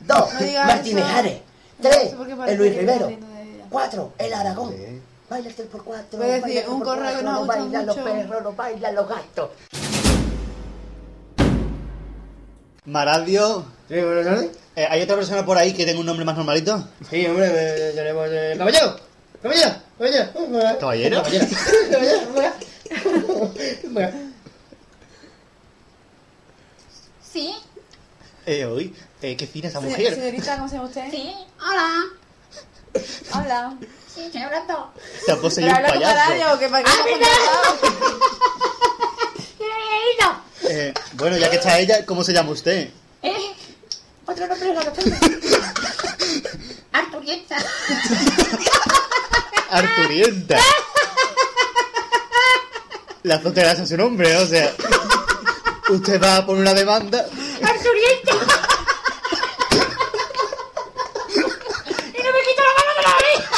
Dos, 0.02 0.34
No 0.34 0.40
digas 0.40 0.68
Martínez 0.68 1.06
eso. 1.06 1.16
Ares. 1.16 1.51
Tres, 1.82 2.14
el 2.48 2.58
Luis 2.58 2.78
Rivero. 2.78 3.12
Cuatro, 3.70 4.14
el 4.18 4.34
Aragón. 4.34 4.76
Baila 5.30 5.48
el 5.48 5.56
3 5.56 5.68
por 5.70 5.84
4 5.86 6.20
Voy 6.20 6.30
a 6.30 6.42
decir, 6.42 6.66
un 6.68 6.82
correo 6.82 7.18
que 7.18 7.24
nos 7.24 7.34
no 7.34 7.40
gusta 7.40 7.56
bailan 7.56 7.86
los 7.86 7.96
perros, 7.96 8.44
no 8.44 8.52
bailan 8.54 8.96
los 8.96 9.08
gatos. 9.08 9.50
Maradio. 12.84 13.66
Sí, 13.88 14.02
buenas 14.02 14.26
tardes. 14.26 14.52
Eh, 14.76 14.88
¿Hay 14.90 15.02
otra 15.02 15.16
persona 15.16 15.46
por 15.46 15.58
ahí 15.58 15.74
que 15.74 15.86
tenga 15.86 16.02
un 16.02 16.06
nombre 16.06 16.26
más 16.26 16.36
normalito? 16.36 16.86
Sí, 17.10 17.26
hombre, 17.28 17.48
eh, 17.50 17.92
tenemos... 17.96 18.28
eh, 18.30 18.56
¡Caballero! 18.58 18.96
¡Caballero! 19.42 19.72
¡Caballero! 19.98 20.30
¿Caballero? 20.80 20.80
¡Caballero! 20.80 21.24
¡Caballero! 21.92 22.22
Bueno, 23.92 24.12
Sí. 27.32 27.56
Eh, 28.46 28.66
hoy, 28.66 28.96
eh, 29.22 29.36
qué 29.38 29.46
fina 29.48 29.68
esa 29.70 29.80
Se- 29.80 29.88
mujer. 29.88 30.16
Señorita, 30.16 30.56
¿cómo 30.58 30.68
se 30.68 30.76
llama 30.76 30.88
usted? 30.88 31.12
Sí. 31.12 31.34
Hola. 31.60 32.04
Hola. 33.36 33.74
Sí, 34.14 34.22
estoy 34.26 34.42
hablando. 34.42 34.92
Se 35.26 35.32
ha 35.32 35.36
poseído 35.38 35.72
¿Pero 35.74 35.80
un 35.80 35.86
habla 35.86 35.94
con 35.94 36.02
payaso. 36.16 36.30
radio 36.30 36.60
qué 36.60 36.70
para 36.70 36.84
qué 36.84 36.92
¡Ah, 36.92 37.04
había 39.60 39.98
ido? 40.14 40.42
Eh, 40.70 40.94
bueno, 41.14 41.38
ya 41.38 41.50
que 41.50 41.56
está 41.58 41.80
ella, 41.80 42.06
¿cómo 42.06 42.24
se 42.24 42.34
llama 42.34 42.52
usted? 42.52 42.90
¿Eh? 43.24 43.54
Otro 44.26 44.48
nombre 44.48 44.74
no 44.74 44.84
lo 44.84 44.92
tengo. 44.92 45.16
Arturienta. 46.92 47.58
Arturienta. 49.70 50.60
La 53.24 53.40
frontera 53.40 53.72
es 53.74 53.88
su 53.90 53.96
nombre, 53.98 54.36
o 54.36 54.46
sea. 54.48 54.74
Usted 55.90 56.22
va 56.22 56.38
a 56.38 56.46
poner 56.46 56.62
una 56.62 56.74
demanda. 56.74 57.20
Arturienta. 57.20 58.32
y 61.34 62.24
no 62.24 62.32
me 62.32 62.42
quito 62.44 62.62
la 62.64 62.74
mano 62.78 62.92
de 62.98 63.02
la 63.04 63.16
oreja. 63.16 63.50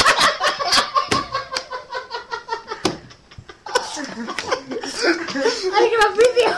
¡Ay, 5.76 5.90
qué 5.90 5.98
más 5.98 6.14
vicio! 6.18 6.50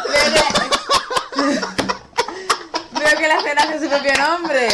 Veo 2.99 3.18
que 3.18 3.27
la 3.27 3.41
cena 3.41 3.61
hace 3.64 3.80
su 3.80 3.89
propio 3.89 4.14
nombre. 4.18 4.68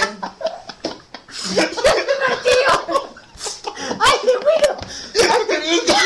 ¡Tío! 2.44 2.74
¡Ay, 4.00 4.18
qué 4.22 4.38
bueno! 4.38 4.70
¡Arturienta! 5.34 6.00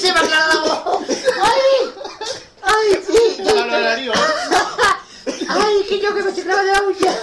¡Se 0.00 0.12
me 0.12 0.18
aclara 0.20 0.46
la 0.48 0.60
voz! 0.60 1.04
¡Ay! 1.42 1.92
¡Ay, 2.62 3.02
sí! 3.06 3.20
¡Ay, 5.48 5.84
que 5.88 6.00
yo 6.00 6.14
que 6.14 6.22
me 6.22 6.28
estoy 6.30 6.44
clavando 6.44 6.72
la 6.72 6.82
uña! 6.82 7.14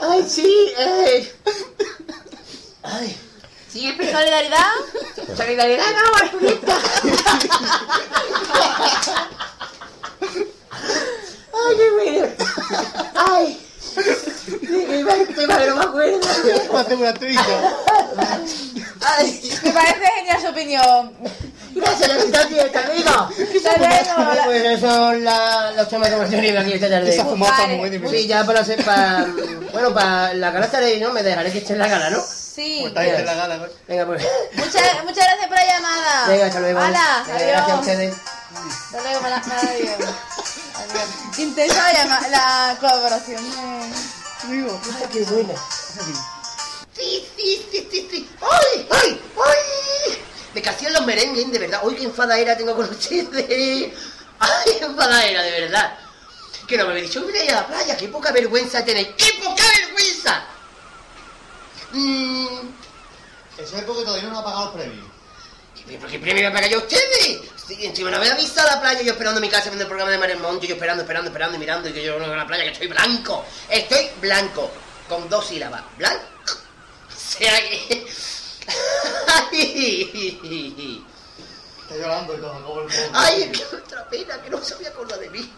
¡Ay, 0.00 0.24
sí! 0.28 0.72
Eh. 0.78 1.32
¡Ay! 2.82 3.16
¿Siempre 3.70 4.10
solidaridad? 4.10 4.66
¡Solidaridad 5.60 5.84
no, 5.92 6.16
Arturita! 6.24 6.78
¡Ay, 11.52 11.76
qué 11.76 11.90
bueno! 11.90 12.26
¡Ay! 13.14 13.60
¡Ay! 19.02 19.50
Me 19.62 19.70
parece 19.72 20.06
genial 20.16 20.40
su 20.40 20.46
opinión. 20.48 21.12
¡Gracias, 21.72 22.08
la 22.30 22.46
fiesta, 22.46 22.80
amigo! 22.84 23.10
Hasta 23.10 23.76
luego. 23.78 24.42
Pues 24.44 24.64
esos 24.64 24.80
son 24.90 25.24
la- 25.24 25.72
los 25.76 25.88
temas 25.88 26.08
que 26.08 26.14
hemos 26.14 26.30
tenido 26.30 26.60
aquí 26.60 26.72
esta 26.72 26.88
tarde. 26.88 27.10
Esa 27.14 27.24
fumada 27.24 27.52
está 27.64 27.66
muy 27.76 28.08
Sí, 28.10 28.26
ya 28.26 28.44
para 28.44 28.60
hacer, 28.60 28.84
para... 28.84 29.26
Bueno, 29.72 29.94
para 29.94 30.34
la 30.34 30.50
gala 30.50 30.66
estaré, 30.66 30.98
¿no? 30.98 31.12
Me 31.12 31.22
dejaré 31.22 31.52
que 31.52 31.58
esté 31.58 31.74
en 31.74 31.78
la 31.78 31.88
gala, 31.88 32.10
¿no? 32.10 32.20
Sí. 32.20 32.78
Pues 32.80 32.88
está 32.90 33.00
ahí 33.00 33.10
en 33.10 33.26
la 33.26 33.34
gala, 33.34 33.56
¿no? 33.58 33.66
Venga, 33.86 34.06
pues... 34.06 34.26
Muchas, 34.54 35.04
muchas 35.04 35.26
la. 36.22 36.28
Venga, 36.28 36.46
hasta 36.46 36.60
luego. 36.60 36.80
Hala, 36.80 37.24
Venga, 37.26 37.38
Gracias 37.46 37.70
a 37.70 37.80
ustedes. 37.80 38.14
Hasta 38.14 39.02
luego. 39.02 39.26
Adiós. 39.26 41.08
Intensa 41.38 41.92
la, 41.92 42.28
la 42.28 42.76
colaboración. 42.80 43.44
Ay, 44.42 45.06
qué 45.12 45.20
buena. 45.24 45.54
Sí, 46.96 47.28
sí, 47.36 47.66
sí, 47.70 47.88
sí, 47.90 48.08
sí. 48.10 48.30
¡Ay, 48.40 48.88
ay, 48.90 49.22
ay! 49.36 50.18
Me 50.54 50.60
casían 50.62 50.92
los 50.92 51.06
merengues, 51.06 51.50
de 51.50 51.58
verdad. 51.58 51.80
¡Uy, 51.84 51.94
qué 51.94 52.04
enfadadera 52.04 52.56
tengo 52.56 52.74
con 52.74 52.88
ustedes! 52.90 53.92
¡Ay, 54.38 54.72
qué 54.78 54.84
enfadadera, 54.84 55.42
de 55.42 55.60
verdad! 55.62 55.98
Que 56.66 56.76
no 56.76 56.84
me 56.84 56.90
habéis 56.92 57.08
dicho 57.08 57.26
que 57.26 57.44
ir 57.44 57.50
a 57.52 57.56
la 57.62 57.66
playa. 57.66 57.96
¡Qué 57.96 58.08
poca 58.08 58.32
vergüenza 58.32 58.84
tenéis! 58.84 59.08
¡Qué 59.16 59.40
poca 59.42 59.62
vergüenza! 59.78 60.42
Mm, 61.92 62.68
Eso 63.58 63.76
es 63.76 63.82
porque 63.84 64.02
todavía 64.04 64.24
no 64.24 64.30
nos 64.30 64.40
ha 64.40 64.44
pagado 64.44 64.66
el 64.66 64.72
premio. 64.80 65.09
¿Y 65.88 65.96
¿Por 65.96 66.08
qué 66.10 66.18
premio 66.18 66.42
me 66.42 66.48
a 66.48 66.52
pagar 66.52 66.70
yo 66.70 66.78
a 66.78 66.82
ustedes? 66.82 67.40
Sí, 67.66 67.86
encima 67.86 68.10
no 68.10 68.18
me 68.18 68.26
habéis 68.28 68.32
avisado 68.32 68.68
a 68.68 68.74
la 68.76 68.80
playa, 68.80 69.02
yo 69.02 69.12
esperando 69.12 69.38
en 69.38 69.42
mi 69.42 69.48
casa 69.48 69.64
viendo 69.64 69.82
el 69.82 69.88
programa 69.88 70.10
de 70.10 70.18
Mario 70.18 70.38
Monte, 70.38 70.66
yo 70.66 70.74
esperando, 70.74 71.02
esperando, 71.02 71.28
esperando 71.28 71.56
y 71.56 71.60
mirando, 71.60 71.88
y 71.88 71.92
que 71.92 72.02
yo 72.02 72.18
no 72.18 72.26
veo 72.26 72.36
la 72.36 72.46
playa, 72.46 72.64
que 72.64 72.70
estoy 72.70 72.88
blanco. 72.88 73.44
Estoy 73.68 74.10
blanco, 74.20 74.70
con 75.08 75.28
dos 75.28 75.46
sílabas. 75.46 75.82
Blanco. 75.96 76.24
O 77.10 77.42
sea 77.42 77.60
que... 77.60 78.06
Ay. 79.52 81.04
Está 81.82 81.96
llorando 81.96 82.34
y 82.34 82.40
todo. 82.40 82.86
Ay, 83.14 83.42
es 83.42 83.58
que 83.58 83.76
otra 83.76 84.08
pena, 84.08 84.42
que 84.42 84.50
no 84.50 84.62
se 84.62 84.74
había 84.74 84.88
acordado 84.90 85.20
de 85.20 85.30
mí. 85.30 85.52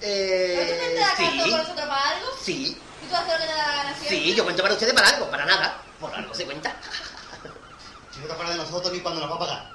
¿Pero 0.00 0.62
tú 0.62 0.78
te 0.78 0.96
Eh, 0.96 1.06
sí, 1.16 1.36
nosotros 1.36 1.86
para 1.88 2.08
algo? 2.10 2.28
sí, 2.42 2.78
¿Y 3.02 3.06
tú 3.08 3.16
haces 3.16 3.32
lo 3.32 3.38
que 3.38 3.44
te 3.46 3.52
da 3.52 3.56
la 3.56 3.76
gana 3.76 3.96
siempre? 3.96 4.18
sí, 4.18 4.34
yo 4.34 4.44
cuento 4.44 4.62
para 4.62 4.74
ustedes 4.74 4.94
para 4.94 5.08
algo, 5.08 5.30
para 5.30 5.44
nada. 5.46 5.82
Por 6.00 6.14
algo 6.14 6.34
se 6.34 6.44
cuenta. 6.44 6.76
Si 8.18 8.22
no 8.22 8.26
te 8.26 8.32
acuerdas 8.32 8.56
de 8.56 8.62
nosotros 8.64 8.92
ni 8.92 8.98
cuando 8.98 9.20
nos 9.20 9.30
va 9.30 9.36
a 9.36 9.38
pagar. 9.38 9.70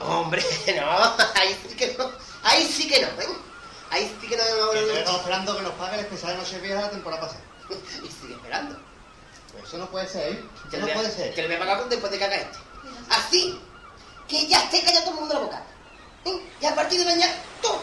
Hombre, 0.00 0.42
no, 0.80 0.90
ahí 1.34 1.60
sí 1.68 1.76
que 1.76 1.94
no. 1.98 2.10
Ahí 2.42 2.66
sí 2.66 2.88
que 2.88 3.02
no, 3.02 3.08
¿eh? 3.08 3.36
Ahí 3.90 4.16
sí 4.20 4.26
que 4.26 4.36
no. 4.38 4.72
Estamos 4.72 5.20
esperando 5.20 5.56
que 5.56 5.62
nos 5.62 5.72
pague 5.74 5.94
el 5.96 6.00
especial 6.00 6.32
de 6.32 6.38
Nochevieja 6.38 6.76
de 6.76 6.82
la 6.82 6.90
temporada 6.90 7.20
pasada. 7.20 7.44
Y 8.02 8.08
sigue 8.08 8.34
esperando. 8.34 8.78
Pues 9.52 9.64
eso 9.64 9.76
no 9.76 9.90
puede 9.90 10.08
ser, 10.08 10.32
¿eh? 10.32 10.44
Que 10.70 10.78
Eso 10.78 10.86
no 10.86 10.94
puede 10.94 11.10
ser. 11.10 11.34
Que 11.34 11.42
lo 11.42 11.48
voy 11.48 11.56
a 11.56 11.60
pagar 11.60 11.88
después 11.88 12.10
de 12.10 12.18
que 12.18 12.24
haga 12.24 12.36
este. 12.36 12.58
Así 13.10 13.60
que 14.28 14.46
ya 14.46 14.62
esté 14.64 14.82
callado 14.82 15.04
todo 15.04 15.14
el 15.14 15.20
mundo 15.20 15.34
la 15.34 15.40
boca. 15.40 15.62
¿eh? 16.24 16.42
Y 16.62 16.66
a 16.66 16.74
partir 16.74 17.00
de 17.00 17.04
mañana, 17.04 17.34
todo, 17.60 17.82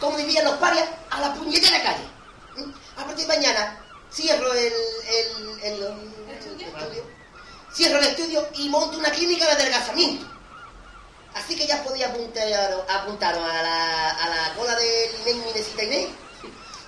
como 0.00 0.16
dirían 0.16 0.46
los 0.46 0.54
parias, 0.54 0.88
a 1.10 1.20
la 1.20 1.34
puñetera 1.34 1.82
calle. 1.82 2.04
¿eh? 2.56 2.64
A 2.96 3.04
partir 3.04 3.26
de 3.26 3.36
mañana 3.36 3.78
cierro 4.10 4.52
el, 4.54 4.72
el, 5.06 5.60
el. 5.62 6.13
Cierro 7.74 7.98
el 7.98 8.06
estudio 8.06 8.46
y 8.54 8.68
monto 8.68 8.98
una 8.98 9.10
clínica 9.10 9.46
de 9.46 9.52
adelgazamiento. 9.52 10.24
Así 11.34 11.56
que 11.56 11.66
ya 11.66 11.82
podéis 11.82 12.06
apuntar, 12.06 12.46
apuntaros 12.88 13.42
a 13.42 13.62
la, 13.62 14.10
a 14.10 14.28
la 14.28 14.54
cola 14.54 14.76
de 14.76 15.10
Inés 15.22 15.36
Minecita 15.44 15.82
Inés, 15.82 16.08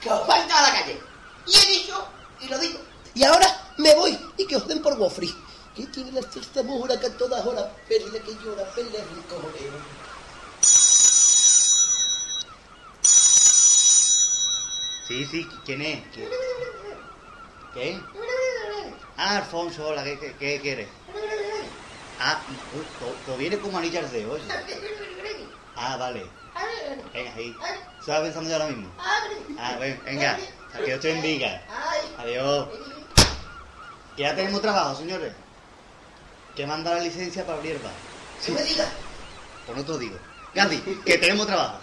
que 0.01 0.11
os 0.11 0.29
va 0.29 0.35
a 0.35 0.63
la 0.63 0.71
calle. 0.71 1.01
Y 1.47 1.57
he 1.57 1.67
dicho, 1.79 2.07
y 2.41 2.47
lo 2.47 2.59
digo. 2.59 2.79
Y 3.15 3.25
ahora 3.25 3.73
me 3.79 3.95
voy 3.97 4.17
y 4.37 4.47
que 4.47 4.57
os 4.57 4.69
den 4.69 4.81
por 4.81 4.97
gofri. 4.97 5.35
Que 5.75 5.87
tiene 5.87 6.13
la 6.13 6.23
cierta 6.23 6.63
mura 6.63 6.99
que 6.99 7.07
a 7.07 7.17
todas 7.19 7.45
horas 7.45 7.67
perle 7.89 8.21
que 8.21 8.35
llora, 8.43 8.65
perle 8.75 8.99
rico. 8.99 9.53
Sí, 15.09 15.27
sí, 15.27 15.49
¿quién 15.65 15.83
es? 15.83 16.03
¿Quién? 16.13 16.29
¿Qué? 17.75 18.01
Ah, 19.19 19.39
Alfonso, 19.39 19.89
hola, 19.89 20.05
¿qué, 20.05 20.35
qué, 20.39 20.61
quieres? 20.61 20.89
Ah, 22.21 22.41
to 23.27 23.37
viene 23.37 23.59
como 23.59 23.79
anillo 23.79 23.99
al 23.99 24.11
dedo. 24.11 24.39
Ah, 25.75 25.97
vale. 25.97 26.27
Venga, 27.15 27.35
ahí. 27.35 27.57
Estaba 27.99 28.25
pensando 28.25 28.53
ahora 28.53 28.69
mismo. 28.69 28.91
Ah, 29.59 29.77
ven, 29.81 30.01
venga. 30.05 30.39
Que 30.77 30.89
yo 30.91 30.95
estoy 30.97 31.13
en 31.13 31.23
Viga. 31.23 31.63
Adiós. 32.19 32.69
Que 34.17 34.23
ya 34.23 34.37
tenemos 34.37 34.61
trabajo, 34.61 34.97
señores. 34.97 35.33
Que 36.55 36.67
manda 36.67 36.95
la 36.95 37.01
licencia 37.01 37.45
para 37.45 37.59
abrir 37.59 37.81
bar. 37.83 37.93
¿Qué 38.45 38.53
me 38.53 38.63
digas? 38.63 38.89
Pues 39.65 39.79
no 39.79 39.85
te 39.85 39.93
lo 39.93 39.99
digo. 39.99 40.19
Gandhi, 40.55 40.79
que 41.05 41.19
tenemos 41.19 41.47
trabajo. 41.47 41.79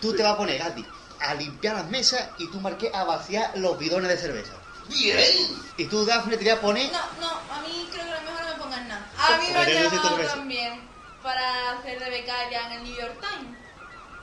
Tú 0.00 0.14
te 0.14 0.22
vas 0.22 0.32
a 0.32 0.36
poner, 0.36 0.58
Gandhi, 0.58 0.84
a 1.20 1.34
limpiar 1.34 1.76
las 1.76 1.90
mesas 1.90 2.28
y 2.38 2.50
tú, 2.50 2.60
Marqués, 2.60 2.94
a 2.94 3.04
vaciar 3.04 3.56
los 3.58 3.78
bidones 3.78 4.08
de 4.08 4.16
cerveza. 4.16 4.52
¡Bien! 4.88 5.62
Y 5.76 5.84
tú, 5.86 6.04
Dafne, 6.04 6.36
te 6.36 6.44
voy 6.44 6.52
a 6.52 6.60
poner... 6.60 6.92
No, 6.92 6.98
no, 7.20 7.54
a 7.54 7.60
mí 7.60 7.88
creo 7.92 8.04
que 8.04 8.10
lo 8.10 8.20
mejor 8.22 8.44
no 8.44 8.54
me 8.54 8.62
pongan 8.62 8.88
nada. 8.88 9.10
A 9.18 9.36
mí 9.38 9.44
me 9.52 9.58
han 9.58 9.90
llamado 9.90 10.18
también 10.26 10.88
para 11.22 11.72
hacer 11.72 11.98
de 11.98 12.10
becaria 12.10 12.66
en 12.66 12.72
el 12.72 12.82
New 12.84 12.96
York 12.96 13.16
Times. 13.20 13.56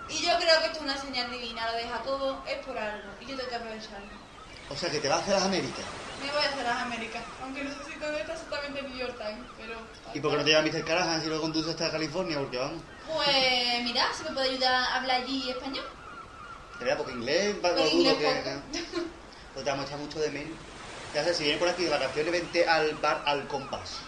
Y 0.09 0.23
yo 0.23 0.37
creo 0.37 0.59
que 0.59 0.65
esto 0.65 0.77
es 0.77 0.83
una 0.83 0.97
señal 0.97 1.31
divina, 1.31 1.71
lo 1.71 1.77
de 1.77 1.87
Jacobo 1.87 2.43
es 2.47 2.65
por 2.65 2.77
algo. 2.77 3.09
Y 3.21 3.25
yo 3.25 3.35
tengo 3.35 3.49
que 3.49 3.55
aprovecharlo. 3.55 4.25
O 4.69 4.75
sea, 4.75 4.89
que 4.89 4.99
te 4.99 5.07
vas 5.07 5.19
a 5.19 5.21
hacer 5.21 5.33
las 5.35 5.43
Américas. 5.43 5.85
Me 6.21 6.31
voy 6.31 6.43
a 6.43 6.49
hacer 6.49 6.63
las 6.63 6.81
Américas, 6.81 7.23
aunque 7.41 7.63
no 7.63 7.71
sé 7.71 7.77
si 7.91 7.99
todo 7.99 8.11
esto 8.11 8.31
exactamente 8.31 8.79
el 8.79 8.89
New 8.89 8.97
York 8.97 9.17
Times, 9.17 9.45
pero... 9.57 9.75
¿Y 10.13 10.19
por 10.19 10.31
qué 10.31 10.37
no 10.37 10.43
te 10.43 10.49
llevas 10.49 10.65
Mr. 10.65 10.85
Callahan 10.85 11.21
si 11.21 11.29
lo 11.29 11.41
conduces 11.41 11.71
hasta 11.71 11.91
California? 11.91 12.39
Porque 12.39 12.57
vamos. 12.57 12.81
Pues 13.13 13.83
mira, 13.83 14.07
si 14.13 14.23
me 14.23 14.31
puede 14.31 14.49
ayudar 14.49 14.73
a 14.73 14.95
hablar 14.95 15.21
allí 15.21 15.49
español. 15.49 15.85
Te 16.79 16.85
vea, 16.85 16.97
porque 16.97 17.13
inglés 17.13 17.55
lo 17.61 17.87
inglés 17.87 18.15
que. 18.17 18.79
Pues 19.56 19.64
te 19.64 19.72
vamos 19.72 19.86
a 19.86 19.88
echar 19.88 19.99
mucho 19.99 20.19
de 20.19 20.30
menos. 20.32 20.57
Ya 21.14 21.23
sé, 21.23 21.34
si 21.34 21.44
vienes 21.44 21.60
por 21.60 21.69
aquí 21.69 21.86
de 21.86 21.90
vacaciones, 21.90 22.30
vente 22.30 22.68
al 22.68 22.94
bar 22.95 23.23
al 23.26 23.48
compás. 23.48 23.99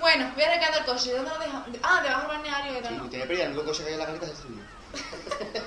Bueno, 0.00 0.32
voy 0.34 0.42
a 0.42 0.50
recargar 0.50 0.80
el 0.80 0.84
coche. 0.84 1.12
¿Dónde 1.12 1.30
lo 1.30 1.38
dejo? 1.38 1.62
Ah, 1.84 2.00
debajo 2.02 2.20
del 2.22 2.28
balneario 2.28 2.88
Si 2.88 2.94
¿no? 2.94 3.08
tiene 3.08 3.26
pérdida, 3.26 3.44
el 3.44 3.50
único 3.52 3.66
coche 3.66 3.82
que 3.84 3.88
hay 3.88 3.94
en 3.94 4.00
la 4.00 4.06
garita 4.06 4.26
es 4.26 4.32
el 4.32 4.36
suyo. 4.36 4.62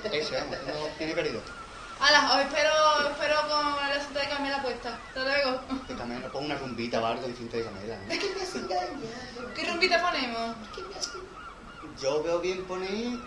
Ese, 0.12 0.36
vamos, 0.36 0.58
no 0.66 0.86
tiene 0.98 1.14
pérdida. 1.14 1.40
Hala, 2.00 2.34
os 2.34 2.40
espero, 2.40 2.70
espero 3.08 3.36
con 3.48 3.88
la 3.88 4.00
cinta 4.04 4.20
de 4.20 4.28
camela 4.28 4.62
puesta. 4.62 4.98
Hasta 5.08 5.24
luego. 5.24 5.60
Que 5.88 5.94
pongo 6.28 6.44
una 6.44 6.56
rumbita 6.56 7.00
o 7.00 7.06
algo 7.06 7.26
distinto 7.26 7.56
de 7.56 7.64
camela. 7.64 7.96
me 8.06 8.14
engañado. 8.14 8.88
¿Qué 9.54 9.64
rumbita 9.64 10.02
ponemos? 10.02 10.56
Yo 11.98 12.22
veo 12.22 12.40
bien 12.40 12.64
poner 12.66 13.18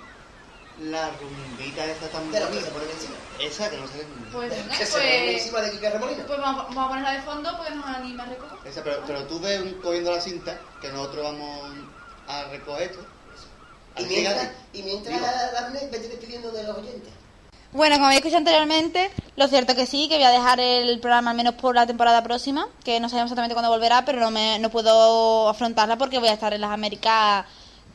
la 0.79 1.09
rumbita 1.11 1.85
esta 1.85 2.07
tan 2.09 2.31
De 2.31 2.39
la 2.39 2.45
que 2.47 2.53
bonita. 2.53 2.67
se 2.67 2.71
pone 2.73 2.91
encima. 2.91 3.15
Esa 3.39 3.69
que 3.69 3.77
no 3.77 3.87
sale 3.87 4.03
Pues 4.31 4.49
venga, 4.49 4.77
Que 4.77 4.85
se 4.85 4.91
pone 4.91 5.03
pues... 5.25 5.41
encima 5.41 5.61
de 5.61 5.71
Kika 5.71 5.89
Remolina. 5.91 6.23
Pues 6.27 6.39
vamos, 6.39 6.63
vamos 6.67 6.85
a 6.85 6.87
ponerla 6.89 7.11
de 7.13 7.21
fondo 7.21 7.57
porque 7.57 7.75
nos 7.75 7.85
anima 7.85 8.23
a 8.23 8.25
recoger. 8.27 8.57
Esa, 8.67 8.83
pero, 8.83 9.03
pero 9.07 9.23
tú 9.27 9.39
ves 9.39 9.61
un- 9.61 9.73
cogiendo 9.81 10.11
la 10.11 10.21
cinta, 10.21 10.59
que 10.81 10.89
nosotros 10.89 11.23
vamos 11.23 11.71
a 12.27 12.43
recoger 12.45 12.91
esto. 12.91 13.05
Y 13.99 14.05
mientras, 14.05 14.49
y 14.73 14.83
mientras. 14.83 15.21
Daphne, 15.53 15.79
vete 15.91 16.07
despidiendo 16.09 16.51
de 16.51 16.63
los 16.63 16.77
oyentes. 16.77 17.09
Bueno, 17.73 17.95
como 17.95 18.05
habéis 18.05 18.19
escuchado 18.19 18.39
anteriormente, 18.39 19.11
lo 19.35 19.47
cierto 19.47 19.75
que 19.75 19.85
sí, 19.85 20.07
que 20.07 20.15
voy 20.15 20.23
a 20.23 20.29
dejar 20.29 20.59
el 20.59 20.99
programa 20.99 21.31
al 21.31 21.37
menos 21.37 21.55
por 21.55 21.75
la 21.75 21.85
temporada 21.87 22.23
próxima, 22.23 22.69
que 22.83 22.99
no 22.99 23.09
sabemos 23.09 23.27
exactamente 23.29 23.55
cuándo 23.55 23.69
volverá, 23.69 24.05
pero 24.05 24.19
no, 24.19 24.31
me, 24.31 24.57
no 24.59 24.69
puedo 24.69 25.49
afrontarla 25.49 25.97
porque 25.97 26.19
voy 26.19 26.29
a 26.29 26.33
estar 26.33 26.53
en 26.53 26.61
las 26.61 26.71
Américas 26.71 27.45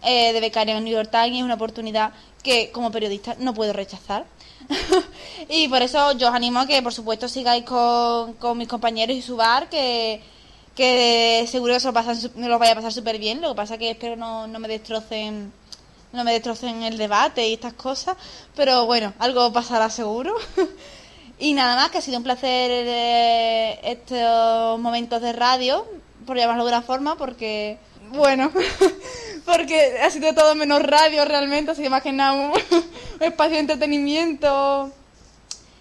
eh, 0.02 0.32
de 0.32 0.40
becaria 0.40 0.76
en 0.76 0.84
New 0.84 0.92
York 0.92 1.09
Times 1.10 1.30
y 1.32 1.38
es 1.38 1.44
una 1.44 1.54
oportunidad 1.54 2.12
que 2.43 2.70
como 2.70 2.90
periodista 2.90 3.36
no 3.39 3.55
puedo 3.55 3.73
rechazar. 3.73 4.24
y 5.48 5.69
por 5.69 5.82
eso 5.82 6.12
yo 6.12 6.28
os 6.28 6.35
animo 6.35 6.60
a 6.60 6.66
que 6.66 6.82
por 6.82 6.93
supuesto 6.93 7.28
sigáis 7.28 7.64
con, 7.64 8.35
con 8.35 8.56
mis 8.59 8.69
compañeros 8.69 9.16
y 9.16 9.23
su 9.23 9.36
bar, 9.36 9.69
que, 9.69 10.20
que 10.74 11.47
seguro 11.51 11.74
que 11.74 11.81
se 11.81 11.86
lo, 11.86 11.93
pasan, 11.93 12.19
me 12.36 12.48
lo 12.48 12.59
vaya 12.59 12.73
a 12.73 12.77
pasar 12.77 12.93
súper 12.93 13.19
bien, 13.19 13.40
lo 13.40 13.51
que 13.51 13.55
pasa 13.56 13.78
que 13.78 13.90
espero 13.90 14.16
no, 14.16 14.47
no 14.47 14.59
me 14.59 14.69
destrocen 14.69 15.52
no 16.12 16.24
me 16.24 16.32
destrocen 16.32 16.82
el 16.82 16.98
debate 16.98 17.48
y 17.48 17.55
estas 17.55 17.73
cosas, 17.73 18.16
pero 18.55 18.86
bueno, 18.86 19.12
algo 19.19 19.52
pasará 19.52 19.89
seguro. 19.90 20.35
y 21.39 21.55
nada 21.55 21.74
más, 21.77 21.90
que 21.90 21.98
ha 21.98 22.01
sido 22.02 22.19
un 22.19 22.23
placer 22.23 22.70
eh, 22.70 23.81
estos 23.82 24.78
momentos 24.78 25.23
de 25.23 25.32
radio, 25.32 25.86
por 26.27 26.36
llamarlo 26.36 26.64
de 26.64 26.70
una 26.70 26.82
forma, 26.82 27.16
porque, 27.16 27.78
bueno, 28.12 28.52
porque 29.44 29.98
ha 30.02 30.10
sido 30.10 30.34
todo 30.34 30.55
menos 30.55 30.82
radio 30.82 31.24
realmente, 31.24 31.72
así 31.72 31.82
que 31.82 31.90
más 31.90 32.02
que 32.02 32.12
nada 32.12 32.32
un, 32.32 32.52
un 33.20 33.22
espacio 33.22 33.55
de 33.55 33.60
entretenimiento 33.60 34.93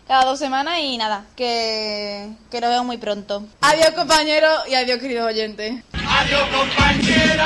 cada 0.08 0.26
dos 0.26 0.40
semanas 0.40 0.80
y 0.80 0.98
nada, 0.98 1.26
que, 1.38 2.28
que 2.50 2.60
lo 2.60 2.68
veo 2.68 2.84
muy 2.84 2.98
pronto. 2.98 3.46
Adiós 3.62 3.92
compañeros 3.92 4.68
y 4.68 4.76
adiós 4.76 5.00
queridos 5.00 5.28
oyentes. 5.28 5.84
Adiós, 5.94 6.42
compañera. 6.54 7.46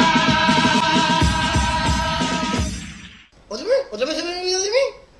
¿Otra 3.48 3.66
vez? 3.66 3.78
¿Otra 3.92 4.06
vez 4.08 4.18
se 4.18 4.24
me 4.24 4.34
ha 4.34 4.40
olvidado 4.40 4.64
de 4.64 4.70
mí? 4.70 4.76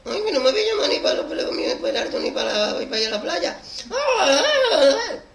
Ay, 0.06 0.22
que 0.26 0.32
no 0.32 0.40
me 0.40 0.52
voy 0.52 0.60
a 0.60 0.74
llamar 0.74 0.90
ni 0.90 1.00
para 1.00 1.16
los 1.16 1.26
pelos 1.26 1.52
míos, 1.52 1.74
ni 1.76 1.82
para 1.82 1.90
el 1.90 1.98
harto, 1.98 2.20
ni 2.20 2.32
para, 2.32 2.80
ni 2.80 2.86
para 2.88 3.02
ir 3.02 3.08
a 3.08 3.12
la 3.12 3.22
playa. 3.22 3.60
Ah, 3.92 3.96
ah, 4.22 4.42
ah. 4.74 5.35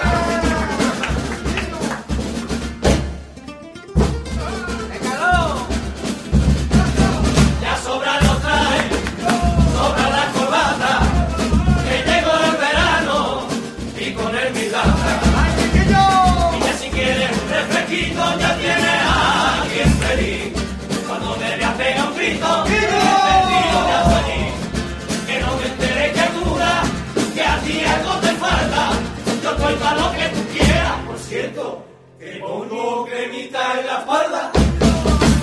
cierto, 31.31 31.81
te 32.19 32.39
pongo 32.41 33.05
cremita 33.05 33.79
en 33.79 33.87
la 33.87 33.99
espalda, 33.99 34.51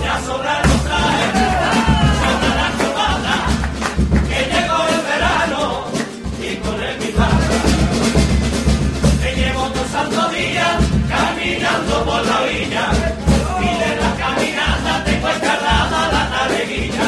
ya 0.02 0.20
sobra 0.20 0.62
los 0.64 0.84
trajes. 0.84 1.28
caminando 11.08 12.04
por 12.04 12.26
la 12.26 12.42
orilla. 12.42 12.90
Y 13.60 13.78
de 13.80 13.96
la 13.96 14.10
caminata 14.16 15.04
tengo 15.04 15.28
escarrada 15.28 16.12
la 16.12 16.28
naveguilla. 16.28 17.06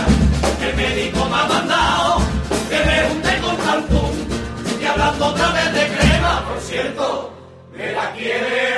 El 0.62 0.76
médico 0.76 1.24
me 1.26 1.36
ha 1.36 1.44
mandado 1.44 2.22
que 2.70 2.78
me 2.86 3.10
hunde 3.10 3.38
con 3.40 3.56
Cancún. 3.56 4.80
Y 4.80 4.84
hablando 4.84 5.26
otra 5.26 5.48
vez 5.52 5.74
de 5.74 5.96
crema, 5.96 6.44
por 6.48 6.60
cierto, 6.60 7.32
me 7.72 7.92
la 7.92 8.12
quiere 8.12 8.69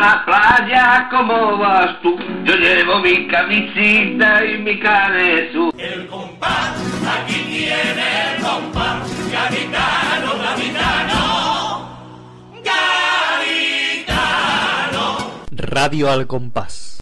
la 0.00 0.24
playa 0.24 1.08
como 1.10 1.58
vas 1.58 2.00
tú. 2.02 2.16
Yo 2.44 2.54
llevo 2.56 3.00
mi 3.00 3.26
camisita 3.28 4.44
y 4.44 4.58
mi 4.58 4.80
canesú. 4.80 5.70
El 5.76 6.06
compás, 6.08 6.74
aquí 7.14 7.34
tiene 7.48 8.34
el 8.36 8.42
compás. 8.42 9.08
Capitano, 9.30 10.32
capitano. 10.46 11.20
Capitano. 13.90 14.38
Radio 15.50 16.10
al 16.10 16.26
compás. 16.26 16.89